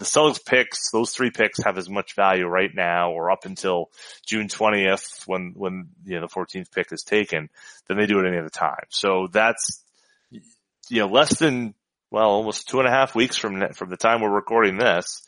the 0.00 0.06
Celtics 0.06 0.42
picks, 0.42 0.90
those 0.90 1.12
three 1.12 1.30
picks 1.30 1.62
have 1.62 1.76
as 1.76 1.90
much 1.90 2.14
value 2.16 2.46
right 2.46 2.74
now 2.74 3.12
or 3.12 3.30
up 3.30 3.44
until 3.44 3.90
June 4.26 4.48
20th 4.48 5.28
when, 5.28 5.52
when, 5.54 5.90
you 6.06 6.18
know, 6.18 6.26
the 6.26 6.32
14th 6.32 6.72
pick 6.72 6.90
is 6.90 7.02
taken 7.02 7.50
than 7.86 7.98
they 7.98 8.06
do 8.06 8.18
at 8.18 8.24
any 8.24 8.38
other 8.38 8.48
time. 8.48 8.86
So 8.88 9.28
that's, 9.30 9.84
you 10.30 11.00
know, 11.00 11.06
less 11.06 11.38
than, 11.38 11.74
well, 12.10 12.30
almost 12.30 12.70
two 12.70 12.78
and 12.78 12.88
a 12.88 12.90
half 12.90 13.14
weeks 13.14 13.36
from, 13.36 13.74
from 13.74 13.90
the 13.90 13.98
time 13.98 14.22
we're 14.22 14.30
recording 14.30 14.78
this, 14.78 15.20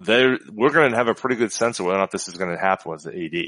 there, 0.00 0.40
we're 0.52 0.72
going 0.72 0.90
to 0.90 0.96
have 0.96 1.06
a 1.06 1.14
pretty 1.14 1.36
good 1.36 1.52
sense 1.52 1.78
of 1.78 1.86
whether 1.86 1.96
or 1.96 2.00
not 2.00 2.10
this 2.10 2.26
is 2.26 2.36
going 2.36 2.50
to 2.50 2.60
happen 2.60 2.90
with 2.90 3.04
the 3.04 3.10
AD 3.12 3.44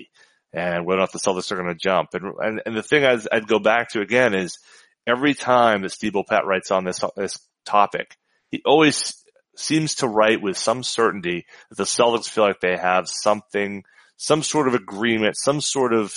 and 0.52 0.87
whether 0.87 0.98
or 0.98 1.02
not 1.02 1.12
the 1.12 1.18
Celtics 1.18 1.50
are 1.50 1.56
going 1.56 1.66
to 1.66 1.74
jump. 1.74 2.11
And, 2.14 2.32
and, 2.38 2.62
and 2.66 2.76
the 2.76 2.85
thing 2.85 3.04
I'd, 3.04 3.26
I'd 3.32 3.48
go 3.48 3.59
back 3.59 3.90
to 3.90 4.00
again 4.00 4.32
is 4.32 4.61
every 5.09 5.35
time 5.35 5.82
that 5.82 5.90
Steve 5.90 6.12
Bulpett 6.12 6.44
writes 6.44 6.70
on 6.70 6.85
this, 6.85 7.02
this 7.16 7.40
topic, 7.64 8.16
he 8.52 8.62
always 8.64 9.20
seems 9.58 9.96
to 9.96 10.08
write 10.08 10.42
with 10.42 10.56
some 10.56 10.82
certainty 10.82 11.46
that 11.68 11.76
the 11.76 11.84
Celtics 11.84 12.28
feel 12.28 12.44
like 12.44 12.60
they 12.60 12.76
have 12.76 13.08
something, 13.08 13.84
some 14.16 14.42
sort 14.42 14.68
of 14.68 14.74
agreement, 14.74 15.36
some 15.36 15.60
sort 15.60 15.92
of 15.92 16.14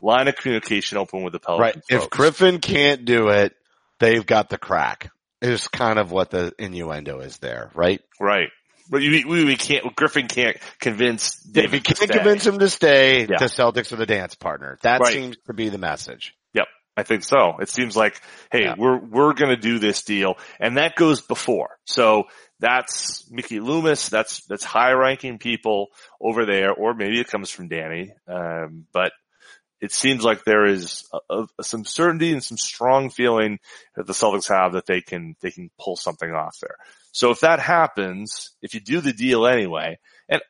line 0.00 0.28
of 0.28 0.36
communication 0.36 0.98
open 0.98 1.22
with 1.22 1.32
the 1.32 1.40
Pelicans. 1.40 1.60
Right. 1.60 1.74
Folks. 1.74 2.04
If 2.04 2.10
Griffin 2.10 2.58
can't 2.58 3.04
do 3.04 3.28
it, 3.28 3.54
they've 3.98 4.24
got 4.24 4.48
the 4.48 4.58
crack. 4.58 5.10
Is 5.42 5.68
kind 5.68 5.98
of 5.98 6.12
what 6.12 6.30
the 6.30 6.52
innuendo 6.58 7.20
is 7.20 7.38
there, 7.38 7.70
right? 7.74 8.02
Right. 8.20 8.50
But 8.90 9.00
we, 9.00 9.24
we, 9.24 9.56
can't, 9.56 9.94
Griffin 9.96 10.26
can't 10.26 10.56
convince 10.80 11.36
Davis 11.36 11.66
If 11.66 11.72
he 11.72 11.80
can't 11.80 12.10
convince 12.10 12.46
him 12.46 12.58
to 12.58 12.68
stay, 12.68 13.20
yeah. 13.20 13.38
the 13.38 13.46
Celtics 13.46 13.92
are 13.92 13.96
the 13.96 14.04
dance 14.04 14.34
partner. 14.34 14.78
That 14.82 15.00
right. 15.00 15.12
seems 15.12 15.36
to 15.46 15.54
be 15.54 15.68
the 15.68 15.78
message. 15.78 16.34
I 16.96 17.02
think 17.02 17.24
so. 17.24 17.58
It 17.60 17.68
seems 17.68 17.96
like, 17.96 18.20
hey, 18.50 18.64
yeah. 18.64 18.74
we're, 18.76 18.98
we're 18.98 19.32
going 19.32 19.54
to 19.54 19.60
do 19.60 19.78
this 19.78 20.02
deal. 20.02 20.36
And 20.58 20.76
that 20.76 20.96
goes 20.96 21.20
before. 21.20 21.78
So 21.84 22.24
that's 22.58 23.30
Mickey 23.30 23.60
Loomis. 23.60 24.08
That's, 24.08 24.44
that's 24.46 24.64
high 24.64 24.92
ranking 24.92 25.38
people 25.38 25.88
over 26.20 26.44
there, 26.44 26.72
or 26.72 26.92
maybe 26.92 27.20
it 27.20 27.28
comes 27.28 27.48
from 27.48 27.68
Danny. 27.68 28.12
Um, 28.28 28.86
but 28.92 29.12
it 29.80 29.92
seems 29.92 30.24
like 30.24 30.44
there 30.44 30.66
is 30.66 31.08
a, 31.30 31.46
a, 31.58 31.64
some 31.64 31.86
certainty 31.86 32.32
and 32.32 32.44
some 32.44 32.58
strong 32.58 33.08
feeling 33.08 33.60
that 33.94 34.06
the 34.06 34.12
Celtics 34.12 34.48
have 34.48 34.72
that 34.72 34.84
they 34.84 35.00
can, 35.00 35.36
they 35.40 35.50
can 35.50 35.70
pull 35.78 35.96
something 35.96 36.30
off 36.30 36.56
there. 36.60 36.76
So 37.12 37.30
if 37.30 37.40
that 37.40 37.60
happens, 37.60 38.50
if 38.60 38.74
you 38.74 38.80
do 38.80 39.00
the 39.00 39.14
deal 39.14 39.46
anyway, 39.46 39.98
and, 40.28 40.42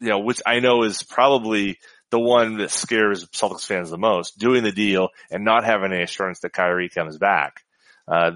you 0.00 0.08
know, 0.08 0.20
which 0.20 0.40
I 0.46 0.60
know 0.60 0.84
is 0.84 1.02
probably 1.02 1.78
the 2.14 2.20
one 2.20 2.58
that 2.58 2.70
scares 2.70 3.26
Celtics 3.30 3.66
fans 3.66 3.90
the 3.90 3.98
most, 3.98 4.38
doing 4.38 4.62
the 4.62 4.70
deal 4.70 5.08
and 5.32 5.44
not 5.44 5.64
having 5.64 5.92
any 5.92 6.04
assurance 6.04 6.38
that 6.40 6.52
Kyrie 6.52 6.88
comes 6.88 7.18
back. 7.18 7.64
Uh, 8.06 8.30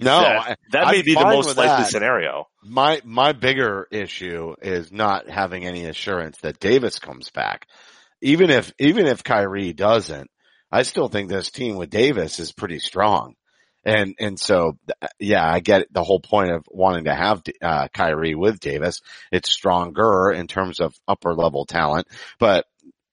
no, 0.00 0.20
that, 0.20 0.58
that 0.72 0.86
may 0.88 1.02
be 1.02 1.14
the 1.14 1.20
most 1.20 1.56
likely 1.56 1.84
that. 1.84 1.90
scenario. 1.90 2.48
My, 2.64 3.00
my 3.04 3.30
bigger 3.30 3.86
issue 3.92 4.56
is 4.60 4.90
not 4.90 5.30
having 5.30 5.64
any 5.64 5.84
assurance 5.84 6.38
that 6.38 6.58
Davis 6.58 6.98
comes 6.98 7.30
back. 7.30 7.68
Even 8.20 8.50
if, 8.50 8.72
even 8.80 9.06
if 9.06 9.22
Kyrie 9.22 9.74
doesn't, 9.74 10.28
I 10.72 10.82
still 10.82 11.06
think 11.06 11.28
this 11.28 11.52
team 11.52 11.76
with 11.76 11.90
Davis 11.90 12.40
is 12.40 12.50
pretty 12.50 12.80
strong. 12.80 13.36
And, 13.84 14.16
and 14.18 14.40
so, 14.40 14.76
yeah, 15.20 15.48
I 15.48 15.60
get 15.60 15.86
the 15.92 16.02
whole 16.02 16.20
point 16.20 16.50
of 16.50 16.64
wanting 16.68 17.04
to 17.04 17.14
have, 17.14 17.44
uh, 17.62 17.86
Kyrie 17.94 18.34
with 18.34 18.58
Davis. 18.58 19.02
It's 19.30 19.52
stronger 19.52 20.32
in 20.32 20.48
terms 20.48 20.80
of 20.80 20.96
upper 21.06 21.32
level 21.32 21.64
talent, 21.64 22.08
but, 22.40 22.64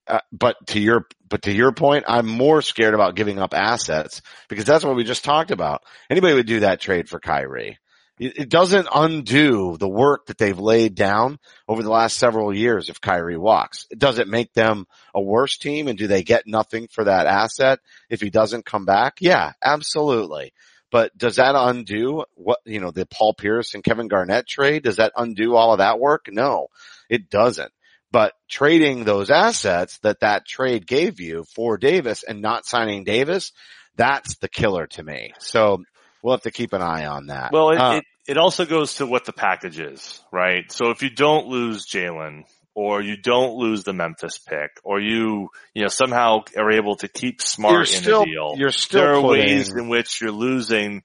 uh, 0.07 0.19
but 0.31 0.55
to 0.67 0.79
your, 0.79 1.07
but 1.29 1.43
to 1.43 1.51
your 1.51 1.71
point, 1.71 2.05
I'm 2.07 2.27
more 2.27 2.61
scared 2.61 2.93
about 2.93 3.15
giving 3.15 3.39
up 3.39 3.53
assets 3.53 4.21
because 4.47 4.65
that's 4.65 4.83
what 4.83 4.95
we 4.95 5.03
just 5.03 5.23
talked 5.23 5.51
about. 5.51 5.83
Anybody 6.09 6.33
would 6.35 6.47
do 6.47 6.61
that 6.61 6.81
trade 6.81 7.09
for 7.09 7.19
Kyrie. 7.19 7.77
It 8.19 8.49
doesn't 8.49 8.87
undo 8.91 9.77
the 9.77 9.87
work 9.87 10.25
that 10.25 10.39
they've 10.39 10.57
laid 10.57 10.95
down 10.95 11.37
over 11.67 11.83
the 11.83 11.91
last 11.91 12.17
several 12.17 12.51
years 12.51 12.89
if 12.89 12.99
Kyrie 12.99 13.37
walks. 13.37 13.85
Does 13.95 14.17
it 14.17 14.27
make 14.27 14.53
them 14.53 14.87
a 15.13 15.21
worse 15.21 15.59
team 15.59 15.87
and 15.87 15.99
do 15.99 16.07
they 16.07 16.23
get 16.23 16.47
nothing 16.47 16.87
for 16.87 17.03
that 17.03 17.27
asset 17.27 17.79
if 18.09 18.19
he 18.19 18.31
doesn't 18.31 18.65
come 18.65 18.85
back? 18.85 19.17
Yeah, 19.19 19.51
absolutely. 19.63 20.53
But 20.89 21.15
does 21.15 21.35
that 21.35 21.53
undo 21.55 22.25
what, 22.33 22.59
you 22.65 22.79
know, 22.79 22.89
the 22.89 23.05
Paul 23.05 23.35
Pierce 23.35 23.75
and 23.75 23.83
Kevin 23.83 24.07
Garnett 24.07 24.47
trade? 24.47 24.83
Does 24.83 24.95
that 24.95 25.11
undo 25.15 25.55
all 25.55 25.73
of 25.73 25.79
that 25.79 25.99
work? 25.99 26.27
No, 26.31 26.69
it 27.09 27.29
doesn't. 27.29 27.71
But 28.11 28.33
trading 28.49 29.03
those 29.03 29.29
assets 29.29 29.97
that 29.99 30.21
that 30.21 30.45
trade 30.45 30.87
gave 30.87 31.19
you 31.19 31.43
for 31.55 31.77
Davis 31.77 32.23
and 32.23 32.41
not 32.41 32.65
signing 32.65 33.03
Davis, 33.03 33.51
that's 33.95 34.37
the 34.37 34.47
killer 34.47 34.87
to 34.87 35.03
me. 35.03 35.33
So 35.39 35.83
we'll 36.23 36.35
have 36.35 36.43
to 36.43 36.51
keep 36.51 36.73
an 36.73 36.81
eye 36.81 37.05
on 37.05 37.27
that. 37.27 37.51
Well, 37.51 37.71
it, 37.71 37.77
uh, 37.77 37.97
it, 37.97 38.03
it 38.27 38.37
also 38.37 38.65
goes 38.65 38.95
to 38.95 39.05
what 39.05 39.25
the 39.25 39.33
package 39.33 39.79
is, 39.79 40.21
right? 40.31 40.71
So 40.71 40.91
if 40.91 41.01
you 41.01 41.09
don't 41.09 41.47
lose 41.47 41.85
Jaylen 41.85 42.43
or 42.73 43.01
you 43.01 43.17
don't 43.17 43.55
lose 43.55 43.83
the 43.83 43.93
Memphis 43.93 44.37
pick 44.37 44.71
or 44.83 44.99
you, 44.99 45.49
you 45.73 45.81
know, 45.81 45.87
somehow 45.87 46.43
are 46.55 46.71
able 46.71 46.95
to 46.97 47.07
keep 47.07 47.41
smart 47.41 47.89
in 47.89 48.01
still, 48.01 48.19
the 48.21 48.25
deal, 48.25 48.53
you're 48.55 48.71
still 48.71 49.01
there 49.01 49.13
are 49.15 49.21
putting, 49.21 49.45
ways 49.45 49.73
in 49.73 49.89
which 49.89 50.21
you're 50.21 50.31
losing 50.31 51.03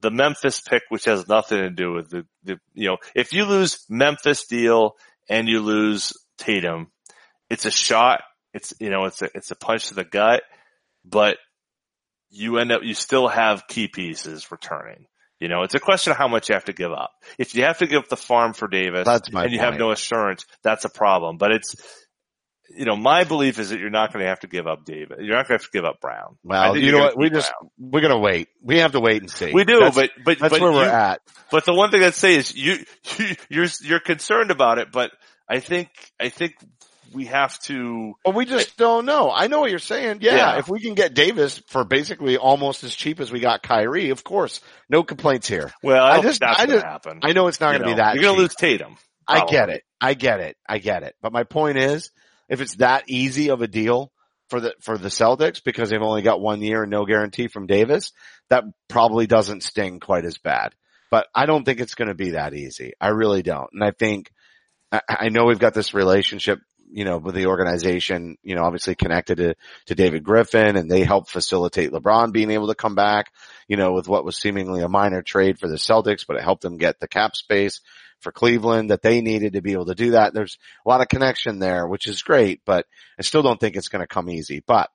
the 0.00 0.10
Memphis 0.10 0.60
pick, 0.60 0.82
which 0.88 1.04
has 1.04 1.28
nothing 1.28 1.58
to 1.58 1.70
do 1.70 1.92
with 1.92 2.10
the, 2.10 2.26
the, 2.44 2.58
you 2.72 2.88
know, 2.88 2.96
if 3.14 3.32
you 3.32 3.44
lose 3.44 3.84
Memphis 3.88 4.46
deal 4.46 4.96
and 5.30 5.48
you 5.48 5.60
lose 5.60 6.12
Tatum, 6.36 6.90
it's 7.48 7.64
a 7.64 7.70
shot. 7.70 8.22
It's, 8.52 8.74
you 8.80 8.90
know, 8.90 9.04
it's 9.04 9.22
a, 9.22 9.30
it's 9.34 9.50
a 9.50 9.56
punch 9.56 9.88
to 9.88 9.94
the 9.94 10.04
gut, 10.04 10.42
but 11.04 11.38
you 12.30 12.58
end 12.58 12.72
up, 12.72 12.82
you 12.82 12.94
still 12.94 13.28
have 13.28 13.66
key 13.68 13.88
pieces 13.88 14.50
returning. 14.50 15.06
You 15.38 15.48
know, 15.48 15.62
it's 15.62 15.74
a 15.74 15.80
question 15.80 16.10
of 16.10 16.18
how 16.18 16.28
much 16.28 16.50
you 16.50 16.54
have 16.54 16.66
to 16.66 16.74
give 16.74 16.92
up. 16.92 17.12
If 17.38 17.54
you 17.54 17.64
have 17.64 17.78
to 17.78 17.86
give 17.86 18.00
up 18.00 18.08
the 18.08 18.16
farm 18.16 18.52
for 18.52 18.68
Davis 18.68 19.06
that's 19.06 19.32
my 19.32 19.44
and 19.44 19.52
you 19.52 19.58
point. 19.58 19.70
have 19.70 19.80
no 19.80 19.90
assurance, 19.90 20.44
that's 20.62 20.84
a 20.84 20.90
problem. 20.90 21.38
But 21.38 21.52
it's, 21.52 21.76
you 22.76 22.84
know, 22.84 22.94
my 22.94 23.24
belief 23.24 23.58
is 23.58 23.70
that 23.70 23.80
you're 23.80 23.88
not 23.88 24.12
going 24.12 24.22
to 24.22 24.28
have 24.28 24.40
to 24.40 24.48
give 24.48 24.66
up 24.66 24.84
Davis. 24.84 25.16
You're 25.20 25.36
not 25.36 25.48
going 25.48 25.58
to 25.58 25.64
have 25.64 25.70
to 25.70 25.70
give 25.72 25.86
up 25.86 26.00
Brown. 26.00 26.36
Well, 26.44 26.76
you 26.76 26.92
know 26.92 26.98
what? 26.98 27.18
We 27.18 27.30
just, 27.30 27.50
Brown. 27.58 27.70
we're 27.78 28.00
going 28.02 28.12
to 28.12 28.18
wait. 28.18 28.48
We 28.62 28.80
have 28.80 28.92
to 28.92 29.00
wait 29.00 29.22
and 29.22 29.30
see. 29.30 29.50
We 29.52 29.64
do, 29.64 29.80
that's, 29.80 29.96
but, 29.96 30.10
but, 30.24 30.38
that's 30.38 30.52
but 30.52 30.60
where 30.60 30.72
you, 30.72 30.76
we're 30.76 30.88
at. 30.88 31.22
But 31.50 31.64
the 31.64 31.72
one 31.72 31.90
thing 31.90 32.04
I'd 32.04 32.14
say 32.14 32.36
is 32.36 32.54
you, 32.54 32.84
you, 33.16 33.36
you're, 33.48 33.66
you're 33.82 34.00
concerned 34.00 34.50
about 34.50 34.78
it, 34.78 34.92
but 34.92 35.10
I 35.50 35.60
think, 35.60 35.88
I 36.18 36.28
think 36.28 36.54
we 37.12 37.26
have 37.26 37.58
to. 37.64 38.14
Well, 38.24 38.34
we 38.34 38.44
just 38.46 38.76
don't 38.76 39.04
know. 39.04 39.30
I 39.34 39.48
know 39.48 39.60
what 39.60 39.70
you're 39.70 39.80
saying. 39.80 40.18
Yeah, 40.22 40.36
Yeah. 40.36 40.58
if 40.58 40.68
we 40.68 40.80
can 40.80 40.94
get 40.94 41.12
Davis 41.12 41.60
for 41.66 41.84
basically 41.84 42.36
almost 42.38 42.84
as 42.84 42.94
cheap 42.94 43.18
as 43.20 43.32
we 43.32 43.40
got 43.40 43.62
Kyrie, 43.62 44.10
of 44.10 44.22
course, 44.22 44.60
no 44.88 45.02
complaints 45.02 45.48
here. 45.48 45.72
Well, 45.82 46.04
I, 46.04 46.18
I 46.18 46.22
just- 46.22 46.40
that's 46.40 46.60
I 46.60 46.66
just- 46.66 46.84
happen. 46.84 47.20
I 47.22 47.32
know 47.32 47.48
it's 47.48 47.60
not 47.60 47.70
going 47.72 47.82
to 47.82 47.88
be 47.88 47.94
that. 47.94 48.14
You're 48.14 48.22
going 48.22 48.36
to 48.36 48.42
lose 48.42 48.54
Tatum. 48.54 48.96
I 49.26 49.44
get 49.44 49.68
it. 49.70 49.82
I 50.00 50.14
get 50.14 50.40
it. 50.40 50.56
I 50.68 50.78
get 50.78 51.02
it. 51.02 51.14
But 51.20 51.32
my 51.32 51.44
point 51.44 51.78
is, 51.78 52.10
if 52.48 52.60
it's 52.60 52.76
that 52.76 53.04
easy 53.08 53.50
of 53.50 53.60
a 53.62 53.68
deal 53.68 54.10
for 54.48 54.58
the 54.60 54.74
for 54.80 54.98
the 54.98 55.08
Celtics 55.08 55.62
because 55.62 55.90
they've 55.90 56.02
only 56.02 56.22
got 56.22 56.40
one 56.40 56.60
year 56.62 56.82
and 56.82 56.90
no 56.90 57.04
guarantee 57.06 57.46
from 57.46 57.66
Davis, 57.68 58.10
that 58.48 58.64
probably 58.88 59.28
doesn't 59.28 59.62
sting 59.62 60.00
quite 60.00 60.24
as 60.24 60.38
bad. 60.38 60.74
But 61.12 61.28
I 61.34 61.46
don't 61.46 61.64
think 61.64 61.78
it's 61.80 61.94
going 61.94 62.08
to 62.08 62.14
be 62.14 62.30
that 62.30 62.54
easy. 62.54 62.92
I 63.00 63.08
really 63.08 63.42
don't. 63.42 63.68
And 63.72 63.84
I 63.84 63.92
think 63.92 64.30
I, 64.92 65.00
I 65.08 65.28
know 65.28 65.44
we've 65.46 65.58
got 65.58 65.74
this 65.74 65.94
relationship, 65.94 66.60
you 66.92 67.04
know, 67.04 67.18
with 67.18 67.34
the 67.34 67.46
organization, 67.46 68.36
you 68.42 68.54
know, 68.54 68.64
obviously 68.64 68.94
connected 68.94 69.36
to 69.36 69.54
to 69.86 69.94
David 69.94 70.24
Griffin, 70.24 70.76
and 70.76 70.90
they 70.90 71.04
helped 71.04 71.30
facilitate 71.30 71.92
LeBron 71.92 72.32
being 72.32 72.50
able 72.50 72.68
to 72.68 72.74
come 72.74 72.94
back, 72.94 73.32
you 73.68 73.76
know, 73.76 73.92
with 73.92 74.08
what 74.08 74.24
was 74.24 74.36
seemingly 74.36 74.82
a 74.82 74.88
minor 74.88 75.22
trade 75.22 75.58
for 75.58 75.68
the 75.68 75.76
Celtics, 75.76 76.26
but 76.26 76.36
it 76.36 76.42
helped 76.42 76.62
them 76.62 76.78
get 76.78 76.98
the 76.98 77.08
cap 77.08 77.36
space 77.36 77.80
for 78.20 78.32
Cleveland 78.32 78.90
that 78.90 79.02
they 79.02 79.20
needed 79.20 79.54
to 79.54 79.62
be 79.62 79.72
able 79.72 79.86
to 79.86 79.94
do 79.94 80.10
that. 80.10 80.34
There's 80.34 80.58
a 80.84 80.88
lot 80.88 81.00
of 81.00 81.08
connection 81.08 81.58
there, 81.58 81.86
which 81.86 82.06
is 82.06 82.22
great, 82.22 82.60
but 82.66 82.86
I 83.18 83.22
still 83.22 83.42
don't 83.42 83.58
think 83.58 83.76
it's 83.76 83.88
going 83.88 84.02
to 84.02 84.06
come 84.06 84.28
easy. 84.28 84.62
But 84.66 84.90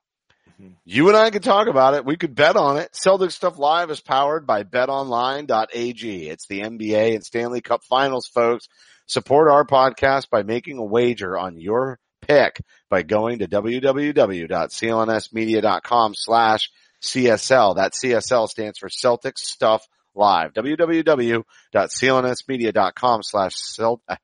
Mhm. 0.62 0.74
you 0.84 1.08
and 1.08 1.16
I 1.16 1.30
could 1.30 1.42
talk 1.42 1.66
about 1.66 1.94
it. 1.94 2.04
We 2.04 2.16
could 2.16 2.34
bet 2.34 2.56
on 2.56 2.76
it. 2.78 2.92
Celtics 2.92 3.32
Stuff 3.32 3.58
Live 3.58 3.90
is 3.90 4.00
powered 4.00 4.46
by 4.46 4.62
betonline.ag. 4.62 6.28
It's 6.28 6.46
the 6.46 6.60
NBA 6.62 7.14
and 7.14 7.24
Stanley 7.24 7.60
Cup 7.60 7.82
finals, 7.84 8.26
folks. 8.32 8.68
Support 9.06 9.50
our 9.50 9.64
podcast 9.64 10.28
by 10.30 10.42
making 10.42 10.78
a 10.78 10.84
wager 10.84 11.38
on 11.38 11.58
your 11.58 12.00
pick 12.20 12.60
by 12.90 13.02
going 13.02 13.38
to 13.38 13.46
www.clnsmedia.com 13.46 16.14
slash 16.14 16.70
CSL. 17.02 17.76
That 17.76 17.92
CSL 17.92 18.48
stands 18.48 18.78
for 18.78 18.88
Celtics 18.88 19.38
Stuff 19.38 19.86
Live. 20.14 20.52
www.clnsmedia.com 20.54 23.22
slash 23.22 23.54
slash 23.64 24.18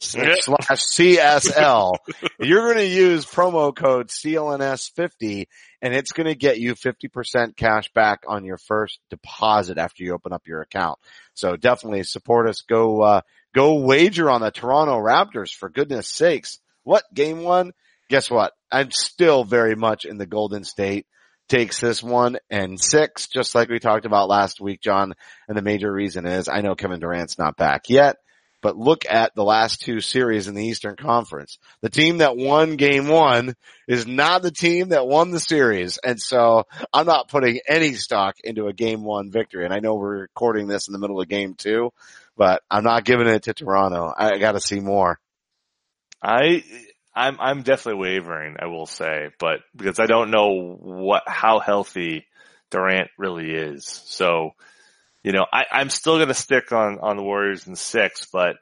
CSL. 0.00 1.94
You're 2.38 2.72
going 2.72 2.76
to 2.76 2.86
use 2.86 3.26
promo 3.26 3.74
code 3.74 4.08
CLNS50 4.08 5.46
and 5.82 5.94
it's 5.94 6.12
going 6.12 6.26
to 6.26 6.34
get 6.34 6.58
you 6.58 6.74
50% 6.74 7.56
cash 7.56 7.90
back 7.92 8.20
on 8.26 8.44
your 8.44 8.58
first 8.58 9.00
deposit 9.10 9.78
after 9.78 10.02
you 10.02 10.14
open 10.14 10.32
up 10.32 10.46
your 10.46 10.60
account. 10.60 10.98
So 11.34 11.56
definitely 11.56 12.02
support 12.02 12.48
us. 12.48 12.62
Go, 12.62 13.02
uh, 13.02 13.20
go 13.54 13.74
wager 13.80 14.30
on 14.30 14.40
the 14.40 14.50
Toronto 14.50 14.98
Raptors 14.98 15.54
for 15.54 15.68
goodness 15.68 16.08
sakes. 16.08 16.58
What 16.84 17.04
game 17.12 17.42
one? 17.42 17.72
Guess 18.08 18.30
what? 18.30 18.52
I'm 18.70 18.90
still 18.90 19.44
very 19.44 19.74
much 19.74 20.04
in 20.04 20.18
the 20.18 20.26
Golden 20.26 20.64
State 20.64 21.06
takes 21.48 21.80
this 21.80 22.02
one 22.02 22.38
and 22.50 22.80
six, 22.80 23.28
just 23.28 23.54
like 23.54 23.68
we 23.68 23.78
talked 23.78 24.06
about 24.06 24.28
last 24.28 24.60
week, 24.60 24.80
Jon. 24.80 25.14
And 25.48 25.56
the 25.56 25.62
major 25.62 25.90
reason 25.90 26.26
is 26.26 26.48
I 26.48 26.60
know 26.60 26.74
Kevin 26.74 27.00
Durant's 27.00 27.38
not 27.38 27.56
back 27.56 27.88
yet, 27.88 28.16
but 28.60 28.76
look 28.76 29.04
at 29.08 29.34
the 29.34 29.44
last 29.44 29.80
two 29.80 30.00
series 30.00 30.48
in 30.48 30.54
the 30.54 30.66
Eastern 30.66 30.96
Conference. 30.96 31.58
The 31.80 31.90
team 31.90 32.18
that 32.18 32.36
won 32.36 32.76
game 32.76 33.08
one 33.08 33.54
is 33.86 34.06
not 34.06 34.42
the 34.42 34.50
team 34.50 34.90
that 34.90 35.06
won 35.06 35.30
the 35.30 35.40
series. 35.40 35.98
And 35.98 36.20
so 36.20 36.64
I'm 36.92 37.06
not 37.06 37.28
putting 37.28 37.60
any 37.68 37.94
stock 37.94 38.36
into 38.44 38.66
a 38.66 38.72
game 38.72 39.02
one 39.02 39.30
victory. 39.30 39.64
And 39.64 39.72
I 39.72 39.80
know 39.80 39.94
we're 39.94 40.20
recording 40.20 40.66
this 40.66 40.88
in 40.88 40.92
the 40.92 40.98
middle 40.98 41.20
of 41.20 41.28
game 41.28 41.54
two, 41.54 41.92
but 42.38 42.62
I'm 42.70 42.84
not 42.84 43.04
giving 43.04 43.26
it 43.26 43.42
to 43.42 43.52
Toronto. 43.52 44.14
I 44.16 44.38
got 44.38 44.52
to 44.52 44.60
see 44.60 44.80
more. 44.80 45.20
I 46.22 46.64
I'm 47.14 47.36
I'm 47.40 47.62
definitely 47.62 48.00
wavering, 48.00 48.56
I 48.60 48.66
will 48.66 48.86
say, 48.86 49.30
but 49.38 49.60
because 49.76 49.98
I 49.98 50.06
don't 50.06 50.30
know 50.30 50.76
what 50.80 51.24
how 51.26 51.58
healthy 51.58 52.26
Durant 52.70 53.10
really 53.18 53.50
is. 53.50 53.84
So, 54.06 54.52
you 55.24 55.32
know, 55.32 55.44
I, 55.52 55.64
I'm 55.70 55.90
still 55.90 56.18
gonna 56.18 56.32
stick 56.32 56.72
on 56.72 57.00
on 57.00 57.16
the 57.16 57.22
Warriors 57.22 57.66
in 57.66 57.74
six, 57.74 58.26
but 58.32 58.56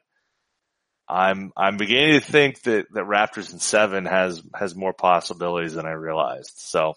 I'm 1.09 1.53
I'm 1.57 1.77
beginning 1.77 2.19
to 2.19 2.27
think 2.27 2.63
that 2.63 2.87
that 2.93 3.05
Raptors 3.05 3.53
in 3.53 3.59
seven 3.59 4.07
has 4.07 4.43
has 4.55 4.75
more 4.75 4.95
possibilities 4.95 5.75
than 5.75 5.87
I 5.87 5.93
realized. 5.93 6.55
So 6.57 6.95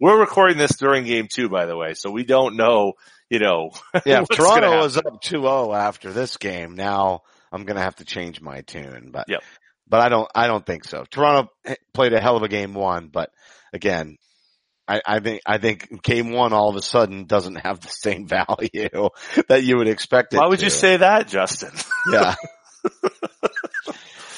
we're 0.00 0.18
recording 0.18 0.58
this 0.58 0.76
during 0.76 1.04
game 1.04 1.26
two, 1.28 1.48
by 1.48 1.66
the 1.66 1.76
way, 1.76 1.94
so 1.94 2.10
we 2.10 2.24
don't 2.24 2.56
know, 2.56 2.94
you 3.30 3.38
know. 3.38 3.70
Yeah, 4.04 4.24
Toronto 4.30 4.84
is 4.84 4.96
up 4.96 5.22
2-0 5.22 5.76
after 5.76 6.12
this 6.12 6.36
game. 6.36 6.74
Now 6.74 7.22
I'm 7.52 7.64
going 7.64 7.76
to 7.76 7.82
have 7.82 7.96
to 7.96 8.04
change 8.04 8.40
my 8.40 8.60
tune, 8.62 9.10
but 9.12 9.26
Yep. 9.28 9.42
but 9.88 10.00
I 10.00 10.08
don't 10.08 10.30
I 10.34 10.46
don't 10.46 10.64
think 10.66 10.84
so. 10.84 11.04
Toronto 11.10 11.50
played 11.94 12.12
a 12.12 12.20
hell 12.20 12.36
of 12.36 12.42
a 12.42 12.48
game 12.48 12.74
one, 12.74 13.08
but 13.08 13.30
again, 13.72 14.16
I, 14.86 15.00
I 15.06 15.20
think 15.20 15.40
I 15.46 15.58
think 15.58 16.02
game 16.02 16.32
one 16.32 16.52
all 16.52 16.68
of 16.68 16.76
a 16.76 16.82
sudden 16.82 17.26
doesn't 17.26 17.56
have 17.56 17.80
the 17.80 17.88
same 17.88 18.26
value 18.28 19.10
that 19.48 19.62
you 19.62 19.76
would 19.78 19.88
expect 19.88 20.34
it. 20.34 20.38
Why 20.38 20.46
would 20.46 20.58
to. 20.58 20.64
you 20.66 20.70
say 20.70 20.96
that, 20.98 21.28
Justin? 21.28 21.70
Yeah. 22.12 22.34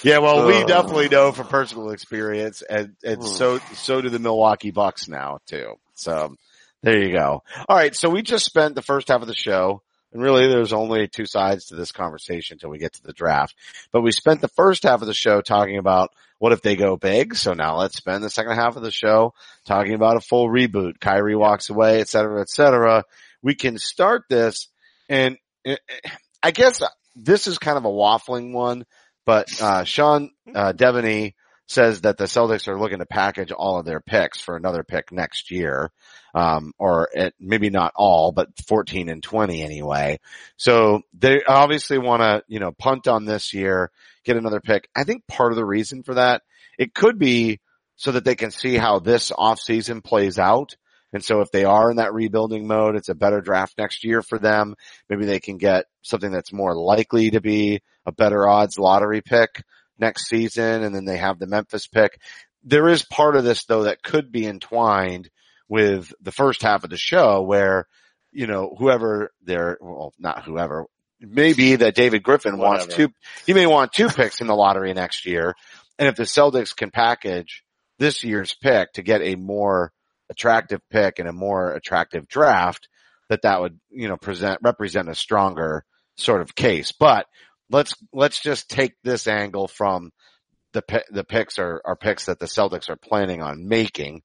yeah, 0.03 0.19
well, 0.19 0.47
we 0.47 0.65
definitely 0.65 1.09
know 1.09 1.33
from 1.33 1.47
personal 1.47 1.91
experience, 1.91 2.63
and 2.63 2.97
and 3.05 3.25
so 3.25 3.59
so 3.75 4.01
do 4.01 4.09
the 4.09 4.19
Milwaukee 4.19 4.73
Bucks 4.73 5.09
now 5.09 5.39
too. 5.47 5.75
So 5.95 6.35
there 6.83 7.03
you 7.03 7.13
go. 7.13 7.43
All 7.69 7.77
right, 7.77 7.95
so 7.95 8.11
we 8.11 8.23
just 8.23 8.45
spent 8.45 8.75
the 8.75 8.83
first 8.83 9.09
half 9.09 9.23
of 9.23 9.29
the 9.29 9.35
show, 9.35 9.83
and 10.13 10.23
really 10.23 10.49
there's 10.49 10.73
only 10.73 11.09
two 11.09 11.27
sides 11.27 11.67
to 11.67 11.77
this 11.77 11.93
conversation 11.93 12.57
until 12.57 12.71
we 12.71 12.79
get 12.79 12.95
to 12.95 13.03
the 13.03 13.13
draft. 13.13 13.55
But 13.93 14.03
we 14.03 14.13
spent 14.13 14.41
the 14.41 14.49
first 14.49 14.83
half 14.83 15.01
of 15.01 15.07
the 15.07 15.15
show 15.15 15.41
talking 15.41 15.79
about 15.79 16.11
what 16.39 16.53
if 16.53 16.61
they 16.61 16.75
go 16.75 16.97
big. 16.97 17.37
So 17.37 17.53
now 17.53 17.79
let's 17.79 17.97
spend 17.97 18.25
the 18.25 18.31
second 18.31 18.57
half 18.57 18.77
of 18.77 18.83
the 18.83 18.91
show 18.91 19.33
talking 19.65 19.95
about 19.95 20.17
a 20.17 20.21
full 20.21 20.49
reboot. 20.49 20.99
Kyrie 21.01 21.37
walks 21.37 21.71
away, 21.71 22.01
et 22.01 22.09
cetera, 22.09 22.41
et 22.41 22.51
cetera. 22.51 23.05
We 23.43 23.55
can 23.55 23.79
start 23.79 24.25
this, 24.29 24.69
and 25.09 25.39
eh, 25.65 25.77
eh, 25.89 26.11
I 26.43 26.51
guess 26.51 26.83
this 27.15 27.47
is 27.47 27.59
kind 27.59 27.79
of 27.79 27.85
a 27.85 27.89
waffling 27.89 28.53
one, 28.53 28.85
but 29.25 29.49
uh, 29.63 29.85
Sean 29.85 30.31
uh, 30.53 30.73
Deveney 30.73 31.35
says 31.67 32.03
that 32.03 32.19
the 32.19 32.25
Celtics 32.25 32.69
are 32.69 32.79
looking 32.79 32.99
to 32.99 33.07
package 33.07 33.53
all 33.53 33.79
of 33.79 33.87
their 33.87 34.01
picks 34.01 34.41
for 34.41 34.57
another 34.57 34.83
pick 34.83 35.13
next 35.13 35.51
year. 35.51 35.91
Um, 36.35 36.73
or 36.79 37.09
at, 37.15 37.35
maybe 37.39 37.69
not 37.69 37.93
all, 37.95 38.33
but 38.33 38.49
14 38.67 39.11
and 39.11 39.23
20 39.23 39.63
anyway. 39.63 40.19
So 40.57 41.03
they 41.13 41.43
obviously 41.47 41.99
want 41.99 42.23
to, 42.23 42.43
you 42.49 42.59
know, 42.59 42.73
punt 42.73 43.07
on 43.07 43.27
this 43.27 43.53
year, 43.53 43.91
get 44.25 44.39
another 44.39 44.61
pick. 44.61 44.89
I 44.97 45.05
think 45.05 45.27
part 45.27 45.53
of 45.53 45.57
the 45.57 45.65
reason 45.65 46.03
for 46.03 46.15
that, 46.15 46.43
it 46.79 46.95
could 46.95 47.19
be 47.19 47.61
so 47.97 48.13
that 48.13 48.25
they 48.25 48.35
can 48.35 48.51
see 48.51 48.77
how 48.77 48.99
this 48.99 49.31
offseason 49.31 50.03
plays 50.03 50.39
out. 50.39 50.75
And 51.13 51.23
so 51.23 51.43
if 51.43 51.51
they 51.51 51.65
are 51.65 51.91
in 51.91 51.99
that 51.99 52.15
rebuilding 52.15 52.67
mode, 52.67 52.97
it's 52.97 53.11
a 53.11 53.15
better 53.15 53.43
draft 53.43 53.77
next 53.77 54.03
year 54.03 54.23
for 54.23 54.39
them. 54.39 54.75
Maybe 55.11 55.27
they 55.27 55.41
can 55.41 55.59
get 55.59 55.85
something 56.01 56.33
that's 56.33 56.53
more 56.53 56.75
likely 56.75 57.31
to 57.33 57.41
be 57.41 57.83
a 58.07 58.13
better 58.13 58.49
odds 58.49 58.79
lottery 58.79 59.21
pick 59.21 59.63
next 60.03 60.29
season. 60.29 60.83
And 60.83 60.95
then 60.95 61.07
they 61.07 61.17
have 61.17 61.39
the 61.39 61.47
Memphis 61.47 61.87
pick. 61.87 62.21
There 62.63 62.89
is 62.89 63.03
part 63.03 63.37
of 63.37 63.45
this 63.45 63.65
though 63.65 63.85
that 63.85 64.03
could 64.03 64.31
be 64.31 64.47
entwined 64.47 65.31
with 65.69 66.13
the 66.21 66.33
first 66.33 66.61
half 66.61 66.85
of 66.85 66.91
the 66.91 66.99
show 66.99 67.41
where, 67.41 67.87
you 68.31 68.47
know, 68.47 68.75
whoever 68.79 69.33
they're, 69.43 69.79
well, 69.81 70.13
not 70.19 70.45
whoever, 70.45 70.85
maybe 71.19 71.77
that 71.77 71.95
David 71.95 72.23
Griffin 72.23 72.59
Whatever. 72.59 72.81
wants 72.81 72.95
two, 72.95 73.09
he 73.47 73.55
may 73.55 73.67
want 73.67 73.93
two 73.93 74.09
picks 74.09 74.43
in 74.43 74.47
the 74.47 74.55
lottery 74.55 74.93
next 74.93 75.25
year. 75.25 75.55
And 75.99 76.09
if 76.09 76.17
the 76.17 76.25
Celtics 76.25 76.77
can 76.77 76.91
package 76.91 77.63
this 77.99 78.23
year's 78.23 78.55
pick 78.55 78.93
to 78.95 79.03
get 79.03 79.23
a 79.23 79.37
more 79.37 79.93
attractive 80.29 80.81
pick 80.91 81.19
and 81.19 81.29
a 81.29 81.33
more 81.33 81.73
attractive 81.73 82.29
draft, 82.29 82.89
that 83.29 83.43
that 83.43 83.61
would, 83.61 83.79
you 83.91 84.09
know, 84.09 84.17
present, 84.17 84.59
represent 84.63 85.09
a 85.09 85.15
stronger 85.15 85.85
sort 86.17 86.43
of 86.43 86.55
case. 86.55 86.93
But 86.93 87.27
let's, 87.73 87.95
let's 88.13 88.41
just 88.41 88.69
take 88.69 88.95
this 89.03 89.27
angle 89.27 89.69
from 89.69 90.11
the, 90.73 90.83
the 91.11 91.25
picks 91.25 91.59
are, 91.59 91.83
are 91.85 91.97
picks 91.97 92.27
that 92.27 92.39
the 92.39 92.47
Celtics 92.47 92.89
are 92.89 92.97
planning 92.97 93.43
on 93.43 93.69
making. 93.69 94.23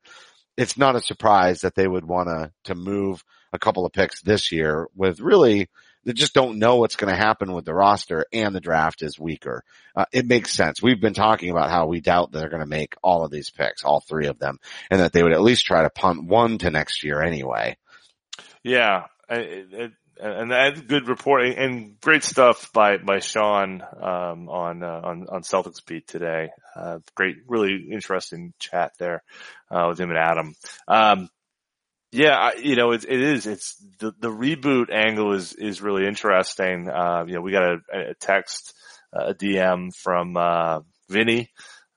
It's 0.55 0.77
not 0.77 0.95
a 0.95 1.01
surprise 1.01 1.62
that 1.62 1.75
they 1.75 1.88
would 1.88 2.05
want 2.05 2.29
to, 2.29 2.51
to 2.65 2.75
move 2.75 3.23
a 3.53 3.60
couple 3.60 3.86
of 3.86 3.93
picks 3.93 4.21
this 4.21 4.51
year 4.51 4.88
with 4.95 5.19
really, 5.19 5.69
they 6.03 6.13
just 6.13 6.33
don't 6.33 6.57
know 6.60 6.77
what's 6.77 6.95
going 6.95 7.13
to 7.13 7.19
happen 7.19 7.51
with 7.53 7.65
the 7.65 7.73
roster 7.73 8.25
and 8.31 8.55
the 8.55 8.62
draft 8.62 9.01
is 9.01 9.19
weaker. 9.19 9.63
Uh, 9.95 10.05
it 10.13 10.25
makes 10.25 10.53
sense. 10.53 10.81
We've 10.81 11.01
been 11.01 11.13
talking 11.13 11.49
about 11.49 11.69
how 11.69 11.88
we 11.88 11.99
doubt 12.01 12.31
they're 12.31 12.49
going 12.49 12.62
to 12.62 12.65
make 12.65 12.95
all 13.03 13.25
of 13.25 13.31
these 13.31 13.49
picks, 13.49 13.83
all 13.83 13.99
three 13.99 14.27
of 14.27 14.39
them, 14.39 14.60
and 14.89 15.01
that 15.01 15.12
they 15.12 15.21
would 15.21 15.33
at 15.33 15.41
least 15.41 15.65
try 15.65 15.83
to 15.83 15.89
punt 15.89 16.23
one 16.23 16.57
to 16.60 16.71
next 16.71 17.03
year 17.03 17.21
anyway. 17.21 17.77
Yeah, 18.63 19.05
I- 19.29 19.36
it, 19.36 19.91
and 20.19 20.51
that's 20.51 20.82
good 20.82 21.08
reporting 21.08 21.58
and 21.58 21.99
great 21.99 22.23
stuff 22.23 22.71
by 22.73 22.97
by 22.97 23.19
Sean 23.19 23.82
um, 23.82 24.49
on 24.49 24.84
uh, 24.84 25.01
on 25.03 25.27
on 25.30 25.41
Celtics 25.41 25.86
beat 25.86 26.08
today. 26.08 26.49
Uh, 26.75 26.99
great, 27.15 27.38
really 27.47 27.88
interesting 27.91 28.53
chat 28.60 28.93
there 28.99 29.23
uh, 29.71 29.86
with 29.89 29.99
him 29.99 30.10
and 30.10 30.19
Adam. 30.19 30.56
Um, 30.88 31.30
yeah, 32.12 32.36
I, 32.36 32.53
you 32.56 32.75
know, 32.75 32.91
it, 32.91 33.03
it 33.03 33.21
is. 33.21 33.45
It's 33.47 33.75
the 33.99 34.13
the 34.19 34.30
reboot 34.30 34.91
angle 34.91 35.34
is 35.34 35.53
is 35.53 35.82
really 35.82 36.08
interesting. 36.08 36.89
Uh, 36.89 37.25
you 37.27 37.36
know, 37.36 37.41
we 37.41 37.51
got 37.51 37.63
a, 37.63 37.77
a 37.93 38.13
text, 38.19 38.73
a 39.13 39.34
DM 39.34 39.93
from 39.95 40.38
uh, 40.38 40.82
Vinny, 41.10 41.49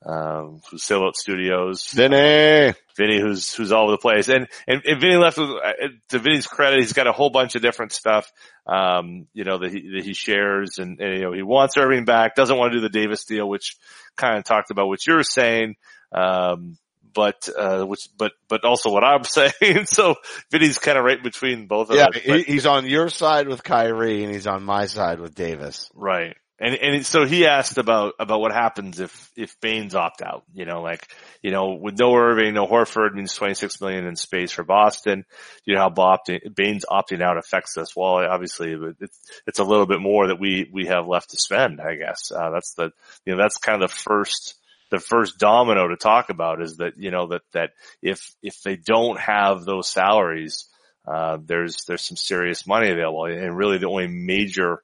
um, 0.05 0.59
from 0.67 0.77
Silhouette 0.77 1.15
Studios. 1.15 1.87
Vinny, 1.91 2.73
Vinny, 2.97 3.19
who's 3.19 3.53
who's 3.53 3.71
all 3.71 3.83
over 3.83 3.91
the 3.91 3.97
place, 3.97 4.29
and 4.29 4.47
and, 4.67 4.81
and 4.85 4.99
Vinny 4.99 5.15
left 5.15 5.37
with 5.37 5.49
uh, 5.49 5.87
to 6.09 6.19
Vinny's 6.19 6.47
credit, 6.47 6.79
he's 6.79 6.93
got 6.93 7.07
a 7.07 7.11
whole 7.11 7.29
bunch 7.29 7.55
of 7.55 7.61
different 7.61 7.91
stuff, 7.91 8.31
um, 8.65 9.27
you 9.33 9.43
know 9.43 9.59
that 9.59 9.71
he 9.71 9.91
that 9.95 10.03
he 10.03 10.13
shares, 10.13 10.77
and, 10.77 10.99
and 10.99 11.17
you 11.17 11.21
know 11.21 11.33
he 11.33 11.43
wants 11.43 11.77
Irving 11.77 12.05
back, 12.05 12.35
doesn't 12.35 12.57
want 12.57 12.73
to 12.73 12.77
do 12.77 12.81
the 12.81 12.89
Davis 12.89 13.25
deal, 13.25 13.47
which 13.47 13.77
kind 14.15 14.37
of 14.37 14.43
talked 14.43 14.71
about 14.71 14.87
what 14.87 15.05
you're 15.05 15.23
saying, 15.23 15.75
um, 16.11 16.77
but 17.13 17.47
uh, 17.55 17.83
which 17.83 18.09
but 18.17 18.31
but 18.47 18.63
also 18.63 18.91
what 18.91 19.03
I'm 19.03 19.23
saying. 19.25 19.85
so 19.85 20.15
Vinny's 20.49 20.77
kind 20.77 20.97
of 20.97 21.03
right 21.03 21.21
between 21.21 21.67
both 21.67 21.89
of 21.89 21.95
yeah, 21.95 22.07
us. 22.07 22.15
he, 22.15 22.43
he's 22.43 22.65
on 22.65 22.87
your 22.87 23.09
side 23.09 23.47
with 23.47 23.63
Kyrie 23.63 24.23
and 24.23 24.33
he's 24.33 24.47
on 24.47 24.63
my 24.63 24.87
side 24.87 25.19
with 25.19 25.35
Davis. 25.35 25.89
Right. 25.93 26.35
And, 26.61 26.75
and 26.75 27.03
so 27.03 27.25
he 27.25 27.47
asked 27.47 27.79
about, 27.79 28.13
about 28.19 28.39
what 28.39 28.51
happens 28.51 28.99
if, 28.99 29.31
if 29.35 29.59
Baynes 29.61 29.95
opt 29.95 30.21
out, 30.21 30.43
you 30.53 30.65
know, 30.65 30.83
like, 30.83 31.07
you 31.41 31.49
know, 31.49 31.79
with 31.81 31.97
no 31.97 32.15
Irving, 32.15 32.53
no 32.53 32.67
Horford 32.67 33.15
means 33.15 33.33
26 33.33 33.81
million 33.81 34.05
in 34.05 34.15
space 34.15 34.51
for 34.51 34.63
Boston. 34.63 35.25
You 35.65 35.73
know 35.73 35.81
how 35.81 36.17
Baynes 36.55 36.85
opting 36.87 37.23
out 37.23 37.39
affects 37.39 37.77
us. 37.77 37.95
Well, 37.95 38.23
obviously 38.23 38.77
it's, 38.99 39.19
it's 39.47 39.57
a 39.57 39.63
little 39.63 39.87
bit 39.87 40.01
more 40.01 40.27
that 40.27 40.39
we, 40.39 40.69
we 40.71 40.85
have 40.85 41.07
left 41.07 41.31
to 41.31 41.37
spend, 41.37 41.81
I 41.81 41.95
guess. 41.95 42.31
Uh, 42.31 42.51
that's 42.51 42.75
the, 42.75 42.91
you 43.25 43.33
know, 43.33 43.41
that's 43.41 43.57
kind 43.57 43.81
of 43.81 43.89
the 43.89 43.95
first, 43.95 44.53
the 44.91 44.99
first 44.99 45.39
domino 45.39 45.87
to 45.87 45.95
talk 45.95 46.29
about 46.29 46.61
is 46.61 46.77
that, 46.77 46.93
you 46.95 47.09
know, 47.09 47.25
that, 47.29 47.41
that 47.53 47.71
if, 48.03 48.35
if 48.43 48.61
they 48.61 48.75
don't 48.75 49.19
have 49.19 49.65
those 49.65 49.89
salaries, 49.89 50.67
uh, 51.07 51.39
there's, 51.43 51.85
there's 51.87 52.03
some 52.03 52.17
serious 52.17 52.67
money 52.67 52.91
available 52.91 53.25
and 53.25 53.57
really 53.57 53.79
the 53.79 53.89
only 53.89 54.05
major, 54.05 54.83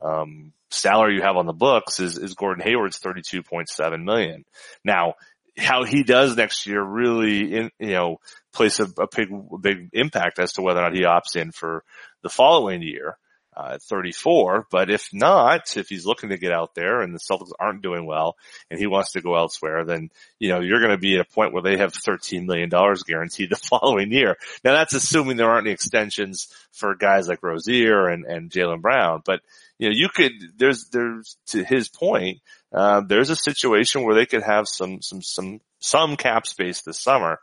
um, 0.00 0.52
salary 0.76 1.16
you 1.16 1.22
have 1.22 1.36
on 1.36 1.46
the 1.46 1.52
books 1.52 2.00
is, 2.00 2.18
is 2.18 2.34
Gordon 2.34 2.64
Hayward's 2.64 2.98
32.7 3.00 4.04
million. 4.04 4.44
Now, 4.84 5.14
how 5.56 5.84
he 5.84 6.02
does 6.02 6.36
next 6.36 6.66
year 6.66 6.82
really, 6.82 7.54
in, 7.54 7.70
you 7.78 7.92
know, 7.92 8.16
plays 8.52 8.78
a, 8.80 8.84
a 8.98 9.06
big, 9.14 9.28
big 9.60 9.88
impact 9.92 10.38
as 10.38 10.52
to 10.52 10.62
whether 10.62 10.80
or 10.80 10.84
not 10.84 10.94
he 10.94 11.02
opts 11.02 11.36
in 11.36 11.52
for 11.52 11.82
the 12.22 12.28
following 12.28 12.82
year. 12.82 13.16
Uh, 13.56 13.70
at 13.74 13.82
34, 13.82 14.66
but 14.70 14.90
if 14.90 15.08
not, 15.14 15.78
if 15.78 15.88
he's 15.88 16.04
looking 16.04 16.28
to 16.28 16.36
get 16.36 16.52
out 16.52 16.74
there 16.74 17.00
and 17.00 17.14
the 17.14 17.18
Celtics 17.18 17.52
aren't 17.58 17.80
doing 17.80 18.04
well 18.04 18.36
and 18.70 18.78
he 18.78 18.86
wants 18.86 19.12
to 19.12 19.22
go 19.22 19.34
elsewhere, 19.34 19.86
then, 19.86 20.10
you 20.38 20.50
know, 20.50 20.60
you're 20.60 20.80
going 20.80 20.90
to 20.90 20.98
be 20.98 21.14
at 21.14 21.22
a 21.22 21.34
point 21.34 21.54
where 21.54 21.62
they 21.62 21.78
have 21.78 21.94
$13 21.94 22.44
million 22.44 22.68
guaranteed 22.68 23.48
the 23.50 23.56
following 23.56 24.12
year. 24.12 24.36
Now 24.62 24.74
that's 24.74 24.92
assuming 24.92 25.38
there 25.38 25.48
aren't 25.48 25.66
any 25.66 25.72
extensions 25.72 26.48
for 26.72 26.94
guys 26.96 27.28
like 27.28 27.42
Rozier 27.42 28.08
and, 28.08 28.26
and 28.26 28.50
Jaylen 28.50 28.82
Brown, 28.82 29.22
but 29.24 29.40
you 29.78 29.88
know, 29.88 29.94
you 29.96 30.10
could, 30.14 30.32
there's, 30.58 30.88
there's, 30.90 31.38
to 31.46 31.64
his 31.64 31.88
point, 31.88 32.40
uh, 32.74 33.00
there's 33.06 33.30
a 33.30 33.36
situation 33.36 34.04
where 34.04 34.14
they 34.14 34.26
could 34.26 34.42
have 34.42 34.68
some, 34.68 35.00
some, 35.00 35.22
some, 35.22 35.60
some 35.80 36.16
cap 36.16 36.46
space 36.46 36.82
this 36.82 37.00
summer, 37.00 37.40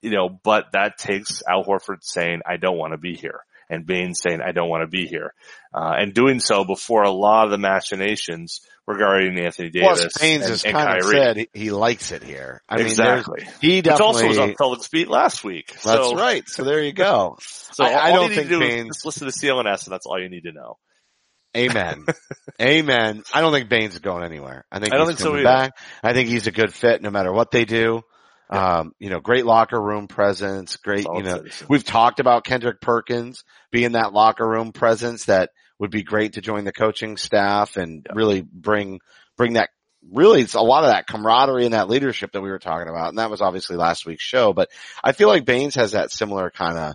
you 0.00 0.10
know, 0.10 0.28
but 0.28 0.66
that 0.74 0.96
takes 0.96 1.42
Al 1.48 1.64
Horford 1.64 2.02
saying, 2.02 2.42
I 2.46 2.56
don't 2.56 2.78
want 2.78 2.92
to 2.92 2.98
be 2.98 3.16
here. 3.16 3.40
And 3.70 3.86
Baynes 3.86 4.20
saying, 4.20 4.40
I 4.40 4.52
don't 4.52 4.68
want 4.68 4.82
to 4.82 4.86
be 4.88 5.06
here. 5.06 5.32
Uh, 5.74 5.94
and 5.98 6.12
doing 6.14 6.38
so 6.40 6.64
before 6.64 7.02
a 7.02 7.10
lot 7.10 7.46
of 7.46 7.50
the 7.50 7.58
machinations 7.58 8.60
regarding 8.86 9.38
Anthony 9.38 9.70
Davis 9.70 10.00
Plus, 10.02 10.18
Baynes 10.18 10.42
and, 10.42 10.50
has 10.50 10.64
and 10.64 10.74
kind 10.74 10.98
of 10.98 11.04
Kyrie. 11.04 11.16
said 11.16 11.46
he, 11.54 11.70
likes 11.70 12.12
it 12.12 12.22
here. 12.22 12.62
I 12.68 12.80
exactly. 12.80 13.40
there's- 13.44 13.58
he 13.60 13.76
Which 13.78 13.88
also 13.88 14.22
definitely. 14.22 14.28
was 14.28 14.38
on 14.38 14.54
Celtics 14.54 14.90
beat 14.90 15.08
last 15.08 15.42
week. 15.42 15.68
that's 15.72 15.82
so, 15.82 16.14
right. 16.14 16.46
So 16.48 16.64
there 16.64 16.82
you 16.82 16.92
go. 16.92 17.38
So 17.74 17.82
I- 17.84 18.04
I 18.10 18.12
don't 18.12 18.32
think 18.32 18.48
do 18.48 18.60
Baynes- 18.60 18.88
just 18.96 19.04
listen 19.06 19.26
to 19.26 19.32
CLNS 19.32 19.86
and 19.86 19.92
that's 19.92 20.06
all 20.06 20.20
you 20.22 20.28
need 20.28 20.42
to 20.44 20.52
know. 20.52 20.78
Amen. 21.56 22.04
Amen. 22.60 23.22
I 23.32 23.40
don't 23.40 23.52
think 23.52 23.68
Baynes 23.68 23.94
is 23.94 24.00
going 24.00 24.24
anywhere. 24.24 24.64
I 24.70 24.78
think 24.78 24.92
I 24.92 24.96
don't 24.96 25.08
he's 25.08 25.16
think 25.16 25.24
so 25.24 25.30
coming 25.30 25.46
either. 25.46 25.56
back. 25.70 25.72
I 26.02 26.12
think 26.12 26.28
he's 26.28 26.46
a 26.46 26.52
good 26.52 26.72
fit 26.72 27.02
no 27.02 27.10
matter 27.10 27.32
what 27.32 27.50
they 27.50 27.64
do. 27.64 28.02
Um, 28.50 28.92
you 28.98 29.10
know, 29.10 29.20
great 29.20 29.46
locker 29.46 29.80
room 29.80 30.06
presence, 30.06 30.76
great, 30.76 31.04
Solid 31.04 31.18
you 31.18 31.24
know, 31.24 31.36
citizen. 31.38 31.66
we've 31.70 31.84
talked 31.84 32.20
about 32.20 32.44
Kendrick 32.44 32.80
Perkins 32.80 33.42
being 33.70 33.92
that 33.92 34.12
locker 34.12 34.46
room 34.46 34.72
presence 34.72 35.24
that 35.24 35.50
would 35.78 35.90
be 35.90 36.02
great 36.02 36.34
to 36.34 36.40
join 36.40 36.64
the 36.64 36.72
coaching 36.72 37.16
staff 37.16 37.76
and 37.76 38.06
really 38.14 38.42
bring, 38.42 39.00
bring 39.36 39.54
that 39.54 39.70
really 40.12 40.42
it's 40.42 40.54
a 40.54 40.60
lot 40.60 40.84
of 40.84 40.90
that 40.90 41.06
camaraderie 41.06 41.64
and 41.64 41.74
that 41.74 41.88
leadership 41.88 42.32
that 42.32 42.42
we 42.42 42.50
were 42.50 42.58
talking 42.58 42.88
about. 42.88 43.08
And 43.08 43.18
that 43.18 43.30
was 43.30 43.40
obviously 43.40 43.76
last 43.76 44.06
week's 44.06 44.22
show, 44.22 44.52
but 44.52 44.68
I 45.02 45.12
feel 45.12 45.28
like 45.28 45.46
Baynes 45.46 45.76
has 45.76 45.92
that 45.92 46.10
similar 46.10 46.50
kind 46.50 46.78
of, 46.78 46.94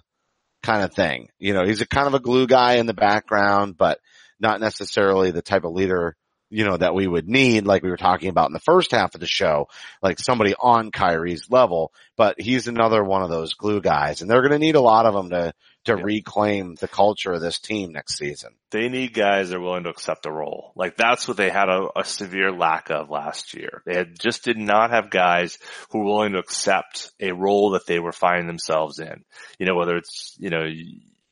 kind 0.61 0.83
of 0.83 0.93
thing. 0.93 1.29
You 1.39 1.53
know, 1.53 1.65
he's 1.65 1.81
a 1.81 1.87
kind 1.87 2.07
of 2.07 2.13
a 2.13 2.19
glue 2.19 2.47
guy 2.47 2.75
in 2.75 2.85
the 2.85 2.93
background, 2.93 3.77
but 3.77 3.99
not 4.39 4.61
necessarily 4.61 5.31
the 5.31 5.41
type 5.41 5.65
of 5.65 5.73
leader, 5.73 6.15
you 6.49 6.65
know, 6.65 6.77
that 6.77 6.95
we 6.95 7.07
would 7.07 7.27
need, 7.27 7.65
like 7.65 7.83
we 7.83 7.89
were 7.89 7.97
talking 7.97 8.29
about 8.29 8.49
in 8.49 8.53
the 8.53 8.59
first 8.59 8.91
half 8.91 9.13
of 9.13 9.21
the 9.21 9.27
show, 9.27 9.67
like 10.01 10.19
somebody 10.19 10.55
on 10.59 10.91
Kyrie's 10.91 11.49
level, 11.49 11.91
but 12.17 12.39
he's 12.39 12.67
another 12.67 13.03
one 13.03 13.21
of 13.21 13.29
those 13.29 13.53
glue 13.53 13.81
guys 13.81 14.21
and 14.21 14.29
they're 14.29 14.41
going 14.41 14.51
to 14.51 14.59
need 14.59 14.75
a 14.75 14.81
lot 14.81 15.05
of 15.05 15.13
them 15.13 15.29
to, 15.29 15.53
to 15.85 15.95
reclaim 15.95 16.75
the 16.75 16.87
culture 16.87 17.33
of 17.33 17.41
this 17.41 17.59
team 17.59 17.91
next 17.91 18.17
season. 18.17 18.51
they 18.71 18.89
need 18.89 19.13
guys 19.13 19.49
that 19.49 19.57
are 19.57 19.61
willing 19.61 19.83
to 19.83 19.89
accept 19.89 20.25
a 20.25 20.31
role. 20.31 20.71
Like 20.75 20.97
that's 20.97 21.27
what 21.27 21.37
they 21.37 21.49
had 21.49 21.69
a, 21.69 21.87
a 21.95 22.03
severe 22.03 22.51
lack 22.51 22.89
of 22.89 23.09
last 23.09 23.53
year. 23.53 23.81
They 23.85 23.95
had, 23.95 24.19
just 24.19 24.43
did 24.43 24.57
not 24.57 24.91
have 24.91 25.09
guys 25.09 25.57
who 25.89 25.99
were 25.99 26.05
willing 26.05 26.33
to 26.33 26.39
accept 26.39 27.11
a 27.19 27.31
role 27.31 27.71
that 27.71 27.85
they 27.85 27.99
were 27.99 28.11
finding 28.11 28.47
themselves 28.47 28.99
in. 28.99 29.23
You 29.57 29.65
know, 29.65 29.75
whether 29.75 29.95
it's, 29.95 30.35
you 30.39 30.49
know, 30.49 30.65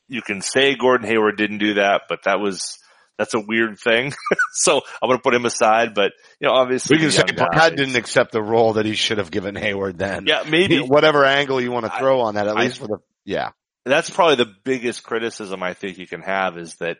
you 0.07 0.21
can 0.21 0.41
say 0.41 0.75
Gordon 0.75 1.07
Hayward 1.07 1.37
didn't 1.37 1.57
do 1.57 1.75
that, 1.75 2.03
but 2.07 2.23
that 2.23 2.39
was, 2.39 2.79
that's 3.17 3.33
a 3.33 3.39
weird 3.39 3.79
thing. 3.79 4.13
so 4.53 4.81
I'm 5.01 5.07
going 5.09 5.17
to 5.17 5.23
put 5.23 5.33
him 5.33 5.45
aside, 5.45 5.93
but 5.93 6.11
you 6.39 6.47
know, 6.47 6.53
obviously 6.53 6.97
We 6.97 7.01
can 7.01 7.11
say 7.11 7.23
Brad 7.35 7.75
didn't 7.75 7.95
accept 7.95 8.31
the 8.31 8.41
role 8.41 8.73
that 8.73 8.85
he 8.85 8.93
should 8.95 9.17
have 9.17 9.31
given 9.31 9.55
Hayward 9.55 9.97
then. 9.97 10.25
Yeah, 10.27 10.43
maybe 10.47 10.79
Whatever 10.79 11.25
angle 11.25 11.59
you 11.61 11.71
want 11.71 11.85
to 11.85 11.93
I- 11.93 11.99
throw 11.99 12.21
on 12.21 12.35
that, 12.35 12.47
at 12.47 12.57
I- 12.57 12.61
least 12.61 12.79
for 12.79 12.87
the, 12.87 12.97
yeah. 13.25 13.49
that's 13.85 14.09
probably 14.09 14.35
the 14.35 14.53
biggest 14.63 15.03
criticism 15.03 15.63
I 15.63 15.73
think 15.73 15.97
you 15.97 16.07
can 16.07 16.21
have 16.21 16.57
is 16.57 16.75
that 16.75 16.97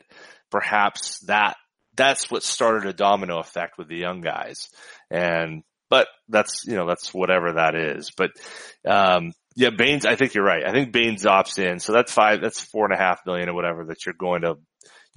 perhaps 0.49 1.19
that 1.27 1.55
that's 1.95 2.29
what 2.29 2.43
started 2.43 2.87
a 2.87 2.93
domino 2.93 3.39
effect 3.39 3.77
with 3.77 3.87
the 3.87 3.97
young 3.97 4.21
guys. 4.21 4.69
And 5.09 5.63
but 5.89 6.07
that's, 6.29 6.65
you 6.67 6.75
know, 6.75 6.85
that's 6.85 7.13
whatever 7.13 7.53
that 7.53 7.73
is. 7.73 8.11
But, 8.11 8.31
um, 8.85 9.31
yeah, 9.55 9.69
Baynes, 9.69 10.05
I 10.05 10.15
think 10.15 10.33
you're 10.33 10.43
right. 10.43 10.63
I 10.67 10.71
think 10.71 10.91
Baynes 10.91 11.23
opts 11.23 11.57
in. 11.59 11.79
So 11.79 11.93
that's 11.93 12.11
five, 12.11 12.41
that's 12.41 12.59
four 12.59 12.83
and 12.85 12.93
a 12.93 12.97
half 12.97 13.21
million 13.25 13.47
or 13.49 13.53
whatever 13.53 13.85
that 13.85 14.05
you're 14.05 14.13
going 14.13 14.41
to, 14.41 14.55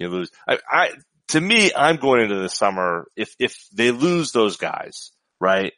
you 0.00 0.08
lose. 0.08 0.30
I, 0.48 0.58
I, 0.68 0.90
to 1.28 1.40
me, 1.40 1.72
I'm 1.74 1.96
going 1.96 2.22
into 2.22 2.36
the 2.40 2.48
summer. 2.48 3.06
If, 3.16 3.34
if 3.38 3.56
they 3.72 3.90
lose 3.90 4.32
those 4.32 4.56
guys, 4.56 5.12
right? 5.40 5.72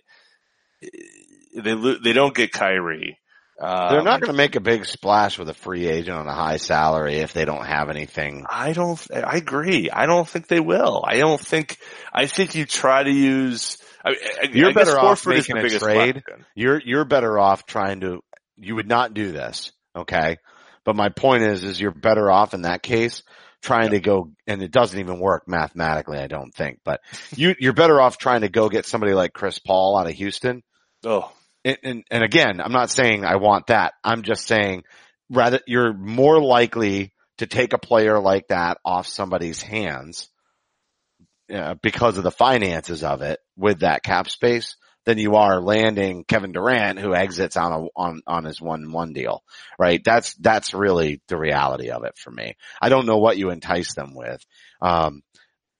They, 0.80 1.74
lo- 1.74 1.98
they 2.02 2.12
don't 2.12 2.35
get 2.35 2.52
Kyrie. 2.52 3.18
Um, 3.61 3.88
They're 3.90 4.02
not 4.02 4.20
going 4.20 4.32
to 4.32 4.37
make 4.37 4.56
a 4.56 4.61
big 4.61 4.87
splash 4.87 5.38
with 5.38 5.48
a 5.48 5.54
free 5.54 5.87
agent 5.87 6.16
on 6.16 6.26
a 6.26 6.35
high 6.35 6.56
salary 6.56 7.16
if 7.16 7.32
they 7.32 7.44
don't 7.44 7.64
have 7.64 7.90
anything. 7.90 8.44
I 8.48 8.72
don't, 8.72 8.98
I 9.12 9.37
agree. 9.37 9.90
I 9.90 10.06
don't 10.06 10.26
think 10.26 10.48
they 10.48 10.58
will. 10.58 11.04
I 11.06 11.18
don't 11.18 11.40
think, 11.40 11.78
I 12.12 12.26
think 12.26 12.54
you 12.54 12.64
try 12.64 13.02
to 13.02 13.11
use, 13.12 13.76
I, 14.04 14.11
I, 14.11 14.48
You're 14.52 14.70
I 14.70 14.72
better 14.72 14.98
off 14.98 15.24
making 15.26 15.56
a 15.58 15.68
trade. 15.68 16.16
weapon. 16.16 16.44
You're 16.56 16.80
you're 16.85 17.04
better 17.04 17.38
off 17.38 17.66
trying 17.66 18.00
to. 18.00 18.20
You 18.56 18.74
would 18.74 18.88
not 18.88 19.14
do 19.14 19.30
this, 19.30 19.70
okay? 19.94 20.38
But 20.85 20.96
my 20.96 21.11
point 21.11 21.44
is, 21.44 21.62
is 21.62 21.80
you're 21.80 21.92
better 21.92 22.30
off 22.30 22.54
in 22.54 22.62
that 22.62 22.82
case 22.82 23.22
trying 23.62 23.90
to 23.90 24.01
go, 24.01 24.33
and 24.46 24.62
it 24.62 24.70
doesn't 24.70 24.98
even 24.98 25.20
work 25.20 25.44
mathematically, 25.46 26.18
I 26.18 26.27
don't 26.27 26.55
think. 26.55 26.81
But 26.85 27.01
you 27.37 27.55
you're 27.59 27.72
better 27.72 28.01
off 28.01 28.18
trying 28.18 28.42
to 28.42 28.48
go 28.48 28.68
get 28.68 28.87
somebody 28.87 29.14
like 29.14 29.33
Chris 29.33 29.59
Paul 29.59 29.96
out 29.96 30.09
of 30.09 30.14
Houston. 30.14 30.62
Oh, 31.05 31.33
And, 31.64 31.79
and 31.83 32.05
and 32.11 32.25
again, 32.25 32.61
I'm 32.61 32.72
not 32.72 32.90
saying 32.90 33.25
I 33.25 33.37
want 33.37 33.68
that. 33.68 33.94
I'm 34.05 34.22
just 34.22 34.46
saying 34.46 34.85
rather 35.31 35.61
you're 35.66 35.92
more 35.92 36.42
likely 36.42 37.12
to 37.38 37.46
take 37.46 37.72
a 37.72 37.79
player 37.79 38.18
like 38.20 38.48
that 38.48 38.79
off 38.85 39.07
somebody's 39.07 39.62
hands 39.62 40.29
uh, 41.53 41.75
because 41.83 42.18
of 42.18 42.25
the 42.25 42.31
finances 42.31 43.03
of 43.03 43.22
it 43.22 43.40
with 43.57 43.81
that 43.81 44.03
cap 44.03 44.29
space 44.29 44.77
than 45.04 45.18
you 45.18 45.34
are 45.34 45.60
landing 45.60 46.24
Kevin 46.24 46.52
Durant 46.52 46.98
who 46.98 47.14
exits 47.14 47.56
on 47.56 47.72
a 47.72 47.86
on 47.96 48.22
on 48.26 48.44
his 48.44 48.60
one 48.60 48.92
one 48.92 49.12
deal. 49.12 49.42
Right? 49.78 50.02
That's 50.04 50.34
that's 50.34 50.74
really 50.74 51.20
the 51.28 51.36
reality 51.36 51.90
of 51.90 52.04
it 52.04 52.16
for 52.16 52.30
me. 52.30 52.56
I 52.80 52.88
don't 52.88 53.06
know 53.06 53.18
what 53.18 53.38
you 53.38 53.50
entice 53.50 53.94
them 53.94 54.14
with. 54.14 54.44
Um 54.80 55.22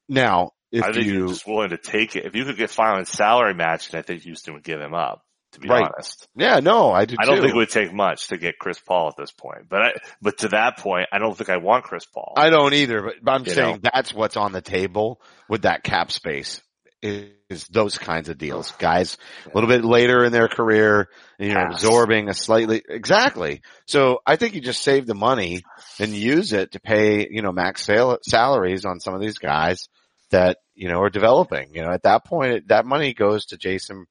now 0.09 0.53
if 0.71 0.85
I 0.85 0.93
think 0.93 1.07
you 1.07 1.19
you're 1.19 1.29
just 1.29 1.47
willing 1.47 1.71
to 1.71 1.77
take 1.77 2.17
it. 2.17 2.25
If 2.25 2.35
you 2.35 2.45
could 2.45 2.57
get 2.57 2.71
finally 2.71 3.05
salary 3.05 3.55
matched, 3.55 3.95
I 3.95 4.03
think 4.03 4.23
Houston 4.23 4.55
would 4.55 4.65
give 4.65 4.81
him 4.81 4.95
up. 4.95 5.23
To 5.53 5.61
be 5.61 5.69
Right. 5.69 5.85
honest, 5.85 6.27
Yeah, 6.35 6.61
no, 6.61 6.93
I 6.93 7.05
do 7.05 7.15
I 7.19 7.27
don't 7.27 7.37
too. 7.37 7.43
think 7.43 7.53
it 7.53 7.57
would 7.57 7.69
take 7.69 7.93
much 7.93 8.29
to 8.29 8.39
get 8.39 8.59
Chris 8.59 8.79
Paul 8.79 9.09
at 9.09 9.17
this 9.19 9.31
point. 9.33 9.69
But 9.69 9.83
I, 9.83 9.93
but 10.23 10.39
to 10.39 10.49
that 10.49 10.79
point, 10.79 11.09
I 11.13 11.19
don't 11.19 11.37
think 11.37 11.51
I 11.51 11.59
want 11.59 11.85
Chris 11.85 12.07
Paul. 12.07 12.33
I 12.39 12.49
don't 12.49 12.73
either, 12.73 13.03
but, 13.03 13.15
but 13.23 13.33
I'm 13.33 13.45
You 13.45 13.53
saying 13.53 13.81
that's 13.83 14.15
what's 14.15 14.39
on 14.39 14.53
the 14.53 14.63
table 14.63 15.21
with 15.51 15.63
that 15.63 15.83
cap 15.85 16.11
space 16.11 16.63
is, 17.03 17.67
those 17.69 17.99
kinds 17.99 18.29
of 18.29 18.39
deals. 18.39 18.71
Guys 18.79 19.19
a 19.45 19.51
little 19.55 19.69
bit 19.69 19.85
later 19.85 20.25
in 20.25 20.33
their 20.33 20.49
career, 20.49 21.09
you 21.39 21.53
know, 21.53 21.67
absorbing 21.71 22.29
a 22.29 22.35
slightly, 22.35 22.83
exactly. 22.89 23.61
So 23.87 24.21
I 24.27 24.37
think 24.37 24.55
you 24.55 24.61
just 24.61 24.83
save 24.83 25.07
the 25.07 25.15
money 25.15 25.63
and 25.99 26.13
use 26.15 26.53
it 26.53 26.73
to 26.73 26.81
pay, 26.81 27.29
you 27.31 27.43
know, 27.43 27.53
max 27.53 27.85
sal- 27.85 28.21
salaries 28.23 28.85
on 28.85 29.01
some 29.01 29.15
of 29.15 29.21
these 29.21 29.39
guys 29.39 29.89
that, 30.31 30.59
you 30.75 30.89
know, 30.89 31.01
are 31.03 31.11
developing. 31.11 31.75
You 31.75 31.83
know, 31.83 31.91
at 31.91 32.05
that 32.05 32.25
point, 32.25 32.53
it, 32.53 32.69
that 32.69 32.87
money 32.87 33.13
goes 33.13 33.47
to 33.47 33.59
Jayson 33.59 34.07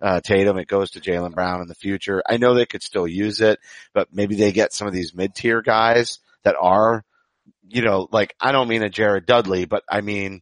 uh, 0.00 0.20
Tatum. 0.20 0.58
It 0.58 0.68
goes 0.68 0.92
to 0.92 1.00
Jaylen 1.00 1.34
Brown 1.34 1.60
in 1.60 1.68
the 1.68 1.74
future. 1.74 2.22
I 2.26 2.38
know 2.38 2.54
they 2.54 2.66
could 2.66 2.82
still 2.82 3.06
use 3.06 3.40
it, 3.40 3.58
but 3.92 4.08
maybe 4.12 4.36
they 4.36 4.52
get 4.52 4.72
some 4.72 4.88
of 4.88 4.94
these 4.94 5.14
mid-tier 5.14 5.60
guys 5.62 6.18
that 6.44 6.56
are, 6.58 7.04
you 7.68 7.82
know, 7.82 8.08
like 8.10 8.34
I 8.40 8.52
don't 8.52 8.68
mean 8.68 8.82
a 8.82 8.88
Jared 8.88 9.26
Dudley, 9.26 9.64
but 9.64 9.82
I 9.90 10.00
mean, 10.00 10.40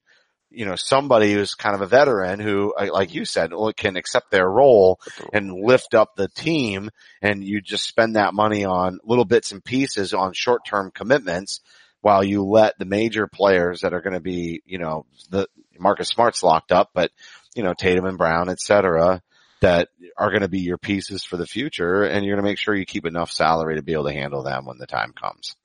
you 0.54 0.66
know, 0.66 0.76
somebody 0.76 1.32
who's 1.32 1.54
kind 1.54 1.74
of 1.74 1.82
a 1.82 1.86
veteran 1.86 2.40
who, 2.40 2.72
uh, 2.74 2.88
like 2.92 3.14
you 3.14 3.24
said, 3.24 3.50
can 3.76 3.96
accept 3.96 4.30
their 4.30 4.48
role 4.48 5.00
and 5.32 5.52
lift 5.52 5.94
up 5.94 6.16
the 6.16 6.28
team 6.28 6.90
and 7.22 7.44
you 7.44 7.60
just 7.60 7.86
spend 7.86 8.16
that 8.16 8.34
money 8.34 8.64
on 8.64 8.98
little 9.04 9.24
bits 9.24 9.52
and 9.52 9.64
pieces 9.64 10.14
on 10.14 10.32
short-term 10.34 10.90
commitments 10.94 11.60
while 12.00 12.22
you 12.22 12.44
let 12.44 12.78
the 12.78 12.84
major 12.84 13.26
players 13.26 13.80
that 13.80 13.94
are 13.94 14.02
going 14.02 14.14
to 14.14 14.20
be, 14.20 14.62
you 14.66 14.78
know, 14.78 15.06
the 15.30 15.48
Marcus 15.78 16.08
Smart's 16.08 16.42
locked 16.42 16.70
up, 16.70 16.90
but 16.94 17.10
you 17.54 17.62
know, 17.62 17.74
Tatum 17.74 18.04
and 18.04 18.18
Brown, 18.18 18.48
et 18.48 18.60
cetera, 18.60 19.22
that 19.64 19.88
are 20.18 20.29
going 20.29 20.42
to 20.42 20.48
be 20.48 20.61
your 20.61 20.77
pieces 20.77 21.24
for 21.24 21.38
the 21.38 21.46
future 21.46 22.03
and 22.03 22.22
you're 22.22 22.35
going 22.35 22.44
to 22.44 22.50
make 22.50 22.59
sure 22.59 22.74
you 22.74 22.85
keep 22.85 23.07
enough 23.07 23.33
salary 23.33 23.77
to 23.77 23.83
be 23.83 23.94
able 23.94 24.05
to 24.05 24.12
handle 24.12 24.42
them 24.42 24.66
when 24.66 24.77
the 24.77 24.87
time 24.87 25.12
comes. 25.12 25.57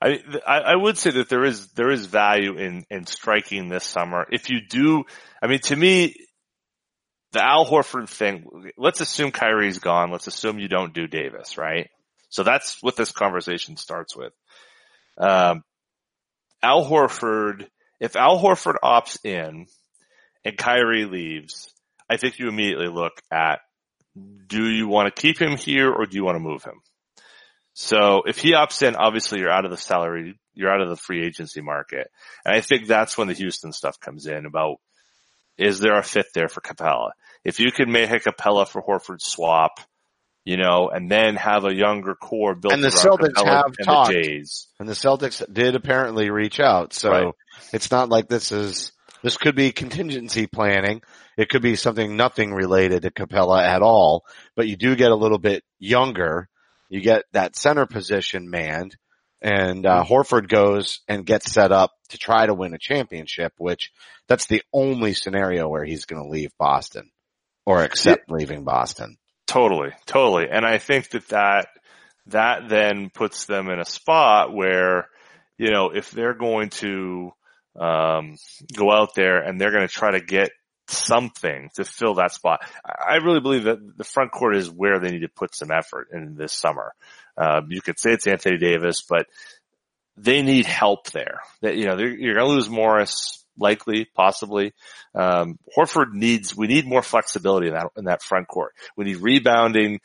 I, 0.00 0.20
I 0.46 0.76
would 0.76 0.98
say 0.98 1.12
that 1.12 1.30
there 1.30 1.42
is 1.42 1.68
there 1.68 1.90
is 1.90 2.04
value 2.04 2.58
in 2.58 2.84
in 2.90 3.06
striking 3.06 3.70
this 3.70 3.84
summer. 3.84 4.26
If 4.30 4.50
you 4.50 4.60
do, 4.60 5.04
I 5.42 5.46
mean, 5.46 5.60
to 5.60 5.76
me, 5.76 6.16
the 7.32 7.42
Al 7.42 7.64
Horford 7.64 8.10
thing. 8.10 8.70
Let's 8.76 9.00
assume 9.00 9.32
Kyrie's 9.32 9.78
gone. 9.78 10.10
Let's 10.10 10.26
assume 10.26 10.58
you 10.58 10.68
don't 10.68 10.92
do 10.92 11.06
Davis, 11.06 11.56
right? 11.56 11.88
So 12.28 12.42
that's 12.42 12.82
what 12.82 12.96
this 12.96 13.10
conversation 13.10 13.78
starts 13.78 14.14
with. 14.14 14.34
Um, 15.16 15.62
Al 16.62 16.84
Horford. 16.84 17.66
If 18.00 18.16
Al 18.16 18.38
Horford 18.38 18.76
opts 18.84 19.24
in 19.24 19.66
and 20.44 20.58
Kyrie 20.58 21.06
leaves, 21.06 21.72
I 22.08 22.16
think 22.16 22.38
you 22.38 22.48
immediately 22.48 22.88
look 22.88 23.12
at 23.30 23.60
do 24.46 24.64
you 24.68 24.88
want 24.88 25.14
to 25.14 25.20
keep 25.20 25.38
him 25.40 25.56
here 25.56 25.92
or 25.92 26.06
do 26.06 26.16
you 26.16 26.24
want 26.24 26.36
to 26.36 26.40
move 26.40 26.64
him? 26.64 26.80
So 27.74 28.22
if 28.26 28.38
he 28.38 28.52
opts 28.52 28.82
in, 28.86 28.96
obviously 28.96 29.40
you're 29.40 29.50
out 29.50 29.66
of 29.66 29.70
the 29.70 29.76
salary, 29.76 30.38
you're 30.54 30.72
out 30.72 30.80
of 30.80 30.88
the 30.88 30.96
free 30.96 31.26
agency 31.26 31.60
market. 31.60 32.10
And 32.44 32.54
I 32.54 32.62
think 32.62 32.86
that's 32.86 33.18
when 33.18 33.28
the 33.28 33.34
Houston 33.34 33.72
stuff 33.72 34.00
comes 34.00 34.26
in 34.26 34.46
about 34.46 34.76
is 35.58 35.80
there 35.80 35.98
a 35.98 36.02
fit 36.02 36.26
there 36.34 36.48
for 36.48 36.60
Capela? 36.60 37.10
If 37.44 37.60
you 37.60 37.70
can 37.72 37.90
make 37.92 38.10
a 38.10 38.18
Capela 38.18 38.66
for 38.66 38.82
Horford 38.82 39.20
swap, 39.20 39.80
you 40.44 40.56
know, 40.56 40.88
and 40.88 41.10
then 41.10 41.36
have 41.36 41.64
a 41.64 41.74
younger 41.74 42.14
core 42.14 42.54
built 42.54 42.72
And 42.72 42.82
the 42.84 42.88
Celtics 42.88 43.34
Capela 43.34 43.46
have 43.46 43.74
and 43.78 43.86
talked. 43.86 44.12
the 44.12 44.22
Jays. 44.22 44.68
And 44.78 44.88
the 44.88 44.94
Celtics 44.94 45.42
did 45.52 45.74
apparently 45.74 46.30
reach 46.30 46.60
out. 46.60 46.92
So 46.94 47.10
Right. 47.10 47.34
it's 47.72 47.90
not 47.90 48.08
like 48.08 48.28
this 48.28 48.52
is, 48.52 48.92
this 49.22 49.36
could 49.36 49.54
be 49.54 49.72
contingency 49.72 50.46
planning. 50.46 51.02
It 51.36 51.48
could 51.48 51.62
be 51.62 51.76
something 51.76 52.16
nothing 52.16 52.52
related 52.52 53.02
to 53.02 53.10
Capela 53.10 53.62
at 53.62 53.82
all, 53.82 54.24
but 54.54 54.68
you 54.68 54.76
do 54.76 54.96
get 54.96 55.10
a 55.10 55.16
little 55.16 55.38
bit 55.38 55.64
younger. 55.78 56.48
You 56.88 57.00
get 57.00 57.24
that 57.32 57.56
center 57.56 57.86
position 57.86 58.48
manned 58.48 58.96
and, 59.42 59.84
uh, 59.84 60.04
Horford 60.04 60.48
goes 60.48 61.00
and 61.08 61.26
gets 61.26 61.52
set 61.52 61.72
up 61.72 61.92
to 62.08 62.18
try 62.18 62.46
to 62.46 62.54
win 62.54 62.74
a 62.74 62.78
championship, 62.78 63.52
which 63.58 63.92
that's 64.28 64.46
the 64.46 64.62
only 64.72 65.12
scenario 65.12 65.68
where 65.68 65.84
he's 65.84 66.04
going 66.06 66.22
to 66.22 66.28
leave 66.28 66.50
Boston 66.58 67.10
or 67.64 67.82
accept 67.82 68.30
leaving 68.30 68.64
Boston. 68.64 69.16
Totally, 69.46 69.90
totally. 70.06 70.48
And 70.50 70.64
I 70.64 70.78
think 70.78 71.10
that 71.10 71.28
that, 71.28 71.68
that 72.26 72.68
then 72.68 73.10
puts 73.10 73.44
them 73.44 73.68
in 73.68 73.78
a 73.78 73.84
spot 73.84 74.52
where, 74.52 75.08
you 75.58 75.70
know, 75.70 75.90
if 75.90 76.10
they're 76.10 76.34
going 76.34 76.70
to, 76.70 77.32
um, 77.78 78.36
go 78.74 78.90
out 78.90 79.14
there 79.14 79.38
and 79.38 79.60
they're 79.60 79.72
going 79.72 79.86
to 79.86 79.92
try 79.92 80.12
to 80.12 80.20
get 80.20 80.50
something 80.88 81.70
to 81.74 81.84
fill 81.84 82.14
that 82.14 82.32
spot. 82.32 82.60
I 82.84 83.16
really 83.16 83.40
believe 83.40 83.64
that 83.64 83.78
the 83.96 84.04
front 84.04 84.30
court 84.30 84.56
is 84.56 84.70
where 84.70 84.98
they 84.98 85.10
need 85.10 85.22
to 85.22 85.28
put 85.28 85.54
some 85.54 85.70
effort 85.70 86.08
in 86.12 86.36
this 86.36 86.52
summer. 86.52 86.92
Um, 87.36 87.68
you 87.70 87.82
could 87.82 87.98
say 87.98 88.12
it's 88.12 88.26
Anthony 88.26 88.58
Davis, 88.58 89.02
but 89.08 89.26
they 90.16 90.42
need 90.42 90.66
help 90.66 91.10
there. 91.10 91.40
That 91.62 91.76
you 91.76 91.86
know 91.86 91.98
you're 91.98 92.34
going 92.34 92.46
to 92.46 92.54
lose 92.54 92.70
Morris, 92.70 93.44
likely, 93.58 94.06
possibly. 94.14 94.72
Um, 95.14 95.58
Horford 95.76 96.12
needs 96.12 96.56
we 96.56 96.66
need 96.66 96.86
more 96.86 97.02
flexibility 97.02 97.68
in 97.68 97.74
that 97.74 97.88
in 97.96 98.04
that 98.04 98.22
front 98.22 98.48
court. 98.48 98.72
We 98.96 99.04
need 99.04 99.18
rebounding, 99.18 100.00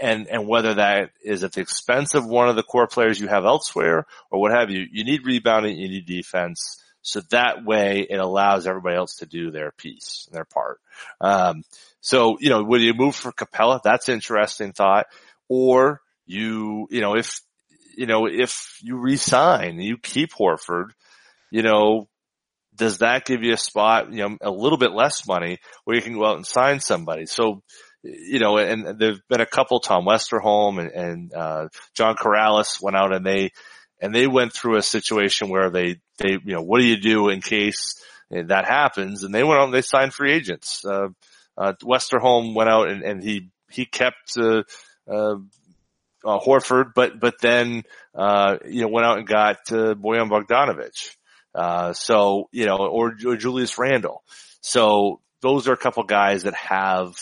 and 0.00 0.26
and 0.28 0.48
whether 0.48 0.74
that 0.74 1.10
is 1.22 1.44
at 1.44 1.52
the 1.52 1.60
expense 1.60 2.14
of 2.14 2.26
one 2.26 2.48
of 2.48 2.56
the 2.56 2.62
core 2.62 2.86
players 2.86 3.20
you 3.20 3.28
have 3.28 3.44
elsewhere 3.44 4.06
or 4.30 4.40
what 4.40 4.52
have 4.52 4.70
you, 4.70 4.86
you 4.90 5.04
need 5.04 5.24
rebounding, 5.24 5.76
you 5.76 5.88
need 5.88 6.06
defense. 6.06 6.82
So 7.02 7.20
that 7.30 7.64
way 7.64 8.04
it 8.10 8.16
allows 8.16 8.66
everybody 8.66 8.96
else 8.96 9.16
to 9.16 9.26
do 9.26 9.52
their 9.52 9.70
piece, 9.70 10.26
and 10.26 10.34
their 10.34 10.44
part. 10.44 10.80
Um, 11.20 11.62
so, 12.00 12.36
you 12.40 12.50
know, 12.50 12.64
when 12.64 12.80
you 12.80 12.94
move 12.94 13.14
for 13.14 13.30
Capela, 13.30 13.80
that's 13.82 14.08
interesting 14.08 14.72
thought. 14.72 15.06
Or 15.48 16.00
you, 16.26 16.88
you 16.90 17.00
know, 17.00 17.14
if, 17.16 17.40
you 17.96 18.06
know, 18.06 18.26
if 18.26 18.78
you 18.82 18.96
resign, 18.96 19.80
you 19.80 19.98
keep 19.98 20.32
Horford, 20.32 20.90
you 21.52 21.62
know, 21.62 22.08
does 22.74 22.98
that 22.98 23.24
give 23.24 23.42
you 23.42 23.54
a 23.54 23.56
spot, 23.56 24.12
you 24.12 24.28
know, 24.28 24.36
a 24.40 24.50
little 24.50 24.76
bit 24.76 24.92
less 24.92 25.26
money 25.26 25.58
where 25.84 25.96
you 25.96 26.02
can 26.02 26.14
go 26.14 26.26
out 26.26 26.36
and 26.36 26.46
sign 26.46 26.80
somebody? 26.80 27.26
So, 27.26 27.62
you 28.06 28.38
know, 28.38 28.58
and 28.58 28.98
there've 28.98 29.20
been 29.28 29.40
a 29.40 29.46
couple, 29.46 29.80
Tom 29.80 30.04
Westerholm 30.04 30.80
and, 30.80 30.90
and, 30.90 31.34
uh, 31.34 31.68
John 31.94 32.16
Karalis 32.16 32.80
went 32.80 32.96
out 32.96 33.14
and 33.14 33.24
they, 33.24 33.52
and 34.00 34.14
they 34.14 34.26
went 34.26 34.52
through 34.52 34.76
a 34.76 34.82
situation 34.82 35.48
where 35.48 35.70
they, 35.70 35.96
they, 36.18 36.32
you 36.32 36.54
know, 36.54 36.62
what 36.62 36.80
do 36.80 36.86
you 36.86 36.98
do 36.98 37.28
in 37.28 37.40
case 37.40 38.02
that 38.30 38.66
happens? 38.66 39.22
And 39.22 39.34
they 39.34 39.42
went 39.42 39.60
out 39.60 39.64
and 39.64 39.74
they 39.74 39.82
signed 39.82 40.14
free 40.14 40.32
agents. 40.32 40.84
Uh, 40.84 41.08
uh, 41.56 41.72
Westerholm 41.82 42.54
went 42.54 42.70
out 42.70 42.88
and, 42.88 43.02
and 43.02 43.22
he, 43.22 43.50
he 43.70 43.86
kept, 43.86 44.36
uh, 44.38 44.62
uh, 45.10 45.36
uh, 46.24 46.38
Horford, 46.40 46.92
but, 46.94 47.18
but 47.20 47.40
then, 47.40 47.84
uh, 48.14 48.56
you 48.66 48.82
know, 48.82 48.88
went 48.88 49.06
out 49.06 49.18
and 49.18 49.26
got, 49.26 49.58
uh, 49.70 49.94
Bojan 49.94 50.28
Bogdanovic. 50.28 51.16
Uh, 51.54 51.92
so, 51.94 52.48
you 52.52 52.66
know, 52.66 52.76
or, 52.76 53.14
or 53.26 53.36
Julius 53.36 53.78
Randle. 53.78 54.22
So 54.60 55.20
those 55.40 55.68
are 55.68 55.72
a 55.72 55.78
couple 55.78 56.02
guys 56.02 56.42
that 56.42 56.54
have, 56.54 57.14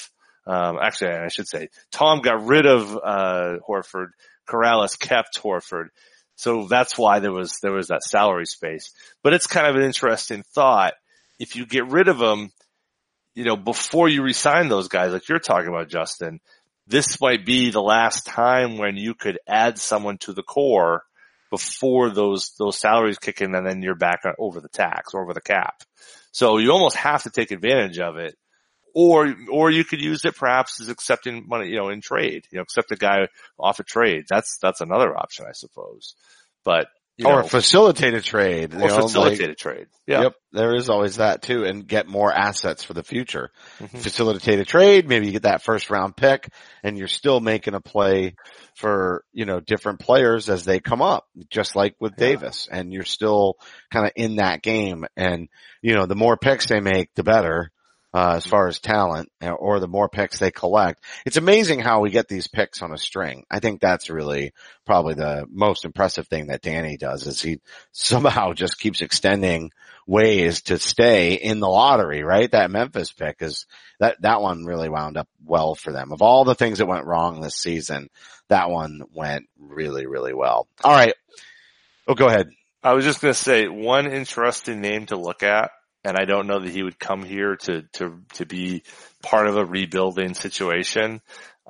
um, 0.46 0.78
actually, 0.80 1.10
I 1.10 1.28
should 1.28 1.48
say, 1.48 1.68
Tom 1.90 2.20
got 2.20 2.44
rid 2.44 2.66
of 2.66 2.96
uh, 2.96 3.56
Horford. 3.66 4.08
Karalis 4.48 4.98
kept 4.98 5.40
Horford. 5.42 5.88
So 6.36 6.66
that's 6.68 6.98
why 6.98 7.20
there 7.20 7.32
was 7.32 7.58
there 7.62 7.72
was 7.72 7.88
that 7.88 8.02
salary 8.02 8.46
space. 8.46 8.92
But 9.22 9.34
it's 9.34 9.46
kind 9.46 9.66
of 9.66 9.76
an 9.76 9.82
interesting 9.82 10.42
thought. 10.54 10.94
If 11.38 11.56
you 11.56 11.66
get 11.66 11.86
rid 11.86 12.08
of 12.08 12.18
them, 12.18 12.50
you 13.34 13.44
know, 13.44 13.56
before 13.56 14.08
you 14.08 14.22
resign 14.22 14.68
those 14.68 14.88
guys, 14.88 15.12
like 15.12 15.28
you're 15.28 15.38
talking 15.38 15.68
about, 15.68 15.88
Justin, 15.88 16.40
this 16.86 17.20
might 17.20 17.46
be 17.46 17.70
the 17.70 17.82
last 17.82 18.26
time 18.26 18.78
when 18.78 18.96
you 18.96 19.14
could 19.14 19.38
add 19.46 19.78
someone 19.78 20.18
to 20.18 20.32
the 20.32 20.42
core 20.42 21.02
before 21.50 22.10
those 22.10 22.52
those 22.58 22.78
salaries 22.78 23.18
kick 23.18 23.40
in, 23.40 23.54
and 23.54 23.66
then 23.66 23.82
you're 23.82 23.94
back 23.94 24.22
over 24.38 24.60
the 24.60 24.68
tax, 24.68 25.14
or 25.14 25.22
over 25.22 25.34
the 25.34 25.40
cap. 25.40 25.82
So 26.32 26.58
you 26.58 26.72
almost 26.72 26.96
have 26.96 27.22
to 27.22 27.30
take 27.30 27.52
advantage 27.52 27.98
of 28.00 28.16
it 28.16 28.36
or 28.94 29.34
or 29.50 29.70
you 29.70 29.84
could 29.84 30.00
use 30.00 30.24
it 30.24 30.36
perhaps 30.36 30.80
as 30.80 30.88
accepting 30.88 31.46
money, 31.48 31.68
you 31.68 31.76
know, 31.76 31.88
in 31.90 32.00
trade. 32.00 32.46
You 32.50 32.58
know, 32.58 32.62
accept 32.62 32.92
a 32.92 32.96
guy 32.96 33.28
off 33.58 33.80
a 33.80 33.84
trade. 33.84 34.24
That's 34.28 34.58
that's 34.62 34.80
another 34.80 35.14
option, 35.16 35.46
I 35.48 35.52
suppose. 35.52 36.14
But 36.64 36.86
you 37.16 37.26
or 37.28 37.42
know, 37.42 37.48
facilitate 37.48 38.14
a 38.14 38.20
trade. 38.20 38.74
or 38.74 38.78
you 38.80 38.86
know, 38.88 39.02
facilitate 39.02 39.40
like- 39.42 39.50
a 39.50 39.54
trade. 39.54 39.86
Yeah. 40.06 40.22
Yep, 40.22 40.32
there 40.52 40.74
is 40.74 40.88
always 40.88 41.16
that 41.16 41.42
too, 41.42 41.64
and 41.64 41.86
get 41.86 42.08
more 42.08 42.32
assets 42.32 42.82
for 42.82 42.92
the 42.92 43.04
future. 43.04 43.50
Mhm. 43.80 44.02
Facilitate 44.02 44.58
a 44.58 44.64
trade, 44.64 45.08
maybe 45.08 45.26
you 45.26 45.32
get 45.32 45.42
that 45.42 45.62
first 45.62 45.90
round 45.90 46.16
pick, 46.16 46.48
and 46.82 46.98
you're 46.98 47.06
still 47.06 47.38
making 47.40 47.74
a 47.74 47.80
play 47.80 48.34
for 48.76 49.24
you 49.32 49.44
know 49.44 49.60
different 49.60 50.00
players 50.00 50.48
as 50.50 50.64
they 50.64 50.80
come 50.80 51.02
up, 51.02 51.24
just 51.50 51.76
like 51.76 51.94
with 52.00 52.14
Yeah. 52.18 52.26
Davis, 52.30 52.68
and 52.70 52.92
you're 52.92 53.04
still 53.04 53.54
kind 53.92 54.06
of 54.06 54.12
in 54.16 54.36
that 54.36 54.62
game. 54.62 55.04
And 55.16 55.48
you 55.82 55.94
know, 55.94 56.06
the 56.06 56.16
more 56.16 56.36
picks 56.36 56.66
they 56.66 56.80
make, 56.80 57.14
the 57.14 57.22
better. 57.22 57.70
Uh, 58.14 58.34
as 58.36 58.46
far 58.46 58.68
as 58.68 58.78
talent, 58.78 59.28
or 59.42 59.80
the 59.80 59.88
more 59.88 60.08
picks 60.08 60.38
they 60.38 60.52
collect, 60.52 61.02
it's 61.26 61.36
amazing 61.36 61.80
how 61.80 61.98
we 61.98 62.10
get 62.10 62.28
these 62.28 62.46
picks 62.46 62.80
on 62.80 62.92
a 62.92 62.98
string. 62.98 63.44
I 63.50 63.58
think 63.58 63.80
that's 63.80 64.08
really 64.08 64.52
probably 64.86 65.14
the 65.14 65.46
most 65.50 65.84
impressive 65.84 66.28
thing 66.28 66.46
that 66.46 66.62
Danny 66.62 66.96
does 66.96 67.26
is 67.26 67.42
he 67.42 67.58
somehow 67.90 68.52
just 68.54 68.78
keeps 68.78 69.02
extending 69.02 69.72
ways 70.06 70.62
to 70.62 70.78
stay 70.78 71.34
in 71.34 71.58
the 71.58 71.68
lottery, 71.68 72.22
right? 72.22 72.50
That 72.52 72.70
Memphis 72.70 73.10
pick 73.10 73.38
is 73.40 73.66
that, 73.98 74.20
that 74.22 74.40
one 74.40 74.64
really 74.64 74.88
wound 74.88 75.16
up 75.16 75.28
well 75.44 75.74
for 75.74 75.92
them. 75.92 76.12
Of 76.12 76.22
all 76.22 76.44
the 76.44 76.54
things 76.54 76.78
that 76.78 76.86
went 76.86 77.06
wrong 77.06 77.40
this 77.40 77.56
season, 77.56 78.10
that 78.48 78.70
one 78.70 79.02
went 79.12 79.46
really, 79.58 80.06
really 80.06 80.34
well. 80.34 80.68
All 80.84 80.92
right. 80.92 81.14
Oh, 82.06 82.14
go 82.14 82.26
ahead. 82.26 82.50
I 82.80 82.92
was 82.92 83.04
just 83.04 83.22
going 83.22 83.32
to 83.32 83.40
say 83.40 83.66
one 83.66 84.06
interesting 84.06 84.80
name 84.80 85.06
to 85.06 85.16
look 85.16 85.42
at, 85.42 85.70
and 86.04 86.16
I 86.16 86.26
don't 86.26 86.46
know 86.46 86.60
that 86.60 86.70
he 86.70 86.82
would 86.82 86.98
come 86.98 87.22
here 87.22 87.56
to 87.56 87.82
to 87.94 88.20
to 88.34 88.46
be 88.46 88.82
part 89.22 89.46
of 89.46 89.56
a 89.56 89.64
rebuilding 89.64 90.34
situation, 90.34 91.20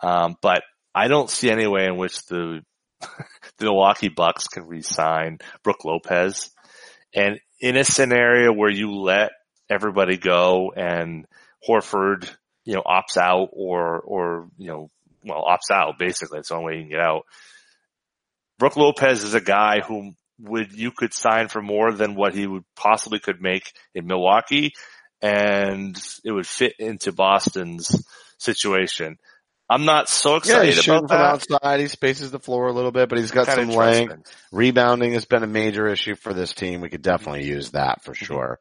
um, 0.02 0.36
but 0.42 0.62
I 0.94 1.08
don't 1.08 1.30
see 1.30 1.50
any 1.50 1.66
way 1.66 1.86
in 1.86 1.96
which 1.96 2.24
the 2.26 2.62
the 3.00 3.64
Milwaukee 3.64 4.08
Bucks 4.08 4.48
can 4.48 4.66
re-sign 4.66 5.38
Brook 5.62 5.84
Lopez, 5.84 6.50
and 7.14 7.38
in 7.60 7.76
a 7.76 7.84
scenario 7.84 8.52
where 8.52 8.70
you 8.70 8.92
let 8.92 9.30
everybody 9.70 10.16
go 10.16 10.72
and 10.76 11.26
Horford, 11.66 12.28
you 12.64 12.74
know, 12.74 12.82
opts 12.82 13.16
out 13.16 13.50
or 13.52 14.00
or 14.00 14.48
you 14.58 14.68
know, 14.68 14.90
well, 15.24 15.44
opts 15.44 15.72
out 15.72 15.94
basically. 15.98 16.40
It's 16.40 16.48
the 16.48 16.56
only 16.56 16.66
way 16.66 16.74
you 16.76 16.82
can 16.82 16.90
get 16.90 17.00
out. 17.00 17.22
Brook 18.58 18.76
Lopez 18.76 19.24
is 19.24 19.34
a 19.34 19.40
guy 19.40 19.80
who 19.80 20.12
would 20.38 20.72
you 20.72 20.90
could 20.90 21.14
sign 21.14 21.48
for 21.48 21.62
more 21.62 21.92
than 21.92 22.14
what 22.14 22.34
he 22.34 22.46
would 22.46 22.64
possibly 22.76 23.18
could 23.18 23.40
make 23.40 23.72
in 23.94 24.06
Milwaukee, 24.06 24.72
and 25.22 25.96
it 26.24 26.32
would 26.32 26.46
fit 26.46 26.74
into 26.78 27.12
Boston's 27.12 28.04
situation. 28.38 29.18
I'm 29.74 29.84
not 29.86 30.08
so 30.08 30.34
Yeah, 30.34 30.36
excited 30.36 30.74
shooting 30.74 31.04
about 31.04 31.42
from 31.42 31.56
outside. 31.56 31.80
He 31.80 31.88
spaces 31.88 32.30
the 32.30 32.38
floor 32.38 32.68
a 32.68 32.72
little 32.72 32.92
bit, 32.92 33.08
but 33.08 33.18
he's 33.18 33.32
got 33.32 33.48
Kinda 33.48 33.72
some 33.72 33.76
length. 33.76 34.32
Rebounding 34.52 35.14
has 35.14 35.24
been 35.24 35.42
a 35.42 35.48
major 35.48 35.88
issue 35.88 36.14
for 36.14 36.32
this 36.32 36.54
team. 36.54 36.80
We 36.80 36.90
could 36.90 37.02
definitely 37.02 37.44
use 37.44 37.72
that 37.72 38.04
for 38.04 38.12
mm-hmm. 38.12 38.24
sure. 38.24 38.60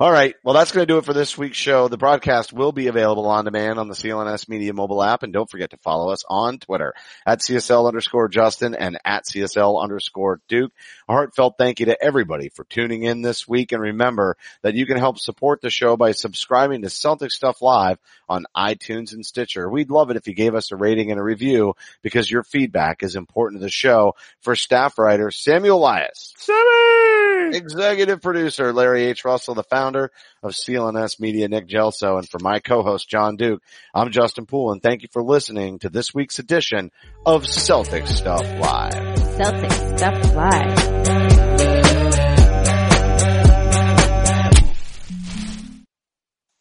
All 0.00 0.10
right. 0.10 0.34
Well, 0.42 0.54
that's 0.54 0.72
going 0.72 0.86
to 0.86 0.90
do 0.90 0.96
it 0.96 1.04
for 1.04 1.12
this 1.12 1.36
week's 1.36 1.58
show. 1.58 1.88
The 1.88 1.98
broadcast 1.98 2.54
will 2.54 2.72
be 2.72 2.86
available 2.86 3.26
on 3.26 3.44
demand 3.44 3.78
on 3.78 3.88
the 3.88 3.94
CLNS 3.94 4.48
Media 4.48 4.72
mobile 4.72 5.02
app. 5.02 5.22
And 5.22 5.34
don't 5.34 5.50
forget 5.50 5.72
to 5.72 5.76
follow 5.76 6.10
us 6.10 6.24
on 6.30 6.60
Twitter 6.60 6.94
at 7.26 7.40
CSL 7.40 7.86
underscore 7.86 8.28
Justin 8.28 8.74
and 8.74 8.98
at 9.04 9.26
CSL 9.26 9.82
underscore 9.82 10.40
Duke. 10.48 10.72
A 11.10 11.12
heartfelt 11.12 11.56
thank 11.58 11.80
you 11.80 11.86
to 11.86 12.02
everybody 12.02 12.48
for 12.48 12.64
tuning 12.64 13.02
in 13.02 13.20
this 13.20 13.46
week. 13.46 13.72
And 13.72 13.82
remember 13.82 14.38
that 14.62 14.72
you 14.72 14.86
can 14.86 14.96
help 14.96 15.18
support 15.18 15.60
the 15.60 15.68
show 15.68 15.98
by 15.98 16.12
subscribing 16.12 16.80
to 16.82 16.88
Celtics 16.88 17.32
Stuff 17.32 17.60
Live 17.60 17.98
on 18.30 18.46
iTunes 18.56 19.12
and 19.12 19.26
Stitcher. 19.26 19.68
We'd 19.68 19.90
love 19.90 20.10
it 20.10 20.16
if 20.16 20.26
you 20.26 20.34
gave 20.34 20.53
us 20.54 20.72
a 20.72 20.76
rating 20.76 21.10
and 21.10 21.20
a 21.20 21.22
review 21.22 21.74
because 22.02 22.30
your 22.30 22.42
feedback 22.42 23.02
is 23.02 23.16
important 23.16 23.60
to 23.60 23.64
the 23.64 23.70
show. 23.70 24.14
For 24.40 24.54
staff 24.56 24.98
writer 24.98 25.30
Samuel 25.30 25.78
Elias, 25.78 26.34
Sammy! 26.36 27.56
executive 27.56 28.20
producer 28.22 28.72
Larry 28.72 29.04
H. 29.04 29.24
Russell, 29.24 29.54
the 29.54 29.62
founder 29.62 30.10
of 30.42 30.52
CLNS 30.52 31.20
Media, 31.20 31.48
Nick 31.48 31.68
Gelso, 31.68 32.18
and 32.18 32.28
for 32.28 32.38
my 32.40 32.58
co-host 32.58 33.08
Jon 33.08 33.36
Duke, 33.36 33.62
I'm 33.94 34.10
Justin 34.10 34.46
Poulin, 34.46 34.74
and 34.74 34.82
thank 34.82 35.02
you 35.02 35.08
for 35.12 35.22
listening 35.22 35.78
to 35.80 35.88
this 35.88 36.14
week's 36.14 36.38
edition 36.38 36.90
of 37.24 37.44
Celtics 37.44 38.08
Stuff 38.08 38.42
Live. 38.58 38.92
Celtics 38.92 39.98
Stuff 39.98 40.34
Live. 40.34 40.94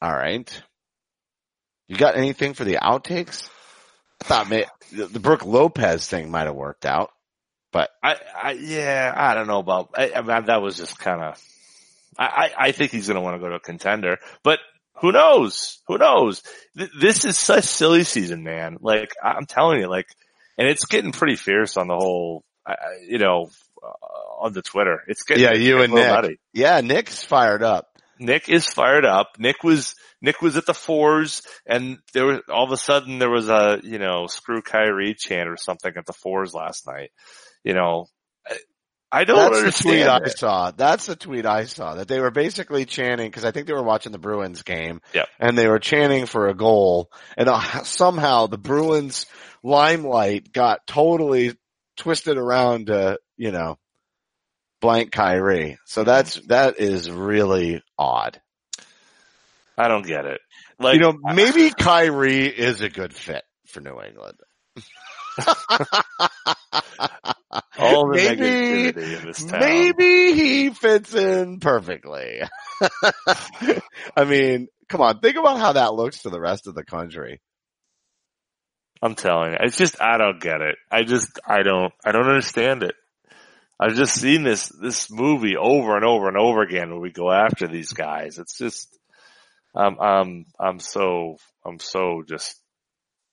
All 0.02 0.14
right. 0.14 0.64
You 1.88 1.96
got 1.96 2.18
anything 2.18 2.54
for 2.54 2.66
the 2.66 2.76
outtakes? 2.76 3.50
I 4.24 4.28
thought 4.28 4.50
may, 4.50 4.66
the 4.92 5.20
Brook 5.20 5.46
Lopez 5.46 6.08
thing 6.08 6.32
might 6.32 6.46
have 6.46 6.56
worked 6.56 6.86
out. 6.86 7.12
I, 8.02 8.16
I, 8.42 8.52
yeah, 8.52 9.12
I 9.16 9.34
don't 9.34 9.48
know 9.48 9.60
about, 9.60 9.90
I, 9.96 10.12
I 10.16 10.22
mean, 10.22 10.46
that 10.46 10.62
was 10.62 10.78
just 10.78 10.98
kind 11.00 11.22
of, 11.22 11.42
I, 12.18 12.26
I, 12.26 12.68
I 12.68 12.72
think 12.72 12.92
he's 12.92 13.08
going 13.08 13.16
to 13.16 13.22
want 13.22 13.36
to 13.36 13.40
go 13.40 13.50
to 13.50 13.56
a 13.56 13.60
contender, 13.60 14.20
but 14.44 14.60
who 15.02 15.12
knows? 15.12 15.80
Who 15.88 15.98
knows? 15.98 16.44
Th- 16.78 16.90
this 17.00 17.26
is 17.26 17.38
such 17.38 17.64
silly 17.66 18.04
season, 18.04 18.44
man. 18.44 18.78
Like, 18.80 19.14
I'm 19.22 19.46
telling 19.46 19.80
you, 19.80 19.90
like, 19.90 20.08
and 20.58 20.68
it's 20.68 20.86
getting 20.86 21.12
pretty 21.12 21.36
fierce 21.36 21.76
on 21.76 21.88
the 21.88 21.96
whole, 21.96 22.44
I- 22.66 22.76
you 23.08 23.18
know, 23.18 23.50
uh, 23.84 24.44
on 24.46 24.54
the 24.54 24.62
Twitter. 24.62 25.02
It's 25.08 25.24
getting, 25.24 25.44
Yeah, 25.44 25.54
you 25.56 25.82
and 25.82 25.94
Nick. 25.94 26.08
nutty. 26.08 26.40
Yeah, 26.54 26.80
Nick's 26.82 27.24
fired 27.24 27.64
up. 27.64 27.88
Nick 28.20 28.50
is 28.50 28.68
fired 28.68 29.06
up. 29.06 29.38
Nick 29.40 29.64
was 29.64 29.96
Nick 30.22 30.42
was 30.42 30.58
at 30.58 30.66
the 30.66 30.74
fours, 30.74 31.42
and 31.66 31.98
there 32.14 32.26
was 32.26 32.42
all 32.50 32.66
of 32.66 32.72
a 32.72 32.78
sudden 32.78 33.20
there 33.20 33.30
was 33.30 33.50
a 33.50 33.80
you 33.84 34.00
know 34.00 34.28
screw 34.28 34.62
Kyrie 34.62 35.16
chant 35.16 35.50
or 35.50 35.58
something 35.58 35.94
at 35.96 36.06
the 36.06 36.14
fours 36.14 36.54
last 36.54 36.88
night. 36.88 37.12
You 37.64 37.74
know, 37.74 38.08
I, 38.48 38.58
I 39.12 39.24
don't 39.26 39.38
That's 39.38 39.52
the 39.52 39.60
understand. 39.60 39.96
tweet 39.96 40.08
I 40.08 40.28
saw. 40.30 40.72
That's 40.72 41.06
the 41.06 41.16
tweet 41.16 41.46
I 41.46 41.66
saw 41.66 41.96
that 41.96 42.08
they 42.08 42.20
were 42.20 42.32
basically 42.32 42.86
chanting 42.86 43.30
because 43.30 43.46
I 43.46 43.52
think 43.52 43.68
they 43.68 43.74
were 43.74 43.84
watching 43.84 44.12
the 44.12 44.18
Bruins 44.18 44.64
game. 44.64 45.02
Yep. 45.14 45.28
And 45.40 45.56
they 45.56 45.68
were 45.68 45.78
chanting 45.78 46.26
for 46.26 46.48
a 46.48 46.56
goal 46.56 47.12
and 47.38 47.48
uh, 47.48 47.84
somehow 47.84 48.48
the 48.48 48.58
Bruins 48.58 49.28
limelight 49.62 50.52
got 50.52 50.88
totally 50.88 51.54
twisted 51.96 52.38
around 52.38 52.88
to, 52.88 53.20
you 53.38 53.52
know, 53.52 53.78
blank 54.84 55.12
Kyrie. 55.12 55.80
So 55.86 56.04
that's, 56.04 56.38
mm. 56.38 56.48
that 56.48 56.80
is 56.80 57.10
really 57.10 57.82
odd. 57.98 58.40
I 59.78 59.88
don't 59.88 60.06
get 60.06 60.26
it. 60.26 60.42
Like 60.78 60.96
you 60.96 61.02
know, 61.02 61.14
maybe 61.34 61.72
Kyrie 61.72 62.46
is 62.46 62.82
a 62.82 62.90
good 62.90 63.14
fit 63.14 63.44
for 63.68 63.80
New 63.80 64.02
England. 64.02 64.38
all 67.80 68.08
the 68.08 68.16
maybe, 68.16 68.42
negativity 68.42 69.20
in 69.20 69.26
this 69.26 69.44
town. 69.46 69.60
Maybe 69.60 70.34
he 70.34 70.70
fits 70.72 71.16
in 71.16 71.60
perfectly. 71.60 72.42
I 74.16 74.26
mean, 74.26 74.68
come 74.90 75.02
on, 75.02 75.20
think 75.20 75.38
about 75.38 75.60
how 75.60 75.74
that 75.74 75.94
looks 75.94 76.24
to 76.24 76.30
the 76.30 76.40
rest 76.40 76.68
of 76.68 76.76
the 76.76 76.84
country. 76.84 77.40
I'm 79.02 79.16
telling 79.16 79.52
you, 79.52 79.58
it's 79.62 79.78
just 79.78 80.02
I 80.02 80.18
don't 80.18 80.40
get 80.40 80.62
it. 80.62 80.76
I 80.92 81.04
just 81.04 81.40
I 81.46 81.64
don't 81.64 81.94
I 82.06 82.12
don't 82.12 82.28
understand 82.28 82.84
it. 82.84 82.96
I've 83.84 83.96
just 83.96 84.16
seen 84.16 84.44
this 84.44 84.70
this 84.70 85.12
movie 85.12 85.58
over 85.58 85.96
and 85.98 86.06
over 86.06 86.28
and 86.30 86.38
over 86.38 86.62
again 86.62 86.90
when 86.92 87.02
we 87.02 87.12
go 87.12 87.32
after 87.32 87.68
these 87.68 87.92
guys. 87.92 88.40
It's 88.40 88.58
just 88.58 88.88
I'm 89.76 90.00
I'm 90.00 90.46
I'm 90.60 90.80
so 90.80 91.38
I'm 91.66 91.80
so 91.80 92.24
just 92.28 92.60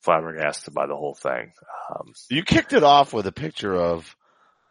flabbergasted 0.02 0.74
by 0.74 0.86
the 0.86 0.96
whole 0.96 1.14
thing. 1.14 1.52
Um, 1.90 2.12
You 2.30 2.42
kicked 2.42 2.72
it 2.72 2.82
off 2.82 3.12
with 3.12 3.26
a 3.26 3.32
picture 3.32 3.74
of 3.76 4.16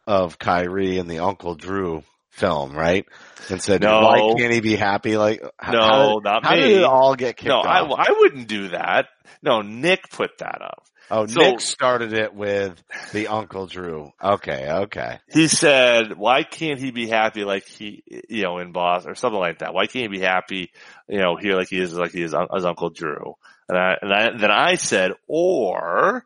of 0.08 0.40
Kyrie 0.40 0.98
in 0.98 1.08
the 1.08 1.20
Uncle 1.20 1.56
Drew 1.56 2.04
film, 2.32 2.76
right? 2.76 3.06
And 3.50 3.62
said, 3.62 3.82
No. 3.82 4.02
"Why 4.02 4.34
can't 4.38 4.52
he 4.54 4.60
be 4.60 4.76
happy?" 4.76 5.18
Like, 5.18 5.42
No, 5.42 5.50
how 5.62 6.14
did, 6.16 6.24
not 6.24 6.46
how 6.46 6.56
me. 6.56 6.62
did 6.62 6.78
it 6.78 6.84
all 6.84 7.16
get 7.16 7.38
kicked 7.38 7.48
no, 7.50 7.60
I? 7.60 7.82
I 7.82 8.12
wouldn't 8.20 8.48
do 8.48 8.70
that. 8.70 9.08
No, 9.42 9.62
Nick 9.62 10.10
put 10.10 10.40
that 10.40 10.62
up. 10.62 10.84
Oh, 11.12 11.26
So- 11.26 11.42
Nick 11.42 11.60
started 11.62 12.14
it 12.14 12.34
with 12.34 12.82
the 13.14 13.28
Uncle 13.28 13.66
Drew. 13.66 14.12
Okay, 14.24 14.70
okay. 14.70 15.20
he 15.32 15.48
said, 15.48 16.18
why 16.18 16.44
can't 16.44 16.80
he 16.80 16.92
be 16.92 17.08
happy 17.08 17.44
like 17.44 17.66
he, 17.66 18.04
you 18.30 18.44
know, 18.44 18.60
in 18.60 18.72
Boston 18.72 19.12
or 19.12 19.16
something 19.16 19.40
like 19.40 19.60
that? 19.60 19.74
Why 19.74 19.88
can't 19.88 20.12
he 20.12 20.20
be 20.20 20.24
happy, 20.24 20.72
you 21.08 21.20
know, 21.20 21.36
here 21.36 21.56
like 21.56 21.70
he 21.70 21.80
is, 21.80 21.94
like 21.94 22.12
he 22.12 22.22
is 22.22 22.34
uh, 22.34 22.46
his 22.54 22.66
Uncle 22.66 22.90
Drew? 22.90 23.34
And 23.68 23.78
I, 23.78 23.96
and 24.02 24.14
I, 24.14 24.38
then 24.38 24.52
I 24.52 24.76
said, 24.76 25.12
or, 25.28 26.26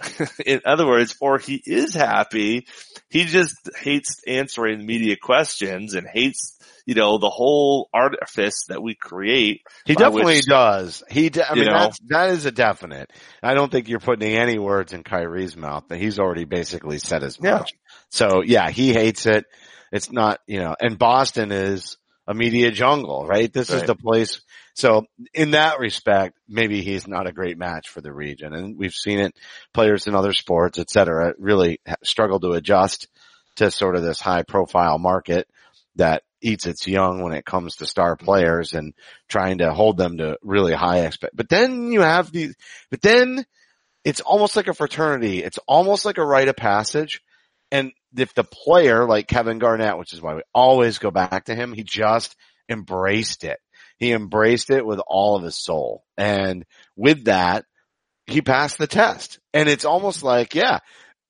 in 0.46 0.60
other 0.64 0.86
words, 0.86 1.16
or 1.20 1.38
he 1.38 1.60
is 1.64 1.94
happy. 1.94 2.66
He 3.08 3.24
just 3.24 3.56
hates 3.78 4.20
answering 4.26 4.84
media 4.84 5.16
questions 5.20 5.94
and 5.94 6.06
hates, 6.06 6.58
you 6.84 6.94
know, 6.94 7.18
the 7.18 7.30
whole 7.30 7.88
artifice 7.94 8.64
that 8.68 8.82
we 8.82 8.94
create. 8.94 9.62
He 9.86 9.94
definitely 9.94 10.36
which- 10.36 10.46
does. 10.46 11.02
He, 11.10 11.30
de- 11.30 11.50
I 11.50 11.54
mean, 11.54 11.66
know? 11.66 11.72
that's, 11.72 11.98
that 12.08 12.30
is 12.30 12.44
a 12.46 12.52
definite. 12.52 13.10
I 13.42 13.54
don't 13.54 13.70
think 13.72 13.88
you're 13.88 14.00
putting 14.00 14.36
any 14.36 14.58
words 14.58 14.92
in 14.92 15.02
Kyrie's 15.02 15.56
mouth, 15.56 15.84
but 15.88 15.98
he's 15.98 16.18
already 16.18 16.44
basically 16.44 16.98
said 16.98 17.22
as 17.22 17.38
Yeah. 17.42 17.58
much. 17.58 17.72
So 18.10 18.42
yeah, 18.44 18.70
he 18.70 18.92
hates 18.92 19.26
it. 19.26 19.44
It's 19.92 20.10
not, 20.10 20.40
you 20.46 20.60
know, 20.60 20.74
and 20.80 20.98
Boston 20.98 21.52
is 21.52 21.96
a 22.26 22.34
media 22.34 22.70
jungle, 22.72 23.26
right? 23.26 23.52
This 23.52 23.70
is 23.70 23.84
the 23.84 23.94
place. 23.94 24.40
So 24.76 25.06
in 25.32 25.52
that 25.52 25.78
respect, 25.78 26.38
maybe 26.46 26.82
he's 26.82 27.08
not 27.08 27.26
a 27.26 27.32
great 27.32 27.56
match 27.56 27.88
for 27.88 28.02
the 28.02 28.12
region. 28.12 28.52
And 28.52 28.76
we've 28.76 28.92
seen 28.92 29.20
it, 29.20 29.34
players 29.72 30.06
in 30.06 30.14
other 30.14 30.34
sports, 30.34 30.78
et 30.78 30.90
cetera, 30.90 31.32
really 31.38 31.80
struggle 32.04 32.38
to 32.40 32.52
adjust 32.52 33.08
to 33.56 33.70
sort 33.70 33.96
of 33.96 34.02
this 34.02 34.20
high 34.20 34.42
profile 34.42 34.98
market 34.98 35.48
that 35.96 36.24
eats 36.42 36.66
its 36.66 36.86
young 36.86 37.22
when 37.22 37.32
it 37.32 37.46
comes 37.46 37.76
to 37.76 37.86
star 37.86 38.16
players 38.16 38.74
and 38.74 38.92
trying 39.28 39.58
to 39.58 39.72
hold 39.72 39.96
them 39.96 40.18
to 40.18 40.36
really 40.42 40.74
high 40.74 41.06
expect. 41.06 41.34
But 41.34 41.48
then 41.48 41.90
you 41.90 42.02
have 42.02 42.30
these, 42.30 42.54
but 42.90 43.00
then 43.00 43.46
it's 44.04 44.20
almost 44.20 44.56
like 44.56 44.68
a 44.68 44.74
fraternity. 44.74 45.42
It's 45.42 45.58
almost 45.66 46.04
like 46.04 46.18
a 46.18 46.24
rite 46.24 46.48
of 46.48 46.56
passage. 46.56 47.22
And 47.72 47.92
if 48.14 48.34
the 48.34 48.44
player 48.44 49.06
like 49.06 49.26
Kevin 49.26 49.58
Garnett, 49.58 49.96
which 49.96 50.12
is 50.12 50.20
why 50.20 50.34
we 50.34 50.42
always 50.54 50.98
go 50.98 51.10
back 51.10 51.46
to 51.46 51.54
him, 51.54 51.72
he 51.72 51.82
just 51.82 52.36
embraced 52.68 53.42
it. 53.42 53.58
He 53.98 54.12
embraced 54.12 54.70
it 54.70 54.84
with 54.84 55.00
all 55.06 55.36
of 55.36 55.42
his 55.42 55.56
soul. 55.56 56.04
And 56.16 56.64
with 56.96 57.24
that, 57.24 57.64
he 58.26 58.42
passed 58.42 58.78
the 58.78 58.86
test. 58.86 59.38
And 59.54 59.68
it's 59.68 59.84
almost 59.84 60.22
like, 60.22 60.54
yeah, 60.54 60.80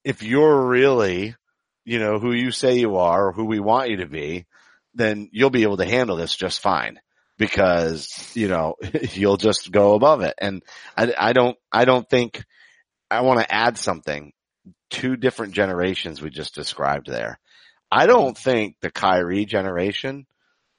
if 0.04 0.22
you're 0.22 0.66
really, 0.66 1.36
you 1.84 1.98
know, 1.98 2.18
who 2.18 2.32
you 2.32 2.50
say 2.50 2.78
you 2.78 2.96
are 2.96 3.28
or 3.28 3.32
who 3.32 3.44
we 3.44 3.60
want 3.60 3.90
you 3.90 3.98
to 3.98 4.06
be, 4.06 4.46
then 4.94 5.28
you'll 5.32 5.50
be 5.50 5.62
able 5.62 5.76
to 5.76 5.84
handle 5.84 6.16
this 6.16 6.34
just 6.34 6.60
fine 6.60 6.98
because, 7.38 8.30
you 8.34 8.48
know, 8.48 8.74
you'll 9.12 9.36
just 9.36 9.70
go 9.70 9.94
above 9.94 10.22
it. 10.22 10.34
And 10.38 10.62
I, 10.96 11.12
I 11.16 11.32
don't, 11.32 11.56
I 11.70 11.84
don't 11.84 12.08
think 12.08 12.42
I 13.10 13.20
want 13.20 13.40
to 13.40 13.54
add 13.54 13.78
something. 13.78 14.32
Two 14.88 15.16
different 15.16 15.52
generations 15.52 16.22
we 16.22 16.30
just 16.30 16.54
described 16.54 17.08
there. 17.08 17.38
I 17.90 18.06
don't 18.06 18.36
think 18.36 18.76
the 18.80 18.90
Kyrie 18.90 19.44
generation 19.44 20.26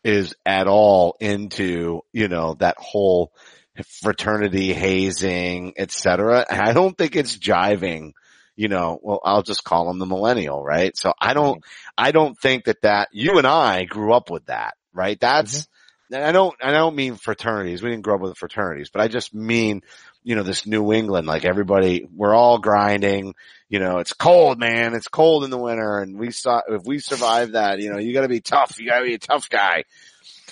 is 0.03 0.33
at 0.45 0.67
all 0.67 1.17
into, 1.19 2.01
you 2.13 2.27
know, 2.27 2.55
that 2.55 2.75
whole 2.77 3.31
fraternity 4.01 4.73
hazing, 4.73 5.73
et 5.77 5.91
cetera. 5.91 6.45
And 6.49 6.61
I 6.61 6.73
don't 6.73 6.97
think 6.97 7.15
it's 7.15 7.37
jiving, 7.37 8.13
you 8.55 8.69
know, 8.69 8.99
well, 9.01 9.19
I'll 9.23 9.43
just 9.43 9.63
call 9.63 9.89
him 9.89 9.99
the 9.99 10.05
millennial, 10.05 10.63
right? 10.63 10.97
So 10.97 11.13
I 11.19 11.33
don't, 11.33 11.63
I 11.97 12.11
don't 12.11 12.37
think 12.39 12.65
that 12.65 12.81
that, 12.81 13.09
you 13.11 13.37
and 13.37 13.45
I 13.45 13.83
grew 13.83 14.13
up 14.13 14.29
with 14.31 14.45
that, 14.47 14.75
right? 14.93 15.19
That's, 15.19 15.61
mm-hmm. 15.61 16.15
and 16.15 16.23
I 16.25 16.31
don't, 16.31 16.55
I 16.61 16.71
don't 16.71 16.95
mean 16.95 17.15
fraternities. 17.15 17.83
We 17.83 17.91
didn't 17.91 18.03
grow 18.03 18.15
up 18.15 18.21
with 18.21 18.37
fraternities, 18.37 18.89
but 18.89 19.01
I 19.01 19.09
just 19.09 19.33
mean, 19.35 19.81
you 20.27 20.35
know, 20.35 20.43
this 20.43 20.67
New 20.67 20.91
England, 20.91 21.25
like 21.25 21.45
everybody, 21.45 22.05
we're 22.13 22.35
all 22.35 22.59
grinding, 22.59 23.33
you 23.69 23.79
know, 23.79 23.99
it's 23.99 24.11
cold, 24.11 24.59
man. 24.59 24.93
It's 24.93 25.07
cold 25.07 25.45
in 25.45 25.49
the 25.49 25.57
winter 25.57 25.99
and 25.99 26.19
we 26.19 26.31
saw, 26.31 26.59
if 26.67 26.83
we 26.83 26.99
survive 26.99 27.53
that, 27.53 27.79
you 27.79 27.89
know, 27.89 27.97
you 27.97 28.13
gotta 28.13 28.27
be 28.27 28.41
tough. 28.41 28.77
You 28.77 28.89
gotta 28.89 29.05
be 29.05 29.13
a 29.13 29.19
tough 29.19 29.47
guy. 29.49 29.85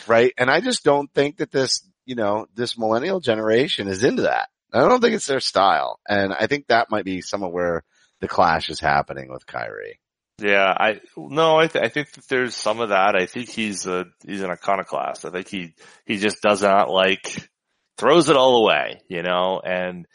Right. 0.08 0.34
And 0.38 0.50
I 0.50 0.62
just 0.62 0.86
don't 0.86 1.14
think 1.14 1.38
that 1.38 1.52
this, 1.52 1.86
you 2.06 2.16
know, 2.16 2.48
this 2.56 2.78
millennial 2.78 3.20
generation 3.20 3.90
is 3.90 4.06
into 4.06 4.22
that. 4.22 4.48
I 4.72 4.80
don't 4.88 5.02
think 5.02 5.14
it's 5.14 5.28
their 5.28 5.42
style. 5.42 6.00
And 6.08 6.32
I 6.32 6.48
think 6.48 6.68
that 6.68 6.90
might 6.90 7.04
be 7.04 7.20
some 7.20 7.44
of 7.44 7.52
where 7.52 7.84
the 8.22 8.30
clash 8.30 8.70
is 8.70 8.80
happening 8.80 9.30
with 9.30 9.46
Kyrie. 9.46 10.00
Yeah, 10.38 10.74
I 10.78 11.02
no, 11.18 11.58
I, 11.58 11.68
th- 11.68 11.84
I 11.84 11.90
think 11.90 12.14
there's 12.30 12.56
some 12.56 12.80
of 12.80 12.90
that. 12.90 13.16
I 13.16 13.26
think 13.26 13.50
he's 13.50 13.88
a 13.88 14.06
he's 14.26 14.42
an 14.42 14.52
iconoclast. 14.52 15.26
I 15.26 15.32
think 15.32 15.48
he 15.48 15.74
he 16.06 16.18
just 16.18 16.42
does 16.42 16.62
not 16.62 16.90
like 16.90 17.50
throws 17.98 18.30
it 18.30 18.36
all 18.36 18.64
away, 18.64 19.02
you 19.08 19.22
know, 19.24 19.62
and 19.64 20.06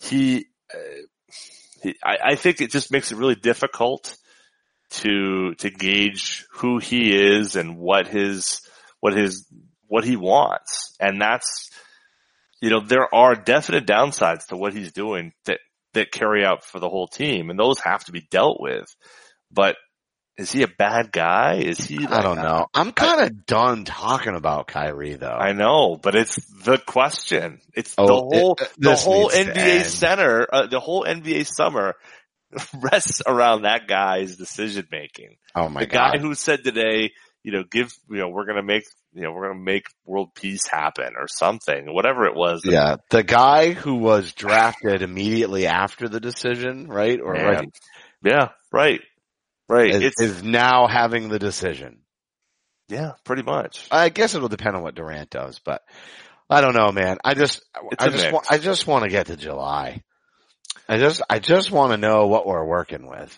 he, 0.00 0.46
uh, 0.72 0.78
he 1.82 1.94
I, 2.04 2.16
I 2.24 2.34
think 2.36 2.60
it 2.60 2.70
just 2.70 2.92
makes 2.92 3.12
it 3.12 3.18
really 3.18 3.34
difficult 3.34 4.16
to 4.90 5.54
to 5.54 5.70
gauge 5.70 6.46
who 6.52 6.78
he 6.78 7.14
is 7.14 7.56
and 7.56 7.78
what 7.78 8.06
his 8.06 8.60
what 9.00 9.14
his 9.14 9.46
what 9.88 10.04
he 10.04 10.16
wants, 10.16 10.94
and 11.00 11.20
that's 11.20 11.70
you 12.60 12.70
know 12.70 12.80
there 12.80 13.12
are 13.14 13.34
definite 13.34 13.86
downsides 13.86 14.46
to 14.46 14.56
what 14.56 14.74
he's 14.74 14.92
doing 14.92 15.32
that 15.44 15.58
that 15.94 16.12
carry 16.12 16.44
out 16.44 16.64
for 16.64 16.78
the 16.78 16.88
whole 16.88 17.08
team, 17.08 17.50
and 17.50 17.58
those 17.58 17.80
have 17.80 18.04
to 18.04 18.12
be 18.12 18.26
dealt 18.30 18.60
with. 18.60 18.84
But 19.50 19.76
is 20.38 20.52
he 20.52 20.62
a 20.62 20.68
bad 20.68 21.12
guy? 21.12 21.54
Is 21.56 21.78
he? 21.78 22.06
I 22.06 22.20
don't 22.22 22.36
know. 22.36 22.66
I'm 22.74 22.92
kind 22.92 23.22
of 23.22 23.46
done 23.46 23.84
talking 23.84 24.34
about 24.34 24.66
Kyrie 24.66 25.14
though. 25.14 25.28
I 25.28 25.52
know, 25.52 25.96
but 26.00 26.14
it's 26.14 26.36
the 26.64 26.78
question. 26.78 27.60
It's 27.74 27.94
Oh, 27.96 28.06
the 28.06 28.12
whole 28.14 28.56
it- 28.60 28.68
the 28.78 28.94
whole 28.96 29.30
NBA 29.30 29.84
center, 29.84 30.46
uh, 30.52 30.66
the 30.66 30.80
whole 30.80 31.04
NBA 31.04 31.46
summer 31.46 31.94
rests 32.80 33.22
around 33.26 33.62
that 33.62 33.86
guy's 33.88 34.36
decision 34.36 34.86
making. 34.90 35.36
oh 35.54 35.68
my 35.68 35.80
the 35.80 35.86
god. 35.86 36.12
guy 36.14 36.18
who 36.18 36.34
said 36.34 36.64
today, 36.64 37.12
you 37.42 37.52
know, 37.52 37.62
give, 37.70 37.92
you 38.10 38.18
know, 38.18 38.28
we're 38.28 38.44
gonna 38.46 38.62
make, 38.62 38.84
you 39.12 39.22
know, 39.22 39.32
we're 39.32 39.48
gonna 39.48 39.60
make 39.60 39.86
world 40.04 40.34
peace 40.34 40.66
happen 40.66 41.14
or 41.16 41.28
something, 41.28 41.92
whatever 41.92 42.26
it 42.26 42.34
was. 42.34 42.62
yeah, 42.64 42.96
the 43.10 43.22
guy 43.22 43.72
who 43.72 43.94
was 43.96 44.32
drafted 44.32 45.02
immediately 45.02 45.66
after 45.66 46.08
the 46.08 46.20
decision, 46.20 46.88
right? 46.88 47.20
Or 47.20 47.32
Man. 47.34 47.44
right, 47.44 47.68
Yeah, 48.22 48.48
right, 48.72 49.00
right. 49.68 49.90
is, 49.90 50.02
it's 50.02 50.20
is 50.20 50.42
now 50.42 50.86
having 50.86 51.28
the 51.28 51.38
decision. 51.38 51.98
yeah, 52.88 53.12
pretty 53.24 53.42
much. 53.42 53.88
I 53.90 54.08
guess 54.08 54.34
it'll 54.34 54.48
depend 54.48 54.76
on 54.76 54.82
what 54.82 54.94
Durant 54.94 55.30
does, 55.30 55.58
but 55.58 55.82
I 56.48 56.60
don't 56.60 56.74
know, 56.74 56.92
man. 56.92 57.18
I 57.24 57.34
just, 57.34 57.64
It's 57.90 58.04
I 58.04 58.08
just, 58.08 58.32
want, 58.32 58.46
I 58.50 58.58
just 58.58 58.86
want 58.86 59.04
to 59.04 59.10
get 59.10 59.26
to 59.26 59.36
July. 59.36 60.02
I 60.88 60.98
just, 60.98 61.22
I 61.28 61.40
just 61.40 61.70
want 61.70 61.92
to 61.92 61.96
know 61.96 62.28
what 62.28 62.46
we're 62.46 62.64
working 62.64 63.08
with. 63.08 63.36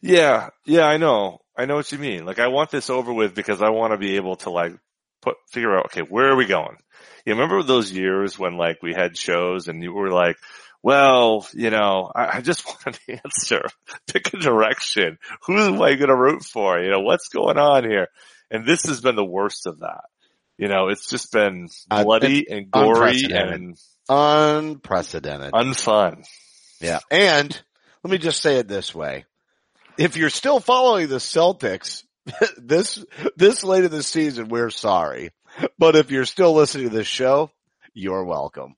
Yeah, 0.00 0.48
yeah, 0.64 0.84
I 0.84 0.96
know. 0.96 1.40
I 1.56 1.66
know 1.66 1.76
what 1.76 1.92
you 1.92 1.98
mean. 1.98 2.24
Like 2.24 2.38
I 2.38 2.48
want 2.48 2.70
this 2.70 2.88
over 2.88 3.12
with 3.12 3.34
because 3.34 3.60
I 3.60 3.70
want 3.70 3.92
to 3.92 3.98
be 3.98 4.16
able 4.16 4.36
to 4.36 4.50
like 4.50 4.72
put, 5.20 5.36
figure 5.50 5.76
out, 5.76 5.86
okay, 5.86 6.00
where 6.00 6.30
are 6.30 6.36
we 6.36 6.46
going? 6.46 6.76
You 7.26 7.34
remember 7.34 7.62
those 7.62 7.92
years 7.92 8.38
when 8.38 8.56
like 8.56 8.82
we 8.82 8.94
had 8.94 9.18
shows 9.18 9.68
and 9.68 9.82
you 9.82 9.92
were 9.92 10.10
like, 10.10 10.36
well, 10.82 11.46
you 11.54 11.70
know, 11.70 12.10
I, 12.14 12.38
I 12.38 12.40
just 12.40 12.66
want 12.66 12.98
an 13.08 13.20
answer. 13.24 13.62
Pick 14.12 14.32
a 14.34 14.38
direction. 14.38 15.18
Who 15.46 15.56
am 15.58 15.80
I 15.82 15.94
going 15.94 16.08
to 16.08 16.16
root 16.16 16.42
for? 16.44 16.78
You 16.80 16.90
know, 16.90 17.00
what's 17.00 17.28
going 17.28 17.58
on 17.58 17.88
here? 17.88 18.08
And 18.50 18.66
this 18.66 18.82
has 18.86 19.00
been 19.00 19.16
the 19.16 19.24
worst 19.24 19.66
of 19.66 19.80
that. 19.80 20.04
You 20.58 20.68
know, 20.68 20.88
it's 20.88 21.08
just 21.08 21.32
been 21.32 21.68
Uh, 21.90 22.04
bloody 22.04 22.46
and 22.50 22.70
gory 22.70 23.10
unprecedented. 23.12 23.52
and 23.60 23.76
Unprecedented. 24.08 25.52
unfun. 25.52 26.24
Yeah. 26.80 27.00
And 27.10 27.60
let 28.04 28.10
me 28.10 28.18
just 28.18 28.42
say 28.42 28.56
it 28.58 28.68
this 28.68 28.94
way. 28.94 29.24
If 29.98 30.16
you're 30.16 30.30
still 30.30 30.60
following 30.60 31.08
the 31.08 31.16
Celtics 31.16 32.02
this, 32.58 33.04
this 33.36 33.64
late 33.64 33.84
in 33.84 33.90
the 33.90 34.02
season, 34.02 34.48
we're 34.48 34.70
sorry. 34.70 35.30
But 35.78 35.96
if 35.96 36.10
you're 36.10 36.24
still 36.24 36.52
listening 36.54 36.88
to 36.90 36.94
this 36.94 37.06
show, 37.06 37.50
you're 37.94 38.24
welcome. 38.24 38.74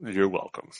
You're 0.00 0.28
welcome. 0.28 0.70